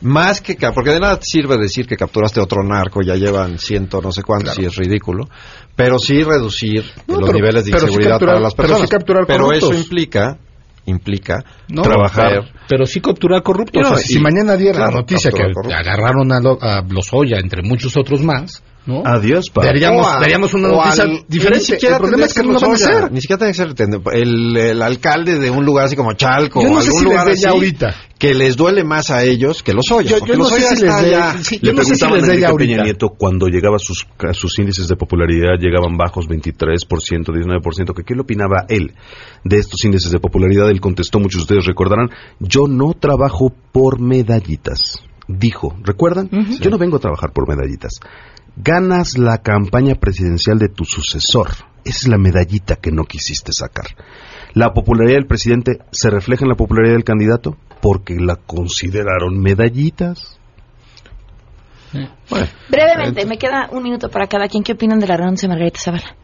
más 0.03 0.41
que... 0.41 0.57
Porque 0.75 0.91
de 0.91 1.01
nada 1.01 1.19
sirve 1.23 1.57
decir 1.57 1.87
que 1.87 1.97
capturaste 1.97 2.41
otro 2.41 2.63
narco, 2.65 3.01
ya 3.03 3.15
llevan 3.15 3.59
ciento 3.59 4.01
no 4.01 4.11
sé 4.13 4.23
cuántos 4.23 4.59
y 4.59 4.65
es 4.65 4.75
ridículo, 4.77 5.29
pero 5.77 5.99
sí 5.99 6.23
reducir 6.23 6.85
No, 7.07 7.15
los 7.21 7.27
pero- 7.31 7.33
niveles 7.39 7.65
de 7.65 7.71
sí 7.71 7.77
inseguridad 7.77 8.11
capturar- 8.19 8.27
para 8.35 8.41
las 8.41 8.55
pero 8.55 8.69
sí 8.69 8.73
personas. 8.73 8.91
capturar 8.91 9.25
Pero 9.27 9.53
eso 9.53 9.73
implica, 9.75 10.39
implica 10.87 11.45
No, 11.69 11.83
trabajar... 11.83 12.29
pero, 12.31 12.43
pero 12.69 12.87
sí 12.87 13.01
capturar 13.01 13.43
corruptos. 13.43 13.81
Y 13.81 13.83
no, 13.85 13.93
O 13.93 13.97
sea, 13.97 14.05
si 14.07 14.19
mañana 14.19 14.57
diera 14.57 14.79
la 14.81 14.85
claro, 14.87 14.99
noticia 15.01 15.31
que 15.31 15.37
corruptos. 15.53 15.73
agarraron 15.73 16.33
a, 16.33 16.41
lo- 16.41 16.59
a 16.63 16.83
Lozoya, 16.89 17.39
entre 17.39 17.63
muchos 17.63 17.97
otros 17.97 18.23
más, 18.23 18.63
¿no? 18.89 19.03
Adiós, 19.05 19.51
pa. 19.53 19.65
Daríamos, 19.67 20.07
a- 20.07 20.19
daríamos 20.19 20.55
una 20.55 20.69
noticia 20.69 21.05
al- 21.05 21.25
diferente. 21.29 21.59
Ni 21.61 21.65
siquiera 21.67 21.97
el 21.97 22.01
problema 22.03 22.25
es 22.25 22.35
que 22.35 22.43
no 22.43 22.53
lo 22.53 22.61
van 22.61 22.71
a 22.71 22.75
hacer. 22.75 23.13
Ni 23.13 23.21
siquiera 23.21 23.39
tiene 23.39 23.53
que 23.53 23.57
ser 23.85 24.15
el, 24.17 24.57
el 24.57 24.83
alcalde 24.83 25.39
de 25.39 25.51
un 25.51 25.65
lugar 25.65 25.85
así 25.85 25.95
como 25.95 26.15
Chalco 26.15 26.63
Yo 26.63 26.71
no 26.71 26.77
o 26.79 26.81
sé 26.81 26.89
algún 26.89 26.99
si 27.01 27.05
les 27.05 27.13
lugar 27.13 27.27
dé 27.29 27.37
ya 27.37 27.49
así, 27.51 27.57
ahorita. 27.57 27.95
que 28.19 28.35
les 28.35 28.57
duele 28.57 28.83
más 28.85 29.11
a 29.11 29.23
ellos 29.25 29.63
que 29.63 29.75
los 29.75 29.85
Lozoya. 29.91 30.11
Yo- 30.11 30.19
porque 30.21 30.33
yo 30.33 30.39
no 30.39 30.45
sé 30.47 30.61
si 30.77 30.83
les 30.85 31.11
ya- 31.11 31.39
sí, 31.45 31.59
Le 31.63 31.69
yo 31.69 31.73
no 31.75 31.85
sé 31.85 31.95
si 31.97 32.05
les 32.07 32.25
a 32.25 32.27
Peña 32.33 32.49
ahorita. 32.49 32.83
Nieto 32.85 33.11
cuando 33.11 33.47
llegaba 33.49 33.79
sus, 33.79 34.07
a 34.27 34.33
sus 34.33 34.59
índices 34.59 34.89
de 34.89 34.97
popularidad, 34.97 35.59
llegaban 35.61 35.97
bajos 35.99 36.27
23%, 36.27 37.33
19%, 37.33 37.95
que 37.95 38.03
qué 38.05 38.15
le 38.15 38.23
opinaba 38.23 38.65
él 38.69 38.95
de 39.45 39.57
estos 39.59 39.85
índices 39.85 40.11
de 40.11 40.19
popularidad. 40.19 40.71
Él 40.71 40.81
contestó, 40.81 41.21
muchos 41.21 41.41
de 41.41 41.43
ustedes 41.45 41.67
recordarán, 41.67 42.09
yo 42.41 42.63
no 42.69 42.95
trabajo 42.99 43.53
por 43.71 44.01
medallitas. 44.01 45.03
Dijo, 45.31 45.77
¿recuerdan? 45.85 46.31
Yo 46.59 46.71
no 46.71 46.79
vengo 46.79 46.97
a 46.97 47.01
trabajar 47.01 47.33
por 47.35 47.47
medallitas. 47.47 48.01
Ganas 48.61 49.17
la 49.17 49.39
campaña 49.39 49.95
presidencial 49.95 50.59
de 50.59 50.69
tu 50.69 50.85
sucesor. 50.85 51.51
Esa 51.85 51.99
es 52.01 52.09
la 52.09 52.19
medallita 52.19 52.75
que 52.75 52.91
no 52.91 53.05
quisiste 53.05 53.53
sacar. 53.53 53.87
La 54.53 54.73
popularidad 54.73 55.19
del 55.19 55.29
presidente 55.29 55.79
se 55.93 56.11
refleja 56.11 56.45
en 56.45 56.49
la 56.49 56.57
popularidad 56.57 56.95
del 56.95 57.05
candidato 57.05 57.57
porque 57.81 58.17
la 58.17 58.35
consideraron 58.35 59.39
medallitas. 59.41 60.41
Brevemente, 62.69 63.27
me 63.27 63.39
queda 63.39 63.69
un 63.71 63.85
minuto 63.85 64.11
para 64.11 64.27
cada 64.27 64.49
quien. 64.49 64.65
¿Qué 64.65 64.73
opinan 64.73 64.99
de 64.99 65.07
la 65.07 65.17
renuncia 65.17 65.49
de 65.49 65.55
Margarita 65.55 65.79
Zavala? 65.79 66.17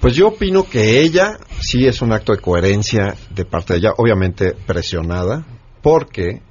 Pues 0.00 0.16
yo 0.16 0.28
opino 0.28 0.64
que 0.64 1.02
ella 1.02 1.38
sí 1.60 1.86
es 1.86 2.02
un 2.02 2.12
acto 2.12 2.32
de 2.32 2.40
coherencia 2.40 3.14
de 3.30 3.44
parte 3.44 3.74
de 3.74 3.78
ella, 3.78 3.92
obviamente 3.96 4.54
presionada, 4.66 5.46
porque 5.82 6.42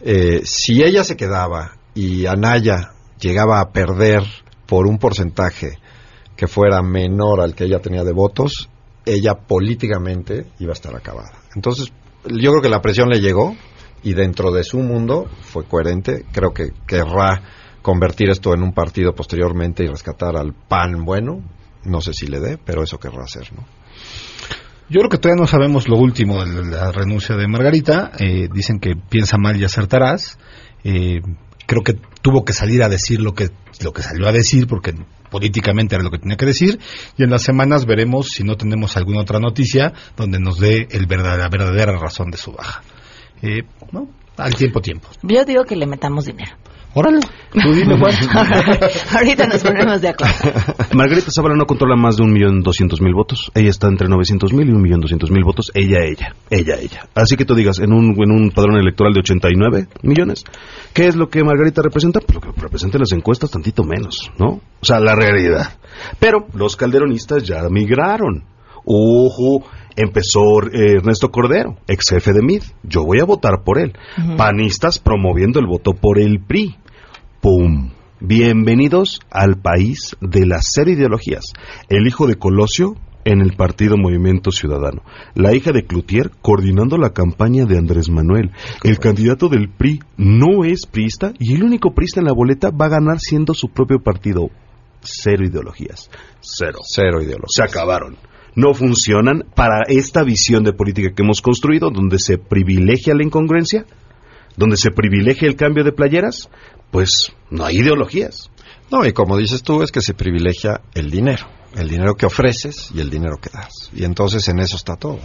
eh, 0.00 0.42
si 0.44 0.82
ella 0.82 1.04
se 1.04 1.16
quedaba 1.16 1.76
y 1.94 2.26
Anaya 2.26 2.90
llegaba 3.20 3.60
a 3.60 3.70
perder 3.70 4.24
por 4.68 4.86
un 4.86 4.98
porcentaje 4.98 5.78
que 6.36 6.46
fuera 6.46 6.82
menor 6.82 7.40
al 7.40 7.54
que 7.54 7.64
ella 7.64 7.80
tenía 7.80 8.04
de 8.04 8.12
votos, 8.12 8.68
ella 9.06 9.34
políticamente 9.34 10.46
iba 10.58 10.70
a 10.70 10.74
estar 10.74 10.94
acabada. 10.94 11.32
Entonces, 11.56 11.90
yo 12.24 12.50
creo 12.50 12.62
que 12.62 12.68
la 12.68 12.82
presión 12.82 13.08
le 13.08 13.20
llegó 13.20 13.56
y 14.02 14.12
dentro 14.12 14.52
de 14.52 14.62
su 14.62 14.78
mundo 14.78 15.26
fue 15.40 15.64
coherente. 15.64 16.26
Creo 16.32 16.52
que 16.52 16.72
querrá 16.86 17.42
convertir 17.82 18.28
esto 18.28 18.52
en 18.52 18.62
un 18.62 18.72
partido 18.72 19.14
posteriormente 19.14 19.82
y 19.82 19.86
rescatar 19.86 20.36
al 20.36 20.52
PAN 20.52 21.04
bueno. 21.04 21.42
No 21.84 22.00
sé 22.02 22.12
si 22.12 22.26
le 22.26 22.38
dé, 22.38 22.58
pero 22.62 22.82
eso 22.82 22.98
querrá 22.98 23.24
hacer, 23.24 23.52
¿no? 23.54 23.64
Yo 24.90 25.00
creo 25.00 25.10
que 25.10 25.18
todavía 25.18 25.42
no 25.42 25.46
sabemos 25.46 25.88
lo 25.88 25.96
último 25.96 26.44
de 26.44 26.64
la 26.64 26.92
renuncia 26.92 27.36
de 27.36 27.46
Margarita. 27.46 28.12
Eh, 28.18 28.48
dicen 28.52 28.80
que 28.80 28.94
piensa 28.96 29.36
mal 29.38 29.60
y 29.60 29.64
acertarás. 29.64 30.38
Eh, 30.84 31.20
creo 31.68 31.82
que 31.82 32.00
tuvo 32.22 32.46
que 32.46 32.54
salir 32.54 32.82
a 32.82 32.88
decir 32.88 33.20
lo 33.20 33.34
que, 33.34 33.50
lo 33.84 33.92
que 33.92 34.02
salió 34.02 34.26
a 34.26 34.32
decir 34.32 34.66
porque 34.66 34.94
políticamente 35.30 35.94
era 35.94 36.02
lo 36.02 36.10
que 36.10 36.18
tenía 36.18 36.38
que 36.38 36.46
decir. 36.46 36.80
Y 37.18 37.24
en 37.24 37.30
las 37.30 37.42
semanas 37.42 37.84
veremos 37.84 38.28
si 38.30 38.42
no 38.42 38.56
tenemos 38.56 38.96
alguna 38.96 39.20
otra 39.20 39.38
noticia 39.38 39.92
donde 40.16 40.40
nos 40.40 40.58
dé 40.58 40.88
el 40.90 41.06
la 41.06 41.48
verdadera 41.50 41.92
razón 41.98 42.30
de 42.30 42.38
su 42.38 42.52
baja. 42.52 42.82
Eh, 43.42 43.64
¿no? 43.92 44.08
Al 44.38 44.54
tiempo, 44.54 44.80
tiempo. 44.80 45.08
Yo 45.22 45.44
digo 45.44 45.64
que 45.64 45.76
le 45.76 45.86
metamos 45.86 46.24
dinero. 46.24 46.56
Órale, 46.98 47.20
tú 47.52 47.72
dime 47.72 47.94
Ahorita 49.14 49.46
nos 49.46 49.62
ponemos 49.62 50.00
de 50.00 50.08
acuerdo. 50.08 50.34
Margarita 50.94 51.30
Zavala 51.30 51.54
no 51.54 51.64
controla 51.64 51.94
más 51.94 52.16
de 52.16 52.24
un 52.24 52.32
millón 52.32 52.60
doscientos 52.60 53.00
mil 53.00 53.14
votos. 53.14 53.52
Ella 53.54 53.70
está 53.70 53.86
entre 53.86 54.08
novecientos 54.08 54.52
mil 54.52 54.68
y 54.68 54.72
un 54.72 54.82
millón 54.82 54.98
doscientos 54.98 55.30
mil 55.30 55.44
votos. 55.44 55.70
Ella, 55.74 56.00
ella, 56.02 56.34
ella, 56.50 56.74
ella. 56.74 57.08
Así 57.14 57.36
que 57.36 57.44
tú 57.44 57.54
digas, 57.54 57.78
en 57.78 57.92
un, 57.92 58.20
en 58.20 58.32
un 58.32 58.50
padrón 58.50 58.80
electoral 58.80 59.12
de 59.12 59.20
89 59.20 59.86
millones, 60.02 60.42
¿qué 60.92 61.06
es 61.06 61.14
lo 61.14 61.28
que 61.28 61.44
Margarita 61.44 61.82
representa? 61.82 62.18
Pues 62.18 62.34
lo 62.34 62.40
que 62.40 62.60
representa 62.60 62.98
las 62.98 63.12
encuestas, 63.12 63.52
tantito 63.52 63.84
menos, 63.84 64.32
¿no? 64.36 64.60
O 64.80 64.84
sea, 64.84 64.98
la 64.98 65.14
realidad. 65.14 65.78
Pero 66.18 66.48
los 66.52 66.74
calderonistas 66.74 67.44
ya 67.44 67.62
migraron. 67.70 68.42
Ojo, 68.84 69.64
empezó 69.94 70.62
eh, 70.64 70.96
Ernesto 70.96 71.30
Cordero, 71.30 71.76
ex 71.86 72.10
jefe 72.10 72.32
de 72.32 72.42
MID. 72.42 72.62
Yo 72.82 73.04
voy 73.04 73.20
a 73.20 73.24
votar 73.24 73.62
por 73.64 73.78
él. 73.78 73.92
Panistas 74.36 74.98
promoviendo 74.98 75.60
el 75.60 75.66
voto 75.66 75.92
por 75.92 76.18
el 76.18 76.40
PRI. 76.40 76.74
¡Pum! 77.40 77.92
Bienvenidos 78.18 79.20
al 79.30 79.60
país 79.62 80.16
de 80.20 80.44
las 80.44 80.72
cero 80.74 80.90
ideologías. 80.90 81.52
El 81.88 82.08
hijo 82.08 82.26
de 82.26 82.34
Colosio 82.34 82.96
en 83.24 83.40
el 83.40 83.54
partido 83.54 83.96
Movimiento 83.96 84.50
Ciudadano. 84.50 85.02
La 85.36 85.54
hija 85.54 85.70
de 85.70 85.86
Cloutier 85.86 86.32
coordinando 86.42 86.98
la 86.98 87.10
campaña 87.10 87.64
de 87.64 87.78
Andrés 87.78 88.10
Manuel. 88.10 88.50
El 88.82 88.98
candidato 88.98 89.48
del 89.48 89.68
PRI 89.68 90.00
no 90.16 90.64
es 90.64 90.86
priista 90.86 91.32
y 91.38 91.54
el 91.54 91.62
único 91.62 91.94
priista 91.94 92.18
en 92.18 92.26
la 92.26 92.32
boleta 92.32 92.70
va 92.70 92.86
a 92.86 93.00
ganar 93.00 93.20
siendo 93.20 93.54
su 93.54 93.68
propio 93.68 94.00
partido. 94.00 94.50
Cero 95.00 95.44
ideologías. 95.46 96.10
Cero. 96.40 96.78
Cero 96.82 97.22
ideologías. 97.22 97.54
Se 97.54 97.62
acabaron 97.62 98.16
no 98.56 98.74
funcionan 98.74 99.44
para 99.54 99.84
esta 99.86 100.24
visión 100.24 100.64
de 100.64 100.72
política 100.72 101.12
que 101.14 101.22
hemos 101.22 101.40
construido, 101.40 101.90
donde 101.90 102.18
se 102.18 102.38
privilegia 102.38 103.14
la 103.14 103.22
incongruencia, 103.22 103.84
donde 104.56 104.76
se 104.76 104.90
privilegia 104.90 105.46
el 105.46 105.54
cambio 105.54 105.84
de 105.84 105.92
playeras, 105.92 106.50
pues 106.90 107.32
no 107.50 107.64
hay 107.64 107.78
ideologías. 107.78 108.50
No, 108.90 109.04
y 109.04 109.12
como 109.12 109.36
dices 109.36 109.62
tú, 109.62 109.82
es 109.82 109.92
que 109.92 110.00
se 110.00 110.14
privilegia 110.14 110.80
el 110.94 111.10
dinero, 111.10 111.46
el 111.76 111.88
dinero 111.88 112.14
que 112.14 112.26
ofreces 112.26 112.90
y 112.94 113.00
el 113.00 113.10
dinero 113.10 113.36
que 113.38 113.50
das. 113.50 113.90
Y 113.94 114.04
entonces 114.04 114.48
en 114.48 114.60
eso 114.60 114.76
está 114.76 114.96
todo. 114.96 115.18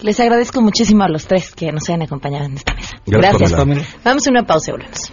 Les 0.00 0.18
agradezco 0.20 0.60
muchísimo 0.60 1.04
a 1.04 1.08
los 1.08 1.26
tres 1.26 1.54
que 1.54 1.70
nos 1.72 1.88
hayan 1.88 2.02
acompañado 2.02 2.46
en 2.46 2.54
esta 2.54 2.74
mesa. 2.74 2.96
Gracias. 3.06 3.52
Vamos 4.04 4.26
a 4.26 4.30
una 4.30 4.44
pausa 4.44 4.70
y 4.70 4.72
volvemos. 4.72 5.12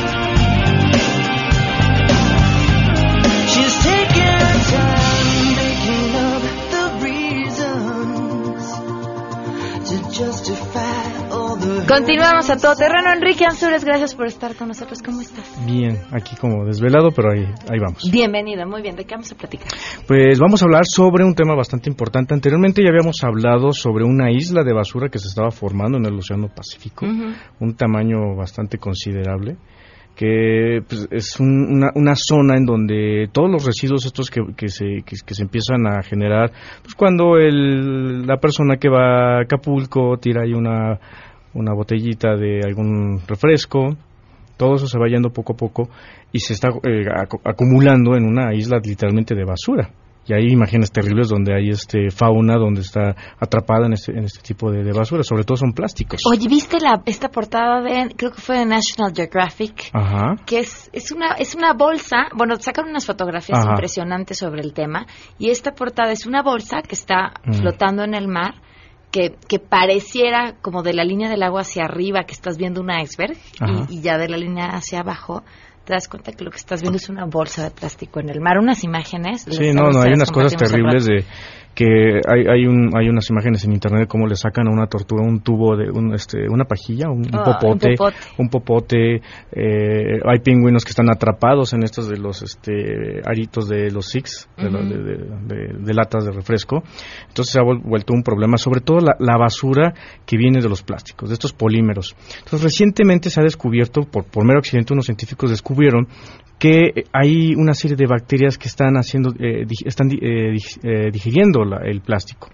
Continuamos 11.91 12.49
a 12.49 12.55
todo 12.55 12.73
terreno. 12.77 13.11
Enrique 13.13 13.43
Ansures, 13.43 13.83
gracias 13.83 14.15
por 14.15 14.25
estar 14.25 14.55
con 14.55 14.69
nosotros. 14.69 15.01
¿Cómo 15.03 15.19
estás? 15.19 15.43
Bien, 15.65 15.97
aquí 16.13 16.37
como 16.37 16.63
desvelado, 16.63 17.09
pero 17.13 17.33
ahí, 17.33 17.43
ahí 17.69 17.79
vamos. 17.81 18.09
Bienvenido, 18.09 18.65
muy 18.65 18.81
bien. 18.81 18.95
¿De 18.95 19.03
qué 19.03 19.15
vamos 19.15 19.29
a 19.33 19.35
platicar? 19.35 19.67
Pues 20.07 20.39
vamos 20.39 20.61
a 20.61 20.65
hablar 20.67 20.85
sobre 20.85 21.25
un 21.25 21.35
tema 21.35 21.53
bastante 21.53 21.89
importante. 21.89 22.33
Anteriormente 22.33 22.81
ya 22.81 22.91
habíamos 22.91 23.21
hablado 23.25 23.73
sobre 23.73 24.05
una 24.05 24.31
isla 24.31 24.63
de 24.63 24.71
basura 24.71 25.09
que 25.09 25.19
se 25.19 25.27
estaba 25.27 25.51
formando 25.51 25.97
en 25.97 26.05
el 26.05 26.17
Océano 26.17 26.47
Pacífico, 26.47 27.05
un 27.05 27.75
tamaño 27.75 28.37
bastante 28.37 28.77
considerable 28.77 29.57
que 30.15 30.81
pues, 30.87 31.07
es 31.09 31.39
una, 31.39 31.89
una, 31.95 32.15
zona 32.15 32.57
en 32.57 32.65
donde 32.65 33.29
todos 33.31 33.49
los 33.49 33.65
residuos 33.65 34.05
estos 34.05 34.29
que, 34.29 34.41
que, 34.57 34.67
se, 34.67 35.03
que, 35.05 35.33
se 35.33 35.41
empiezan 35.41 35.87
a 35.87 36.03
generar, 36.03 36.51
pues 36.83 36.95
cuando 36.95 37.37
el, 37.37 38.27
la 38.27 38.37
persona 38.37 38.75
que 38.75 38.89
va 38.89 39.37
a 39.37 39.41
Acapulco 39.43 40.17
tira 40.17 40.43
ahí 40.43 40.53
una 40.53 40.99
una 41.53 41.73
botellita 41.73 42.35
de 42.35 42.61
algún 42.65 43.21
refresco, 43.27 43.97
todo 44.57 44.75
eso 44.75 44.87
se 44.87 44.99
va 44.99 45.07
yendo 45.07 45.31
poco 45.31 45.53
a 45.53 45.57
poco 45.57 45.89
y 46.31 46.39
se 46.39 46.53
está 46.53 46.69
eh, 46.69 47.05
acumulando 47.43 48.15
en 48.15 48.25
una 48.25 48.53
isla 48.53 48.79
literalmente 48.83 49.35
de 49.35 49.43
basura. 49.43 49.89
Y 50.27 50.33
hay 50.33 50.51
imágenes 50.51 50.91
terribles 50.91 51.29
donde 51.29 51.55
hay 51.55 51.69
este 51.69 52.11
fauna 52.11 52.55
donde 52.55 52.81
está 52.81 53.15
atrapada 53.39 53.87
en 53.87 53.93
este, 53.93 54.11
en 54.11 54.25
este 54.25 54.39
tipo 54.41 54.71
de, 54.71 54.93
basura, 54.93 55.23
sobre 55.23 55.43
todo 55.43 55.57
son 55.57 55.73
plásticos. 55.73 56.21
Oye, 56.29 56.47
¿viste 56.47 56.77
la, 56.79 57.01
esta 57.05 57.29
portada 57.29 57.81
de, 57.81 58.13
creo 58.15 58.31
que 58.31 58.39
fue 58.39 58.59
de 58.59 58.65
National 58.67 59.13
Geographic? 59.15 59.89
Ajá. 59.93 60.35
Que 60.45 60.59
es, 60.59 60.91
es, 60.93 61.11
una, 61.11 61.33
es 61.33 61.55
una 61.55 61.73
bolsa, 61.73 62.27
bueno, 62.35 62.55
sacan 62.57 62.87
unas 62.87 63.07
fotografías 63.07 63.65
impresionantes 63.65 64.37
sobre 64.37 64.61
el 64.61 64.73
tema, 64.73 65.07
y 65.39 65.49
esta 65.49 65.71
portada 65.71 66.11
es 66.11 66.27
una 66.27 66.43
bolsa 66.43 66.83
que 66.83 66.93
está 66.93 67.33
mm. 67.43 67.53
flotando 67.53 68.03
en 68.03 68.13
el 68.13 68.27
mar, 68.27 68.61
que, 69.11 69.35
que, 69.47 69.59
pareciera 69.59 70.55
como 70.61 70.83
de 70.83 70.93
la 70.93 71.03
línea 71.03 71.29
del 71.29 71.43
agua 71.43 71.61
hacia 71.61 71.83
arriba 71.83 72.23
que 72.23 72.33
estás 72.33 72.57
viendo 72.57 72.81
un 72.81 72.89
iceberg 72.91 73.37
y, 73.89 73.97
y, 73.97 74.01
ya 74.01 74.17
de 74.17 74.29
la 74.29 74.37
línea 74.37 74.67
hacia 74.67 75.01
abajo 75.01 75.43
te 75.85 75.93
das 75.93 76.07
cuenta 76.07 76.31
que 76.31 76.43
lo 76.43 76.51
que 76.51 76.57
estás 76.57 76.81
viendo 76.81 76.97
es 76.97 77.09
una 77.09 77.25
bolsa 77.25 77.63
de 77.65 77.71
plástico 77.71 78.19
en 78.19 78.29
el 78.29 78.39
mar. 78.39 78.57
Unas 78.59 78.83
imágenes. 78.83 79.45
Sí, 79.49 79.73
no, 79.73 79.89
no, 79.91 80.01
hay 80.01 80.13
unas 80.13 80.31
cosas 80.31 80.55
terribles 80.55 81.05
de 81.05 81.25
que 81.73 82.19
hay 82.27 82.45
hay, 82.47 82.65
un, 82.65 82.91
hay 82.97 83.09
unas 83.09 83.29
imágenes 83.29 83.63
en 83.65 83.73
internet 83.73 84.01
de 84.01 84.07
cómo 84.07 84.27
le 84.27 84.35
sacan 84.35 84.67
a 84.67 84.71
una 84.71 84.87
tortuga 84.87 85.23
un 85.23 85.41
tubo 85.41 85.75
de 85.77 85.89
un, 85.89 86.13
este, 86.13 86.49
una 86.49 86.65
pajilla, 86.65 87.09
un, 87.09 87.25
ah, 87.33 87.43
popote, 87.43 87.95
un 88.37 88.49
popote. 88.49 89.21
Eh, 89.51 90.19
hay 90.25 90.39
pingüinos 90.43 90.83
que 90.83 90.89
están 90.89 91.09
atrapados 91.09 91.73
en 91.73 91.83
estos 91.83 92.09
de 92.09 92.17
los 92.17 92.41
este, 92.41 93.21
aritos 93.25 93.67
de 93.67 93.91
los 93.91 94.07
six, 94.07 94.49
de, 94.57 95.93
latas 95.93 96.25
de 96.25 96.31
refresco. 96.31 96.83
Entonces 97.27 97.53
se 97.53 97.59
ha 97.59 97.63
vuelto 97.63 98.13
un 98.13 98.23
problema, 98.23 98.57
sobre 98.57 98.81
todo 98.81 98.99
la, 98.99 99.15
la, 99.19 99.37
basura 99.37 99.93
que 100.25 100.37
viene 100.37 100.61
de 100.61 100.69
los 100.69 100.83
plásticos, 100.83 101.29
de 101.29 101.33
estos 101.33 101.53
polímeros. 101.53 102.15
Entonces 102.39 102.63
recientemente 102.63 103.29
se 103.29 103.39
ha 103.39 103.43
descubierto, 103.43 104.01
por, 104.01 104.25
por 104.25 104.45
mero 104.45 104.59
accidente, 104.59 104.93
unos 104.93 105.05
científicos 105.05 105.49
descubrieron 105.49 106.07
que 106.61 107.05
hay 107.11 107.55
una 107.55 107.73
serie 107.73 107.97
de 107.97 108.05
bacterias 108.05 108.55
que 108.55 108.67
están 108.67 108.93
haciendo, 108.93 109.31
eh, 109.39 109.65
están 109.83 110.11
eh, 110.11 110.55
eh, 110.83 111.09
digiriendo 111.11 111.63
el 111.83 112.01
plástico. 112.01 112.49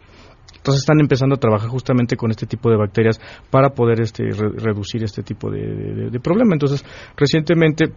Entonces 0.55 0.84
están 0.84 1.01
empezando 1.01 1.36
a 1.36 1.38
trabajar 1.38 1.68
justamente 1.68 2.16
con 2.16 2.32
este 2.32 2.45
tipo 2.45 2.70
de 2.70 2.78
bacterias 2.78 3.20
para 3.51 3.72
poder 3.72 3.99
este, 3.99 4.24
reducir 4.30 5.03
este 5.03 5.24
tipo 5.24 5.51
de, 5.51 6.18
problema. 6.24 6.53
Entonces, 6.53 6.86
recientemente 7.18 7.91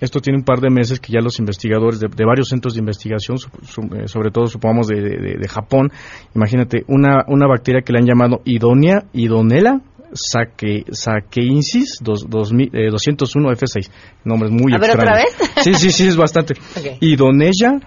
esto 0.00 0.20
tiene 0.20 0.38
un 0.38 0.44
par 0.44 0.60
de 0.60 0.70
meses 0.70 1.00
que 1.00 1.12
ya 1.12 1.20
los 1.20 1.40
investigadores 1.40 1.98
de, 1.98 2.24
varios 2.24 2.50
centros 2.50 2.74
de 2.74 2.78
investigación, 2.78 3.38
sobre 3.38 4.30
todo 4.30 4.46
supongamos 4.46 4.86
de, 4.86 5.48
Japón, 5.48 5.90
imagínate, 6.36 6.84
una, 6.86 7.24
una 7.26 7.48
bacteria 7.48 7.82
que 7.82 7.92
le 7.92 7.98
han 7.98 8.06
llamado 8.06 8.42
Idonia, 8.44 9.06
Idonela 9.12 9.80
saque, 10.12 10.84
Saqueinsis 10.90 11.98
dos, 12.00 12.24
dos, 12.28 12.50
eh, 12.52 12.90
201 12.90 13.50
F6. 13.52 13.90
Nombre 14.24 14.50
muy 14.50 14.72
A 14.74 14.78
ver, 14.78 14.90
extraño. 14.90 15.10
¿otra 15.10 15.24
vez? 15.24 15.64
Sí, 15.64 15.74
sí, 15.74 15.90
sí, 15.90 16.06
es 16.08 16.16
bastante. 16.16 16.54
Ok. 16.78 16.98
Y 17.00 17.16
Donella 17.16 17.78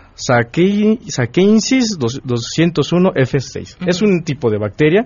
Dos- 1.98 2.22
201 2.24 3.12
F6. 3.14 3.78
Es 3.88 4.02
un 4.02 4.24
tipo 4.24 4.50
de 4.50 4.58
bacteria 4.58 5.06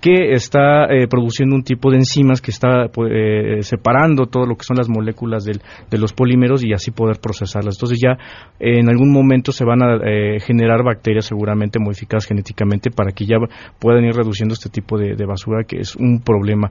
que 0.00 0.32
está 0.32 0.86
eh, 0.86 1.06
produciendo 1.08 1.54
un 1.54 1.62
tipo 1.62 1.90
de 1.90 1.98
enzimas 1.98 2.40
que 2.40 2.50
está 2.50 2.86
pu- 2.92 3.08
eh, 3.10 3.62
separando 3.62 4.26
todo 4.26 4.46
lo 4.46 4.56
que 4.56 4.64
son 4.64 4.76
las 4.76 4.88
moléculas 4.88 5.44
del- 5.44 5.60
de 5.90 5.98
los 5.98 6.12
polímeros 6.12 6.64
y 6.64 6.72
así 6.72 6.90
poder 6.90 7.18
procesarlas. 7.20 7.76
Entonces 7.76 7.98
ya 8.02 8.12
eh, 8.60 8.78
en 8.80 8.88
algún 8.88 9.12
momento 9.12 9.52
se 9.52 9.64
van 9.64 9.82
a 9.82 9.96
eh, 10.04 10.40
generar 10.40 10.82
bacterias 10.84 11.24
seguramente 11.26 11.78
modificadas 11.78 12.26
genéticamente 12.26 12.90
para 12.90 13.12
que 13.12 13.24
ya 13.26 13.36
puedan 13.78 14.04
ir 14.04 14.14
reduciendo 14.14 14.52
este 14.54 14.68
tipo 14.68 14.98
de, 14.98 15.14
de 15.16 15.26
basura 15.26 15.64
que 15.66 15.78
es 15.80 15.96
un 15.96 16.20
problema. 16.20 16.70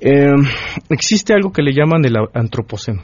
Eh, 0.00 0.32
existe 0.90 1.32
algo 1.34 1.52
que 1.52 1.62
le 1.62 1.72
llaman 1.72 2.04
el 2.04 2.14
antropoceno. 2.34 3.02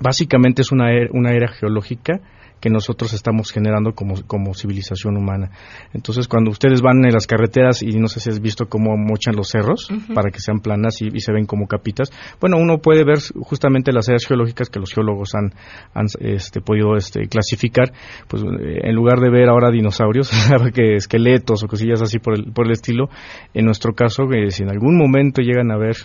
Básicamente 0.00 0.62
es 0.62 0.72
una 0.72 0.92
era, 0.92 1.08
una 1.12 1.32
era 1.32 1.48
geológica 1.48 2.20
que 2.60 2.70
nosotros 2.70 3.12
estamos 3.12 3.52
generando 3.52 3.92
como, 3.92 4.14
como 4.26 4.54
civilización 4.54 5.16
humana. 5.16 5.50
Entonces, 5.92 6.28
cuando 6.28 6.50
ustedes 6.50 6.82
van 6.82 7.04
en 7.04 7.12
las 7.12 7.26
carreteras 7.26 7.82
y 7.82 7.98
no 7.98 8.08
sé 8.08 8.20
si 8.20 8.30
has 8.30 8.40
visto 8.40 8.66
cómo 8.68 8.96
mochan 8.96 9.36
los 9.36 9.48
cerros 9.48 9.88
para 10.14 10.30
que 10.30 10.40
sean 10.40 10.60
planas 10.60 11.00
y, 11.02 11.08
y 11.12 11.20
se 11.20 11.32
ven 11.32 11.46
como 11.46 11.66
capitas, 11.66 12.10
bueno, 12.40 12.56
uno 12.58 12.78
puede 12.78 13.04
ver 13.04 13.18
justamente 13.40 13.92
las 13.92 14.08
eras 14.08 14.26
geológicas 14.26 14.68
que 14.68 14.80
los 14.80 14.92
geólogos 14.92 15.34
han, 15.34 15.52
han 15.94 16.06
este, 16.20 16.60
podido 16.60 16.96
este, 16.96 17.28
clasificar. 17.28 17.92
Pues 18.28 18.42
eh, 18.42 18.80
en 18.82 18.94
lugar 18.94 19.20
de 19.20 19.30
ver 19.30 19.48
ahora 19.48 19.70
dinosaurios, 19.70 20.30
que 20.74 20.94
esqueletos 20.94 21.62
o 21.64 21.68
cosillas 21.68 22.02
así 22.02 22.18
por 22.18 22.34
el, 22.34 22.52
por 22.52 22.66
el 22.66 22.72
estilo, 22.72 23.08
en 23.54 23.64
nuestro 23.64 23.94
caso, 23.94 24.24
eh, 24.32 24.50
si 24.50 24.62
en 24.62 24.70
algún 24.70 24.96
momento 24.96 25.42
llegan 25.42 25.70
a 25.70 25.76
ver 25.76 25.96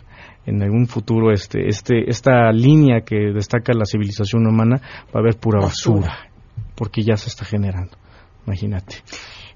en 0.45 0.61
algún 0.61 0.87
futuro 0.87 1.31
este, 1.31 1.67
este, 1.67 2.09
esta 2.09 2.51
línea 2.51 3.01
que 3.01 3.31
destaca 3.33 3.73
la 3.73 3.85
civilización 3.85 4.45
humana, 4.45 4.81
va 5.07 5.15
a 5.15 5.19
haber 5.19 5.37
pura 5.37 5.61
basura, 5.61 6.29
porque 6.75 7.03
ya 7.03 7.17
se 7.17 7.29
está 7.29 7.45
generando. 7.45 7.97
Imagínate. 8.45 9.03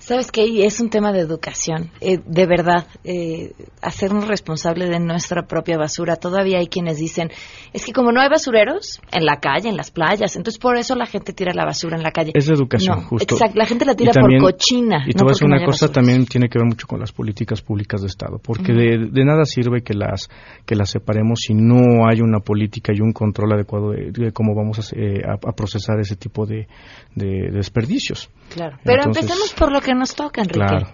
Sabes 0.07 0.31
que 0.31 0.65
es 0.65 0.79
un 0.79 0.89
tema 0.89 1.11
de 1.11 1.19
educación, 1.19 1.91
eh, 1.99 2.17
de 2.25 2.45
verdad, 2.47 2.87
eh, 3.03 3.51
hacernos 3.81 4.25
responsables 4.25 4.89
de 4.89 5.01
nuestra 5.01 5.45
propia 5.47 5.77
basura. 5.77 6.15
Todavía 6.15 6.59
hay 6.59 6.67
quienes 6.67 6.97
dicen, 6.97 7.29
es 7.73 7.83
que 7.85 7.91
como 7.91 8.13
no 8.13 8.21
hay 8.21 8.29
basureros 8.29 9.01
en 9.11 9.25
la 9.25 9.41
calle, 9.41 9.67
en 9.67 9.75
las 9.75 9.91
playas, 9.91 10.37
entonces 10.37 10.59
por 10.59 10.77
eso 10.77 10.95
la 10.95 11.07
gente 11.07 11.33
tira 11.33 11.51
la 11.53 11.65
basura 11.65 11.97
en 11.97 12.03
la 12.03 12.11
calle. 12.11 12.31
Es 12.35 12.47
educación, 12.49 12.99
No, 12.99 13.05
justo. 13.05 13.35
Exacto, 13.35 13.57
la 13.59 13.65
gente 13.65 13.83
la 13.83 13.95
tira 13.95 14.13
también- 14.13 14.39
por 14.41 14.53
cochina. 14.53 15.03
Y 15.05 15.11
te 15.11 15.25
no 15.25 15.29
una 15.43 15.65
cosa, 15.65 15.91
también 15.91 16.25
tiene 16.25 16.47
que 16.47 16.57
ver 16.57 16.67
mucho 16.67 16.87
con 16.87 17.01
las 17.01 17.11
políticas 17.11 17.61
públicas 17.61 17.99
de 17.99 18.07
Estado, 18.07 18.39
porque 18.41 18.71
de, 18.71 19.09
de 19.11 19.25
nada 19.25 19.43
sirve 19.43 19.81
que 19.81 19.93
las 19.93 20.29
que 20.65 20.75
las 20.75 20.89
separemos 20.89 21.39
si 21.41 21.53
no 21.53 22.07
hay 22.09 22.21
una 22.21 22.39
política 22.39 22.93
y 22.95 23.01
un 23.01 23.11
control 23.11 23.51
adecuado 23.51 23.91
de, 23.91 24.11
de 24.11 24.31
cómo 24.31 24.55
vamos 24.55 24.79
a, 24.79 24.95
eh, 24.95 25.21
a- 25.27 25.33
a 25.33 25.51
procesar 25.51 25.99
ese 25.99 26.15
tipo 26.15 26.45
de, 26.45 26.65
de 27.13 27.49
desperdicios. 27.51 28.29
Claro. 28.53 28.77
Pero 28.85 28.99
Entonces- 28.99 29.23
empecemos 29.23 29.53
por 29.53 29.73
lo 29.73 29.81
que 29.81 29.96
nos 29.97 30.15
toca, 30.15 30.41
Enrique. 30.41 30.65
Claro. 30.65 30.87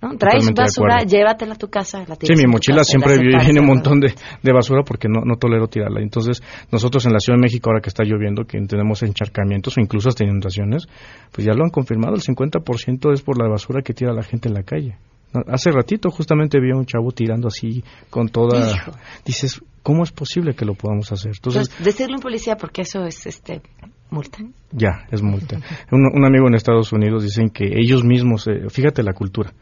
¿no? 0.00 0.16
Traes 0.16 0.46
Totalmente 0.46 0.62
basura, 0.62 0.98
llévatela 1.04 1.54
a 1.54 1.56
tu 1.56 1.68
casa. 1.68 2.04
La 2.06 2.16
Sí, 2.20 2.34
mi 2.36 2.46
mochila 2.50 2.78
casa, 2.78 2.90
siempre 2.92 3.18
viene 3.18 3.60
un 3.60 3.66
montón 3.66 4.00
de, 4.00 4.14
de 4.42 4.52
basura 4.52 4.82
porque 4.82 5.08
no, 5.08 5.22
no 5.24 5.36
tolero 5.36 5.66
tirarla. 5.66 6.00
Entonces, 6.00 6.42
nosotros 6.70 7.04
en 7.06 7.12
la 7.12 7.20
Ciudad 7.20 7.38
de 7.38 7.42
México, 7.42 7.70
ahora 7.70 7.80
que 7.80 7.88
está 7.88 8.04
lloviendo, 8.04 8.44
que 8.44 8.60
tenemos 8.66 9.02
encharcamientos 9.02 9.76
o 9.76 9.80
incluso 9.80 10.08
hasta 10.08 10.24
inundaciones, 10.24 10.86
pues 11.32 11.46
ya 11.46 11.52
lo 11.54 11.64
han 11.64 11.70
confirmado, 11.70 12.14
el 12.14 12.22
50% 12.22 13.12
es 13.12 13.22
por 13.22 13.42
la 13.42 13.48
basura 13.48 13.82
que 13.82 13.92
tira 13.92 14.12
la 14.12 14.22
gente 14.22 14.48
en 14.48 14.54
la 14.54 14.62
calle. 14.62 14.96
Hace 15.46 15.70
ratito 15.70 16.10
justamente 16.10 16.58
vi 16.58 16.70
a 16.70 16.76
un 16.76 16.86
chavo 16.86 17.10
tirando 17.12 17.48
así 17.48 17.84
con 18.08 18.28
toda... 18.28 18.70
Hijo. 18.70 18.92
Dices, 19.26 19.60
¿cómo 19.82 20.02
es 20.02 20.10
posible 20.10 20.54
que 20.54 20.64
lo 20.64 20.74
podamos 20.74 21.12
hacer? 21.12 21.32
Entonces, 21.34 21.68
Entonces, 21.68 21.84
decirle 21.84 22.14
a 22.14 22.16
un 22.16 22.22
policía 22.22 22.56
porque 22.56 22.82
eso 22.82 23.04
es 23.04 23.26
este 23.26 23.60
multa. 24.10 24.38
ya, 24.72 25.06
es 25.10 25.22
multa. 25.22 25.58
un, 25.90 26.10
un 26.14 26.24
amigo 26.24 26.46
en 26.48 26.54
Estados 26.54 26.92
Unidos 26.92 27.22
dicen 27.22 27.50
que 27.50 27.64
ellos 27.64 28.04
mismos, 28.04 28.46
eh, 28.46 28.68
fíjate 28.70 29.02
la 29.02 29.12
cultura, 29.12 29.52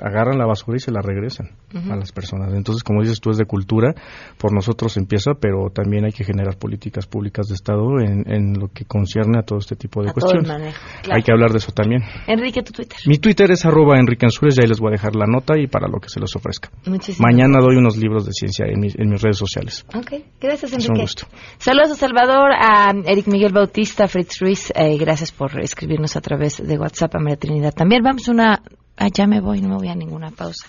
agarran 0.00 0.38
la 0.38 0.46
basura 0.46 0.76
y 0.76 0.80
se 0.80 0.90
la 0.90 1.00
regresan 1.00 1.50
a 1.90 1.96
las 1.96 2.12
personas. 2.12 2.52
Entonces, 2.54 2.82
como 2.82 3.02
dices 3.02 3.20
tú, 3.20 3.30
es 3.30 3.36
de 3.36 3.44
cultura, 3.44 3.94
por 4.38 4.52
nosotros 4.54 4.96
empieza, 4.96 5.32
pero 5.40 5.68
también 5.70 6.04
hay 6.06 6.12
que 6.12 6.24
generar 6.24 6.56
políticas 6.58 7.06
públicas 7.06 7.48
de 7.48 7.54
Estado 7.54 8.00
en, 8.00 8.24
en 8.32 8.58
lo 8.58 8.68
que 8.68 8.84
concierne 8.86 9.38
a 9.38 9.42
todo 9.42 9.58
este 9.58 9.76
tipo 9.76 10.02
de 10.02 10.10
A 10.10 10.12
todo 10.12 10.32
el 10.32 10.38
cuestiones. 10.46 10.74
claro. 11.02 11.16
Hay 11.16 11.22
que 11.22 11.32
hablar 11.32 11.50
de 11.50 11.58
eso 11.58 11.72
también. 11.72 12.02
Enrique, 12.26 12.62
tu 12.62 12.72
Twitter. 12.72 12.96
Mi 13.06 13.18
Twitter 13.18 13.50
es 13.50 13.64
arroba 13.66 13.98
Enrique 13.98 14.24
Ansures, 14.26 14.56
y 14.58 14.62
ahí 14.62 14.68
les 14.68 14.80
voy 14.80 14.88
a 14.88 14.92
dejar 14.92 15.14
la 15.16 15.26
nota 15.26 15.58
y 15.58 15.66
para 15.66 15.88
lo 15.88 15.98
que 16.00 16.08
se 16.08 16.20
les 16.20 16.34
ofrezca. 16.36 16.70
Muchísimas 16.86 17.20
Mañana 17.32 17.58
doy 17.60 17.76
unos 17.76 17.96
libros 17.96 18.24
de 18.26 18.32
ciencia 18.32 18.66
en, 18.66 18.80
mis- 18.80 18.98
en 18.98 19.08
mis 19.10 19.20
redes 19.20 19.36
sociales. 19.38 19.84
Ok, 19.94 20.12
gracias 20.40 20.72
Es 20.72 20.78
un 20.88 20.96
Enrique. 20.96 21.02
gusto. 21.02 21.26
Saludos 21.58 21.90
a 21.92 21.94
Salvador, 21.96 22.50
a 22.58 22.92
Eric 23.06 23.26
Miguel 23.26 23.52
Bautista, 23.52 24.06
Fritz 24.08 24.38
Ruiz, 24.40 24.72
eh, 24.74 24.96
gracias 24.98 25.32
por 25.32 25.58
escribirnos 25.60 26.16
a 26.16 26.20
través 26.20 26.66
de 26.66 26.78
WhatsApp 26.78 27.14
a 27.16 27.18
María 27.18 27.36
Trinidad. 27.36 27.74
También 27.74 28.02
vamos 28.02 28.28
a 28.28 28.32
una... 28.32 28.62
Ah, 28.96 29.08
ya 29.12 29.26
me 29.26 29.40
voy, 29.40 29.60
no 29.60 29.68
me 29.68 29.76
voy 29.76 29.88
a 29.88 29.94
ninguna 29.94 30.30
pausa. 30.30 30.66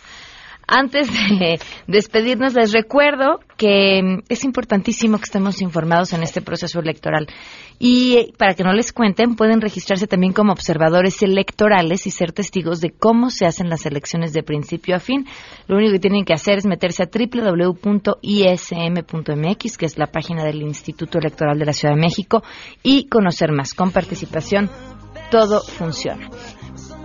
Antes 0.67 1.07
de 1.39 1.59
despedirnos, 1.87 2.53
les 2.53 2.73
recuerdo 2.73 3.39
que 3.55 4.01
mm, 4.03 4.23
es 4.27 4.43
importantísimo 4.43 5.17
que 5.17 5.23
estemos 5.23 5.61
informados 5.61 6.11
en 6.11 6.23
este 6.23 6.41
proceso 6.41 6.81
electoral. 6.81 7.27
Y 7.79 8.17
eh, 8.17 8.33
para 8.37 8.53
que 8.53 8.65
no 8.65 8.73
les 8.73 8.91
cuenten, 8.91 9.35
pueden 9.35 9.61
registrarse 9.61 10.07
también 10.07 10.33
como 10.33 10.51
observadores 10.51 11.23
electorales 11.23 12.05
y 12.05 12.11
ser 12.11 12.33
testigos 12.33 12.81
de 12.81 12.91
cómo 12.91 13.29
se 13.29 13.45
hacen 13.45 13.69
las 13.69 13.85
elecciones 13.85 14.33
de 14.33 14.43
principio 14.43 14.97
a 14.97 14.99
fin. 14.99 15.25
Lo 15.67 15.77
único 15.77 15.93
que 15.93 15.99
tienen 15.99 16.25
que 16.25 16.33
hacer 16.33 16.57
es 16.57 16.65
meterse 16.65 17.03
a 17.03 17.09
www.ism.mx, 17.09 18.17
que 19.77 19.85
es 19.85 19.97
la 19.97 20.07
página 20.07 20.43
del 20.43 20.61
Instituto 20.63 21.17
Electoral 21.17 21.57
de 21.57 21.65
la 21.65 21.71
Ciudad 21.73 21.95
de 21.95 22.01
México, 22.01 22.43
y 22.83 23.07
conocer 23.07 23.53
más. 23.53 23.73
Con 23.73 23.91
participación, 23.91 24.69
todo 25.31 25.61
funciona. 25.61 26.29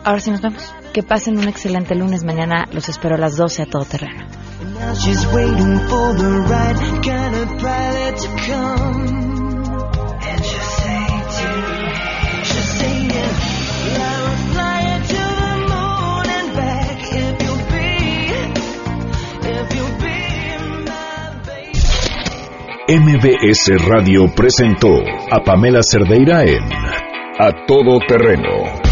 Ahora 0.05 0.21
sí 0.21 0.31
nos 0.31 0.41
vemos. 0.41 0.75
Que 0.93 1.03
pasen 1.03 1.39
un 1.39 1.49
excelente 1.49 1.95
lunes. 1.95 2.25
Mañana 2.25 2.67
los 2.73 2.89
espero 2.89 3.15
a 3.15 3.19
las 3.19 3.37
12 3.37 3.63
a 3.63 3.67
todo 3.67 3.85
terreno. 3.85 4.27
MBS 22.89 23.89
Radio 23.89 24.27
presentó 24.35 24.89
a 25.31 25.43
Pamela 25.43 25.81
Cerdeira 25.83 26.43
en 26.43 26.63
A 27.39 27.65
Todo 27.67 27.99
Terreno. 28.07 28.92